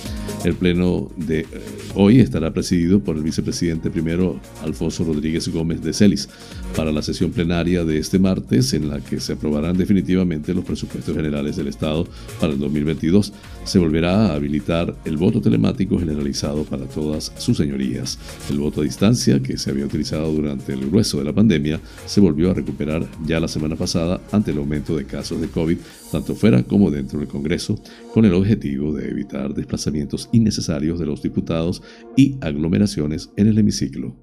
El 0.45 0.55
pleno 0.55 1.11
de 1.17 1.41
eh, 1.41 1.47
hoy 1.95 2.21
estará 2.21 2.53
presidido 2.53 3.01
por 3.01 3.17
el 3.17 3.23
vicepresidente 3.23 3.91
primero 3.91 4.41
Alfonso 4.63 5.05
Rodríguez 5.05 5.49
Gómez 5.49 5.83
de 5.83 5.93
Celis 5.93 6.29
para 6.75 6.93
la 6.93 7.03
sesión 7.03 7.31
plenaria 7.31 7.85
de 7.85 7.99
este 7.99 8.19
martes 8.19 8.73
en 8.73 8.89
la 8.89 9.01
que 9.01 9.21
se 9.21 9.35
aprobarán 9.35 9.77
definitivamente 9.77 10.55
los 10.55 10.65
presupuestos 10.65 11.15
generales 11.15 11.57
del 11.57 11.69
Estado 11.69 12.07
para 12.41 12.53
el 12.53 12.59
2022. 12.59 13.33
Se 13.65 13.79
volverá 13.79 14.27
a 14.27 14.35
habilitar 14.35 14.95
el 15.05 15.17
voto 15.17 15.41
telemático 15.41 15.99
generalizado 15.99 16.65
para 16.65 16.85
todas 16.85 17.33
sus 17.39 17.57
señorías. 17.57 18.19
El 18.51 18.59
voto 18.59 18.81
a 18.81 18.85
distancia, 18.85 19.43
que 19.43 19.59
se 19.59 19.71
había 19.71 19.87
utilizado 19.87 20.33
durante 20.33 20.73
el 20.73 20.89
grueso 20.89 21.19
de 21.19 21.25
la 21.25 21.33
pandemia, 21.33 21.81
se 22.07 22.21
volvió 22.21 22.51
a 22.51 22.55
recuperar 22.55 23.07
ya 23.27 23.41
la 23.41 23.49
semana 23.49 23.77
pasada 23.77 24.21
ante 24.33 24.53
el 24.53 24.59
aumento 24.59 24.97
de 24.97 25.05
casos 25.05 25.41
de 25.41 25.49
COVID, 25.49 25.79
tanto 26.13 26.35
fuera 26.35 26.63
como 26.63 26.91
dentro 26.91 27.19
del 27.19 27.29
Congreso, 27.29 27.79
con 28.15 28.25
el 28.25 28.35
objetivo 28.35 28.93
de 28.93 29.09
evitar 29.09 29.53
desplazamientos 29.55 30.29
innecesarios 30.33 30.99
de 30.99 31.07
los 31.07 31.23
diputados 31.23 31.83
y 32.17 32.37
aglomeraciones 32.41 33.31
en 33.37 33.49
el 33.49 33.59
hemiciclo. 33.59 34.17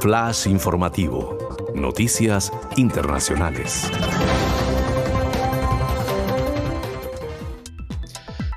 Flash 0.00 0.46
informativo. 0.46 1.36
Noticias 1.74 2.52
internacionales. 2.76 3.90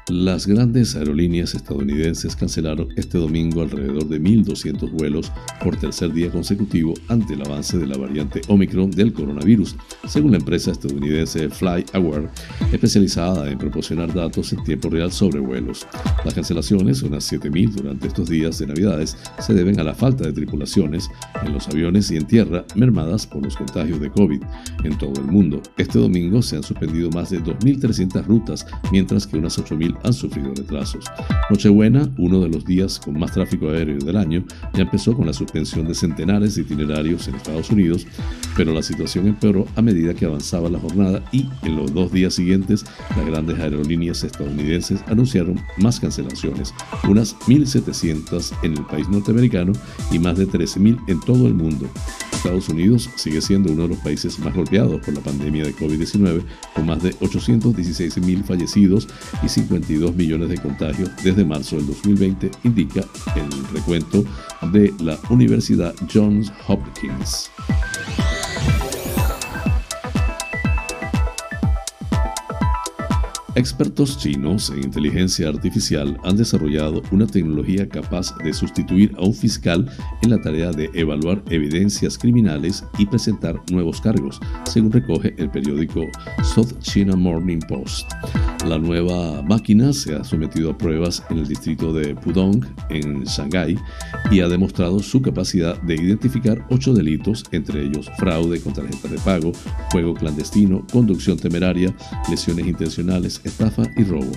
Las 0.09 0.47
grandes 0.47 0.95
aerolíneas 0.95 1.53
estadounidenses 1.53 2.35
cancelaron 2.35 2.87
este 2.95 3.19
domingo 3.19 3.61
alrededor 3.61 4.07
de 4.07 4.19
1.200 4.19 4.89
vuelos 4.89 5.31
por 5.63 5.77
tercer 5.77 6.11
día 6.11 6.31
consecutivo 6.31 6.95
ante 7.09 7.35
el 7.35 7.43
avance 7.43 7.77
de 7.77 7.85
la 7.85 7.95
variante 7.95 8.41
Omicron 8.47 8.89
del 8.89 9.13
coronavirus, 9.13 9.75
según 10.07 10.31
la 10.31 10.37
empresa 10.37 10.71
estadounidense 10.71 11.51
FlyAware, 11.51 12.27
especializada 12.71 13.51
en 13.51 13.59
proporcionar 13.59 14.11
datos 14.11 14.51
en 14.51 14.63
tiempo 14.63 14.89
real 14.89 15.11
sobre 15.11 15.41
vuelos. 15.41 15.85
Las 16.25 16.33
cancelaciones, 16.33 17.03
unas 17.03 17.31
7.000 17.31 17.73
durante 17.73 18.07
estos 18.07 18.29
días 18.29 18.57
de 18.57 18.65
Navidades, 18.65 19.15
se 19.37 19.53
deben 19.53 19.79
a 19.79 19.83
la 19.83 19.93
falta 19.93 20.23
de 20.23 20.33
tripulaciones 20.33 21.07
en 21.45 21.53
los 21.53 21.67
aviones 21.67 22.09
y 22.09 22.17
en 22.17 22.25
tierra 22.25 22.65
mermadas 22.73 23.27
por 23.27 23.43
los 23.43 23.55
contagios 23.55 23.99
de 23.99 24.09
COVID 24.09 24.41
en 24.85 24.97
todo 24.97 25.21
el 25.21 25.27
mundo. 25.27 25.61
Este 25.77 25.99
domingo 25.99 26.41
se 26.41 26.55
han 26.55 26.63
suspendido 26.63 27.11
más 27.11 27.29
de 27.29 27.43
2.300 27.43 28.25
rutas, 28.25 28.65
mientras 28.91 29.27
que 29.27 29.37
unas 29.37 29.59
8.000 29.59 29.98
han 30.03 30.13
sufrido 30.13 30.53
retrasos. 30.55 31.05
Nochebuena, 31.49 32.09
uno 32.17 32.41
de 32.41 32.49
los 32.49 32.65
días 32.65 32.99
con 32.99 33.17
más 33.17 33.31
tráfico 33.31 33.69
aéreo 33.69 33.99
del 33.99 34.17
año, 34.17 34.43
ya 34.73 34.83
empezó 34.83 35.15
con 35.15 35.25
la 35.25 35.33
suspensión 35.33 35.87
de 35.87 35.95
centenares 35.95 36.55
de 36.55 36.61
itinerarios 36.61 37.27
en 37.27 37.35
Estados 37.35 37.69
Unidos, 37.69 38.05
pero 38.55 38.73
la 38.73 38.81
situación 38.81 39.27
empeoró 39.27 39.65
a 39.75 39.81
medida 39.81 40.13
que 40.13 40.25
avanzaba 40.25 40.69
la 40.69 40.79
jornada 40.79 41.23
y 41.31 41.47
en 41.63 41.75
los 41.75 41.93
dos 41.93 42.11
días 42.11 42.33
siguientes 42.33 42.85
las 43.15 43.25
grandes 43.25 43.59
aerolíneas 43.59 44.23
estadounidenses 44.23 45.01
anunciaron 45.07 45.59
más 45.77 45.99
cancelaciones, 45.99 46.73
unas 47.07 47.35
1.700 47.47 48.53
en 48.63 48.77
el 48.77 48.85
país 48.85 49.09
norteamericano 49.09 49.73
y 50.11 50.19
más 50.19 50.37
de 50.37 50.47
13.000 50.47 50.99
en 51.07 51.19
todo 51.21 51.47
el 51.47 51.53
mundo. 51.53 51.87
Estados 52.39 52.69
Unidos 52.69 53.09
sigue 53.15 53.41
siendo 53.41 53.73
uno 53.73 53.83
de 53.83 53.89
los 53.89 53.97
países 53.97 54.39
más 54.39 54.55
golpeados 54.55 55.01
por 55.01 55.13
la 55.13 55.19
pandemia 55.19 55.65
de 55.65 55.75
COVID-19, 55.75 56.41
con 56.73 56.85
más 56.85 57.03
de 57.03 57.13
816.000 57.19 58.43
fallecidos 58.45 59.09
y 59.43 59.49
52 59.89 60.15
millones 60.15 60.49
de 60.49 60.57
contagios 60.57 61.09
desde 61.23 61.43
marzo 61.43 61.77
del 61.77 61.87
2020, 61.87 62.51
indica 62.63 63.01
el 63.35 63.67
recuento 63.73 64.23
de 64.71 64.93
la 64.99 65.17
Universidad 65.29 65.95
Johns 66.13 66.51
Hopkins. 66.67 67.49
Expertos 73.59 74.17
chinos 74.17 74.69
en 74.69 74.85
inteligencia 74.85 75.49
artificial 75.49 76.17
han 76.23 76.37
desarrollado 76.37 77.03
una 77.11 77.27
tecnología 77.27 77.89
capaz 77.89 78.33
de 78.37 78.53
sustituir 78.53 79.13
a 79.17 79.25
un 79.25 79.33
fiscal 79.33 79.85
en 80.21 80.29
la 80.29 80.41
tarea 80.41 80.71
de 80.71 80.89
evaluar 80.93 81.43
evidencias 81.49 82.17
criminales 82.17 82.85
y 82.97 83.05
presentar 83.05 83.61
nuevos 83.69 83.99
cargos, 83.99 84.39
según 84.63 84.93
recoge 84.93 85.35
el 85.37 85.51
periódico 85.51 86.03
South 86.41 86.79
China 86.79 87.17
Morning 87.17 87.59
Post. 87.67 88.09
La 88.65 88.77
nueva 88.77 89.41
máquina 89.41 89.91
se 89.91 90.15
ha 90.15 90.23
sometido 90.23 90.71
a 90.71 90.77
pruebas 90.77 91.23
en 91.29 91.39
el 91.39 91.47
distrito 91.47 91.91
de 91.91 92.15
Pudong, 92.15 92.65
en 92.89 93.23
Shanghái, 93.23 93.77
y 94.31 94.39
ha 94.39 94.47
demostrado 94.47 94.99
su 94.99 95.21
capacidad 95.21 95.81
de 95.81 95.95
identificar 95.95 96.65
ocho 96.69 96.93
delitos, 96.93 97.43
entre 97.51 97.83
ellos 97.83 98.09
fraude 98.17 98.61
con 98.61 98.73
tarjetas 98.73 99.11
de 99.11 99.17
pago, 99.19 99.51
juego 99.91 100.13
clandestino, 100.13 100.85
conducción 100.91 101.37
temeraria, 101.37 101.93
lesiones 102.29 102.67
intencionales, 102.67 103.41
estafa 103.49 103.83
y 103.95 104.03
robo. 104.03 104.31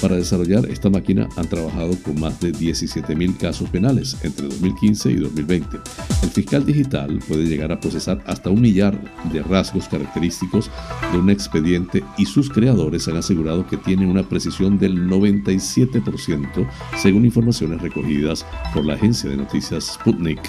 Para 0.00 0.16
desarrollar 0.16 0.66
esta 0.68 0.90
máquina 0.90 1.28
han 1.36 1.48
trabajado 1.48 1.96
con 2.02 2.18
más 2.20 2.40
de 2.40 2.52
17.000 2.52 3.36
casos 3.36 3.68
penales 3.70 4.16
entre 4.22 4.48
2015 4.48 5.10
y 5.12 5.16
2020. 5.16 5.78
El 6.22 6.30
fiscal 6.30 6.66
digital 6.66 7.18
puede 7.28 7.44
llegar 7.44 7.70
a 7.70 7.78
procesar 7.78 8.22
hasta 8.26 8.50
un 8.50 8.60
millar 8.60 8.98
de 9.32 9.42
rasgos 9.42 9.88
característicos 9.88 10.70
de 11.12 11.18
un 11.18 11.30
expediente 11.30 12.02
y 12.18 12.26
sus 12.26 12.50
creadores 12.50 13.06
han 13.08 13.16
asegurado 13.16 13.66
que 13.66 13.76
tienen 13.76 14.08
una 14.08 14.28
precisión 14.28 14.78
del 14.78 15.08
97% 15.08 16.68
según 16.96 17.24
informaciones 17.24 17.80
recogidas 17.80 18.44
por 18.74 18.84
la 18.84 18.94
agencia 18.94 19.30
de 19.30 19.36
noticias 19.36 19.84
Sputnik. 19.94 20.40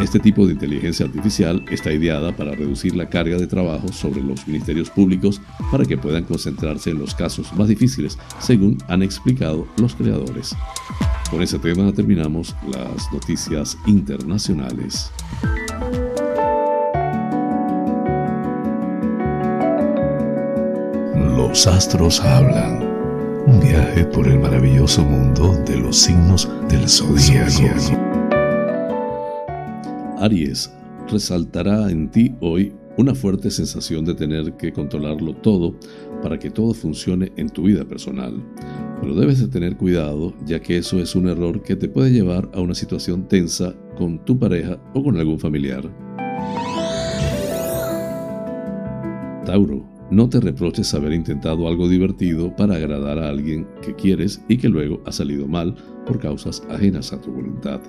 Este 0.00 0.20
tipo 0.20 0.46
de 0.46 0.52
inteligencia 0.52 1.06
artificial 1.06 1.64
está 1.70 1.90
ideada 1.90 2.36
para 2.36 2.52
reducir 2.52 2.94
la 2.94 3.08
carga 3.08 3.38
de 3.38 3.46
trabajo 3.46 3.88
sobre 3.92 4.22
los 4.22 4.46
ministerios 4.46 4.90
públicos 4.90 5.40
para 5.70 5.84
que 5.84 5.96
puedan 5.96 6.24
concentrarse 6.24 6.90
en 6.90 6.98
los 6.98 7.14
casos 7.14 7.52
más 7.54 7.68
difíciles, 7.68 8.18
según 8.38 8.78
han 8.88 9.02
explicado 9.02 9.66
los 9.78 9.94
creadores. 9.94 10.54
Con 11.30 11.42
ese 11.42 11.58
tema 11.58 11.92
terminamos 11.92 12.54
las 12.70 13.10
noticias 13.12 13.78
internacionales. 13.86 15.10
Los 21.36 21.66
astros 21.66 22.20
hablan. 22.20 22.84
Un 23.46 23.60
viaje 23.60 24.04
por 24.04 24.26
el 24.26 24.40
maravilloso 24.40 25.04
mundo 25.04 25.54
de 25.66 25.76
los 25.76 25.96
signos 25.96 26.48
del 26.68 26.88
zodiaco. 26.88 28.05
Aries, 30.18 30.72
resaltará 31.10 31.90
en 31.90 32.10
ti 32.10 32.34
hoy 32.40 32.72
una 32.96 33.14
fuerte 33.14 33.50
sensación 33.50 34.04
de 34.06 34.14
tener 34.14 34.56
que 34.56 34.72
controlarlo 34.72 35.34
todo 35.36 35.74
para 36.22 36.38
que 36.38 36.50
todo 36.50 36.72
funcione 36.72 37.30
en 37.36 37.50
tu 37.50 37.64
vida 37.64 37.84
personal. 37.84 38.42
Pero 39.00 39.14
debes 39.14 39.40
de 39.40 39.48
tener 39.48 39.76
cuidado 39.76 40.34
ya 40.46 40.60
que 40.60 40.78
eso 40.78 40.98
es 41.00 41.14
un 41.14 41.28
error 41.28 41.62
que 41.62 41.76
te 41.76 41.88
puede 41.88 42.10
llevar 42.10 42.48
a 42.54 42.60
una 42.60 42.74
situación 42.74 43.28
tensa 43.28 43.74
con 43.98 44.24
tu 44.24 44.38
pareja 44.38 44.80
o 44.94 45.04
con 45.04 45.18
algún 45.18 45.38
familiar. 45.38 45.82
Tauro, 49.44 49.86
no 50.10 50.28
te 50.28 50.40
reproches 50.40 50.94
haber 50.94 51.12
intentado 51.12 51.68
algo 51.68 51.88
divertido 51.88 52.54
para 52.56 52.76
agradar 52.76 53.18
a 53.18 53.28
alguien 53.28 53.66
que 53.82 53.94
quieres 53.94 54.42
y 54.48 54.56
que 54.56 54.68
luego 54.68 55.02
ha 55.04 55.12
salido 55.12 55.46
mal 55.46 55.74
por 56.06 56.18
causas 56.18 56.62
ajenas 56.70 57.12
a 57.12 57.20
tu 57.20 57.32
voluntad. 57.32 57.80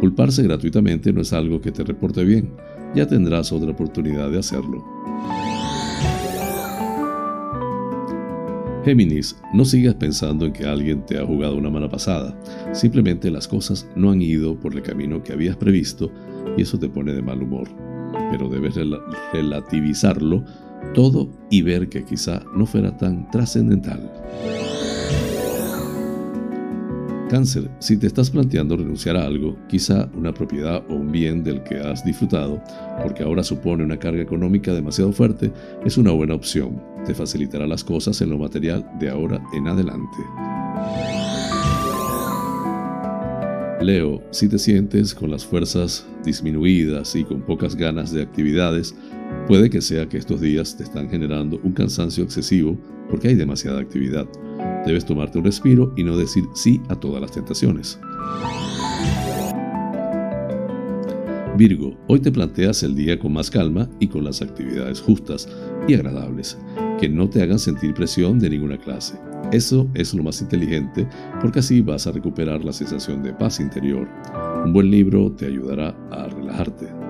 Culparse 0.00 0.42
gratuitamente 0.42 1.12
no 1.12 1.22
es 1.22 1.32
algo 1.32 1.60
que 1.60 1.72
te 1.72 1.82
reporte 1.82 2.24
bien, 2.24 2.50
ya 2.94 3.06
tendrás 3.06 3.50
otra 3.52 3.70
oportunidad 3.70 4.30
de 4.30 4.38
hacerlo. 4.38 4.84
Géminis, 8.84 9.36
no 9.52 9.64
sigas 9.64 9.96
pensando 9.96 10.46
en 10.46 10.52
que 10.52 10.64
alguien 10.64 11.04
te 11.04 11.18
ha 11.18 11.26
jugado 11.26 11.56
una 11.56 11.70
mala 11.70 11.88
pasada. 11.88 12.38
Simplemente 12.72 13.32
las 13.32 13.48
cosas 13.48 13.88
no 13.96 14.12
han 14.12 14.22
ido 14.22 14.54
por 14.60 14.74
el 14.74 14.82
camino 14.82 15.24
que 15.24 15.32
habías 15.32 15.56
previsto 15.56 16.12
y 16.56 16.62
eso 16.62 16.78
te 16.78 16.88
pone 16.88 17.12
de 17.12 17.20
mal 17.20 17.42
humor. 17.42 17.68
Pero 18.30 18.48
debes 18.48 18.74
relativizarlo 19.32 20.44
todo 20.94 21.28
y 21.50 21.62
ver 21.62 21.88
que 21.88 22.04
quizá 22.04 22.44
no 22.54 22.64
fuera 22.64 22.96
tan 22.96 23.28
trascendental. 23.32 24.08
Cáncer, 27.28 27.68
si 27.80 27.96
te 27.96 28.06
estás 28.06 28.30
planteando 28.30 28.76
renunciar 28.76 29.16
a 29.16 29.26
algo, 29.26 29.58
quizá 29.68 30.08
una 30.14 30.32
propiedad 30.32 30.84
o 30.88 30.94
un 30.94 31.10
bien 31.10 31.42
del 31.42 31.60
que 31.64 31.74
has 31.76 32.04
disfrutado, 32.04 32.62
porque 33.02 33.24
ahora 33.24 33.42
supone 33.42 33.82
una 33.82 33.98
carga 33.98 34.22
económica 34.22 34.72
demasiado 34.72 35.12
fuerte, 35.12 35.52
es 35.84 35.98
una 35.98 36.12
buena 36.12 36.34
opción. 36.34 36.80
te 37.04 37.14
facilitará 37.14 37.66
las 37.66 37.84
cosas 37.84 38.20
en 38.20 38.30
lo 38.30 38.38
material 38.38 38.88
de 39.00 39.10
ahora 39.10 39.40
en 39.52 39.66
adelante. 39.66 40.16
Leo, 43.80 44.22
si 44.30 44.48
te 44.48 44.58
sientes 44.58 45.14
con 45.14 45.30
las 45.30 45.44
fuerzas 45.44 46.06
disminuidas 46.24 47.14
y 47.14 47.24
con 47.24 47.42
pocas 47.42 47.74
ganas 47.74 48.12
de 48.12 48.22
actividades, 48.22 48.94
puede 49.48 49.68
que 49.68 49.80
sea 49.80 50.08
que 50.08 50.18
estos 50.18 50.40
días 50.40 50.76
te 50.76 50.84
están 50.84 51.08
generando 51.08 51.60
un 51.62 51.72
cansancio 51.72 52.24
excesivo 52.24 52.78
porque 53.08 53.28
hay 53.28 53.34
demasiada 53.34 53.80
actividad. 53.80 54.26
Debes 54.86 55.04
tomarte 55.04 55.38
un 55.38 55.44
respiro 55.44 55.92
y 55.96 56.04
no 56.04 56.16
decir 56.16 56.44
sí 56.54 56.80
a 56.88 56.96
todas 56.96 57.20
las 57.20 57.32
tentaciones. 57.32 57.98
Virgo, 61.56 61.96
hoy 62.06 62.20
te 62.20 62.30
planteas 62.30 62.82
el 62.82 62.94
día 62.94 63.18
con 63.18 63.32
más 63.32 63.50
calma 63.50 63.88
y 63.98 64.08
con 64.08 64.24
las 64.24 64.42
actividades 64.42 65.00
justas 65.00 65.48
y 65.88 65.94
agradables, 65.94 66.58
que 67.00 67.08
no 67.08 67.30
te 67.30 67.42
hagan 67.42 67.58
sentir 67.58 67.94
presión 67.94 68.38
de 68.38 68.50
ninguna 68.50 68.76
clase. 68.76 69.18
Eso 69.52 69.88
es 69.94 70.12
lo 70.12 70.22
más 70.22 70.42
inteligente 70.42 71.08
porque 71.40 71.60
así 71.60 71.80
vas 71.80 72.06
a 72.06 72.12
recuperar 72.12 72.64
la 72.64 72.72
sensación 72.72 73.22
de 73.22 73.32
paz 73.32 73.58
interior. 73.58 74.06
Un 74.64 74.72
buen 74.72 74.90
libro 74.90 75.32
te 75.32 75.46
ayudará 75.46 75.96
a 76.10 76.26
relajarte. 76.26 77.05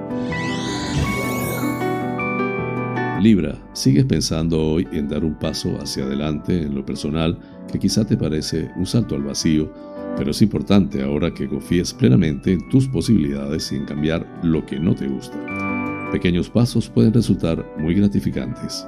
Libra, 3.27 3.59
sigues 3.73 4.05
pensando 4.05 4.65
hoy 4.65 4.87
en 4.93 5.09
dar 5.09 5.25
un 5.25 5.35
paso 5.35 5.77
hacia 5.83 6.05
adelante 6.05 6.63
en 6.63 6.77
lo 6.77 6.87
personal 6.87 7.37
que 7.73 7.77
quizá 7.77 8.07
te 8.07 8.17
parece 8.17 8.71
un 8.77 8.87
salto 8.87 9.17
al 9.17 9.25
vacío, 9.25 9.69
pero 10.17 10.31
es 10.31 10.41
importante 10.43 11.03
ahora 11.03 11.35
que 11.35 11.49
confíes 11.49 11.93
plenamente 11.93 12.53
en 12.53 12.69
tus 12.69 12.87
posibilidades 12.87 13.73
en 13.73 13.85
cambiar 13.85 14.25
lo 14.45 14.65
que 14.65 14.79
no 14.79 14.95
te 14.95 15.09
gusta. 15.09 15.37
Pequeños 16.13 16.49
pasos 16.49 16.89
pueden 16.89 17.13
resultar 17.13 17.67
muy 17.79 17.95
gratificantes. 17.95 18.87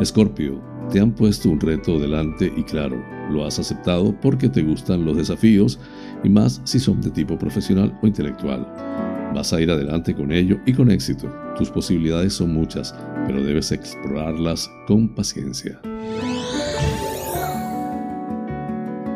Escorpio, 0.00 0.62
te 0.90 0.98
han 0.98 1.12
puesto 1.12 1.50
un 1.50 1.60
reto 1.60 1.98
delante 1.98 2.50
y 2.56 2.62
claro, 2.62 3.04
lo 3.30 3.44
has 3.44 3.58
aceptado 3.58 4.18
porque 4.18 4.48
te 4.48 4.62
gustan 4.62 5.04
los 5.04 5.18
desafíos 5.18 5.78
y 6.24 6.30
más 6.30 6.62
si 6.64 6.78
son 6.78 7.02
de 7.02 7.10
tipo 7.10 7.38
profesional 7.38 7.94
o 8.00 8.06
intelectual. 8.06 9.09
Vas 9.34 9.52
a 9.52 9.60
ir 9.60 9.70
adelante 9.70 10.14
con 10.14 10.32
ello 10.32 10.58
y 10.66 10.72
con 10.72 10.90
éxito. 10.90 11.32
Tus 11.56 11.70
posibilidades 11.70 12.34
son 12.34 12.52
muchas, 12.52 12.94
pero 13.26 13.42
debes 13.42 13.70
explorarlas 13.70 14.70
con 14.86 15.08
paciencia. 15.14 15.80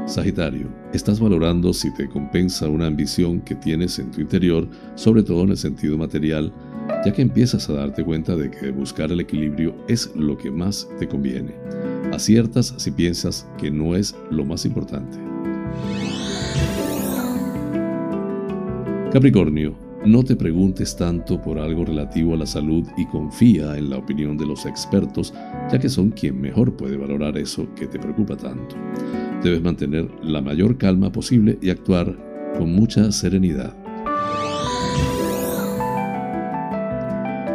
Sagitario, 0.07 0.69
estás 0.93 1.19
valorando 1.19 1.73
si 1.73 1.93
te 1.95 2.09
compensa 2.09 2.69
una 2.69 2.87
ambición 2.87 3.41
que 3.41 3.57
tienes 3.57 3.99
en 3.99 4.13
tu 4.13 4.21
interior, 4.21 4.69
sobre 4.95 5.25
todo 5.25 5.43
en 5.43 5.51
el 5.51 5.57
sentido 5.57 5.99
material, 5.99 6.53
ya 7.05 7.13
que 7.13 7.23
empiezas 7.23 7.69
a 7.69 7.73
darte 7.73 8.05
cuenta 8.05 8.37
de 8.37 8.51
que 8.51 8.71
buscar 8.71 9.11
el 9.11 9.21
equilibrio 9.21 9.75
es 9.89 10.15
lo 10.15 10.39
que 10.39 10.51
más 10.51 10.89
te 11.01 11.09
conviene. 11.09 11.55
Aciertas 12.13 12.75
si 12.77 12.93
piensas 12.93 13.49
que 13.59 13.71
no 13.71 13.97
es 13.97 14.15
lo 14.31 14.45
más 14.45 14.65
importante. 14.65 15.19
Capricornio, 19.11 19.84
no 20.05 20.23
te 20.23 20.37
preguntes 20.37 20.97
tanto 20.97 21.41
por 21.41 21.59
algo 21.59 21.85
relativo 21.85 22.35
a 22.35 22.37
la 22.37 22.47
salud 22.47 22.87
y 22.97 23.07
confía 23.07 23.77
en 23.77 23.91
la 23.91 23.99
opinión 23.99 24.37
de 24.37 24.47
los 24.47 24.67
expertos, 24.67 25.33
ya 25.73 25.79
que 25.79 25.89
son 25.89 26.11
quien 26.11 26.41
mejor 26.41 26.77
puede 26.77 26.97
valorar 26.97 27.39
eso 27.39 27.67
que 27.75 27.87
te 27.87 27.99
preocupa 27.99 28.37
tanto. 28.37 28.77
Debes 29.43 29.63
mantener 29.63 30.09
la 30.23 30.43
mayor 30.43 30.77
calma 30.77 31.11
posible 31.11 31.59
y 31.63 31.71
actuar 31.71 32.17
con 32.59 32.73
mucha 32.73 33.11
serenidad. 33.13 33.75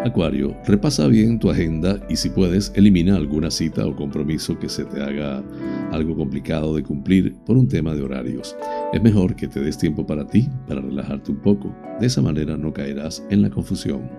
Acuario, 0.05 0.55
repasa 0.65 1.07
bien 1.07 1.39
tu 1.39 1.51
agenda 1.51 1.99
y 2.09 2.15
si 2.15 2.29
puedes, 2.29 2.71
elimina 2.73 3.15
alguna 3.15 3.51
cita 3.51 3.85
o 3.85 3.95
compromiso 3.95 4.57
que 4.57 4.69
se 4.69 4.85
te 4.85 5.03
haga 5.03 5.43
algo 5.91 6.15
complicado 6.15 6.75
de 6.75 6.83
cumplir 6.83 7.35
por 7.45 7.57
un 7.57 7.67
tema 7.67 7.93
de 7.93 8.01
horarios. 8.01 8.55
Es 8.91 9.03
mejor 9.03 9.35
que 9.35 9.47
te 9.47 9.59
des 9.59 9.77
tiempo 9.77 10.05
para 10.07 10.25
ti, 10.25 10.49
para 10.67 10.81
relajarte 10.81 11.31
un 11.31 11.37
poco. 11.37 11.75
De 11.99 12.07
esa 12.07 12.23
manera 12.23 12.57
no 12.57 12.73
caerás 12.73 13.23
en 13.29 13.43
la 13.43 13.49
confusión. 13.51 14.09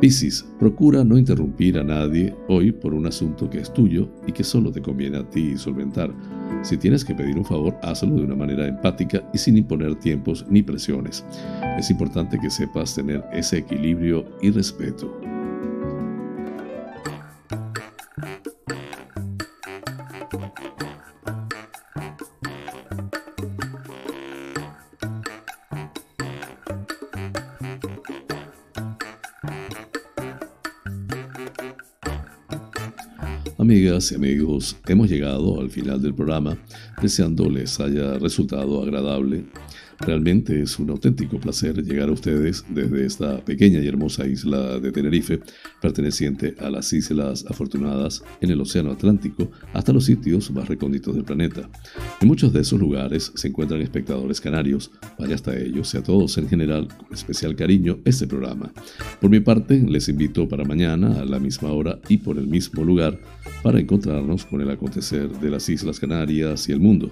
Piscis, 0.00 0.46
procura 0.58 1.04
no 1.04 1.18
interrumpir 1.18 1.76
a 1.76 1.84
nadie 1.84 2.34
hoy 2.46 2.72
por 2.72 2.94
un 2.94 3.06
asunto 3.06 3.50
que 3.50 3.58
es 3.58 3.70
tuyo 3.72 4.08
y 4.26 4.32
que 4.32 4.44
solo 4.44 4.72
te 4.72 4.80
conviene 4.80 5.18
a 5.18 5.28
ti 5.28 5.58
solventar. 5.58 6.10
Si 6.62 6.78
tienes 6.78 7.04
que 7.04 7.14
pedir 7.14 7.36
un 7.36 7.44
favor, 7.44 7.76
hazlo 7.82 8.14
de 8.14 8.22
una 8.22 8.36
manera 8.36 8.66
empática 8.66 9.28
y 9.34 9.38
sin 9.38 9.58
imponer 9.58 9.96
tiempos 9.96 10.46
ni 10.48 10.62
presiones. 10.62 11.22
Es 11.76 11.90
importante 11.90 12.38
que 12.38 12.48
sepas 12.48 12.94
tener 12.94 13.22
ese 13.32 13.58
equilibrio 13.58 14.24
y 14.40 14.52
respeto. 14.52 15.20
Amigas 33.68 34.12
y 34.12 34.14
amigos, 34.14 34.76
hemos 34.86 35.10
llegado 35.10 35.60
al 35.60 35.68
final 35.68 36.00
del 36.00 36.14
programa, 36.14 36.56
deseando 37.02 37.50
les 37.50 37.78
haya 37.80 38.18
resultado 38.18 38.82
agradable 38.82 39.44
Realmente 40.00 40.62
es 40.62 40.78
un 40.78 40.90
auténtico 40.90 41.40
placer 41.40 41.82
llegar 41.82 42.08
a 42.08 42.12
ustedes 42.12 42.64
desde 42.68 43.04
esta 43.04 43.44
pequeña 43.44 43.80
y 43.80 43.88
hermosa 43.88 44.26
isla 44.26 44.78
de 44.78 44.92
Tenerife, 44.92 45.40
perteneciente 45.82 46.54
a 46.60 46.70
las 46.70 46.92
Islas 46.92 47.44
Afortunadas 47.48 48.22
en 48.40 48.50
el 48.50 48.60
Océano 48.60 48.92
Atlántico, 48.92 49.50
hasta 49.72 49.92
los 49.92 50.04
sitios 50.04 50.50
más 50.52 50.68
recónditos 50.68 51.14
del 51.14 51.24
planeta. 51.24 51.68
En 52.20 52.28
muchos 52.28 52.52
de 52.52 52.60
esos 52.60 52.78
lugares 52.78 53.32
se 53.34 53.48
encuentran 53.48 53.80
espectadores 53.80 54.40
canarios. 54.40 54.90
Vaya 55.18 55.34
hasta 55.34 55.58
ellos 55.58 55.92
y 55.94 55.98
a 55.98 56.02
todos 56.02 56.38
en 56.38 56.48
general, 56.48 56.88
con 56.88 57.12
especial 57.12 57.56
cariño, 57.56 57.98
este 58.04 58.26
programa. 58.26 58.72
Por 59.20 59.30
mi 59.30 59.40
parte, 59.40 59.80
les 59.80 60.08
invito 60.08 60.48
para 60.48 60.64
mañana 60.64 61.20
a 61.20 61.24
la 61.24 61.40
misma 61.40 61.72
hora 61.72 61.98
y 62.08 62.18
por 62.18 62.38
el 62.38 62.46
mismo 62.46 62.84
lugar 62.84 63.18
para 63.62 63.80
encontrarnos 63.80 64.44
con 64.44 64.60
el 64.60 64.70
acontecer 64.70 65.28
de 65.28 65.50
las 65.50 65.68
Islas 65.68 65.98
Canarias 65.98 66.68
y 66.68 66.72
el 66.72 66.80
mundo. 66.80 67.10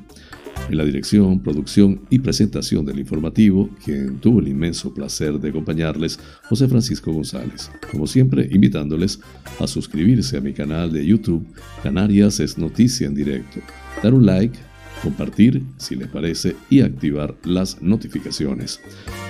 En 0.69 0.77
la 0.77 0.85
dirección, 0.85 1.41
producción 1.41 2.01
y 2.11 2.19
presentación 2.19 2.85
del 2.85 2.99
informativo, 2.99 3.71
quien 3.85 4.19
tuvo 4.19 4.41
el 4.41 4.49
inmenso 4.49 4.93
placer 4.93 5.39
de 5.39 5.51
acompañarles, 5.51 6.19
José 6.49 6.67
Francisco 6.67 7.13
González. 7.13 7.71
Como 7.93 8.07
siempre, 8.07 8.49
invitándoles 8.51 9.21
a 9.61 9.67
suscribirse 9.67 10.37
a 10.37 10.41
mi 10.41 10.53
canal 10.53 10.93
de 10.93 11.07
YouTube, 11.07 11.47
Canarias 11.83 12.41
es 12.41 12.59
Noticia 12.59 13.07
en 13.07 13.15
Directo, 13.15 13.61
dar 14.03 14.13
un 14.13 14.27
like, 14.27 14.59
compartir 15.03 15.63
si 15.77 15.95
les 15.95 16.09
parece 16.09 16.57
y 16.69 16.81
activar 16.81 17.37
las 17.45 17.81
notificaciones. 17.81 18.81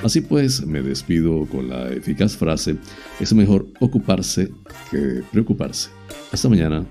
Así 0.03 0.22
pues, 0.22 0.64
me 0.66 0.83
despido 0.83 1.45
con 1.47 1.68
la 1.68 1.91
eficaz 1.91 2.37
frase, 2.37 2.77
es 3.20 3.35
mejor 3.35 3.66
ocuparse 3.81 4.51
que 4.91 5.22
preocuparse. 5.33 5.91
Hasta 6.33 6.49
mañana. 6.49 6.87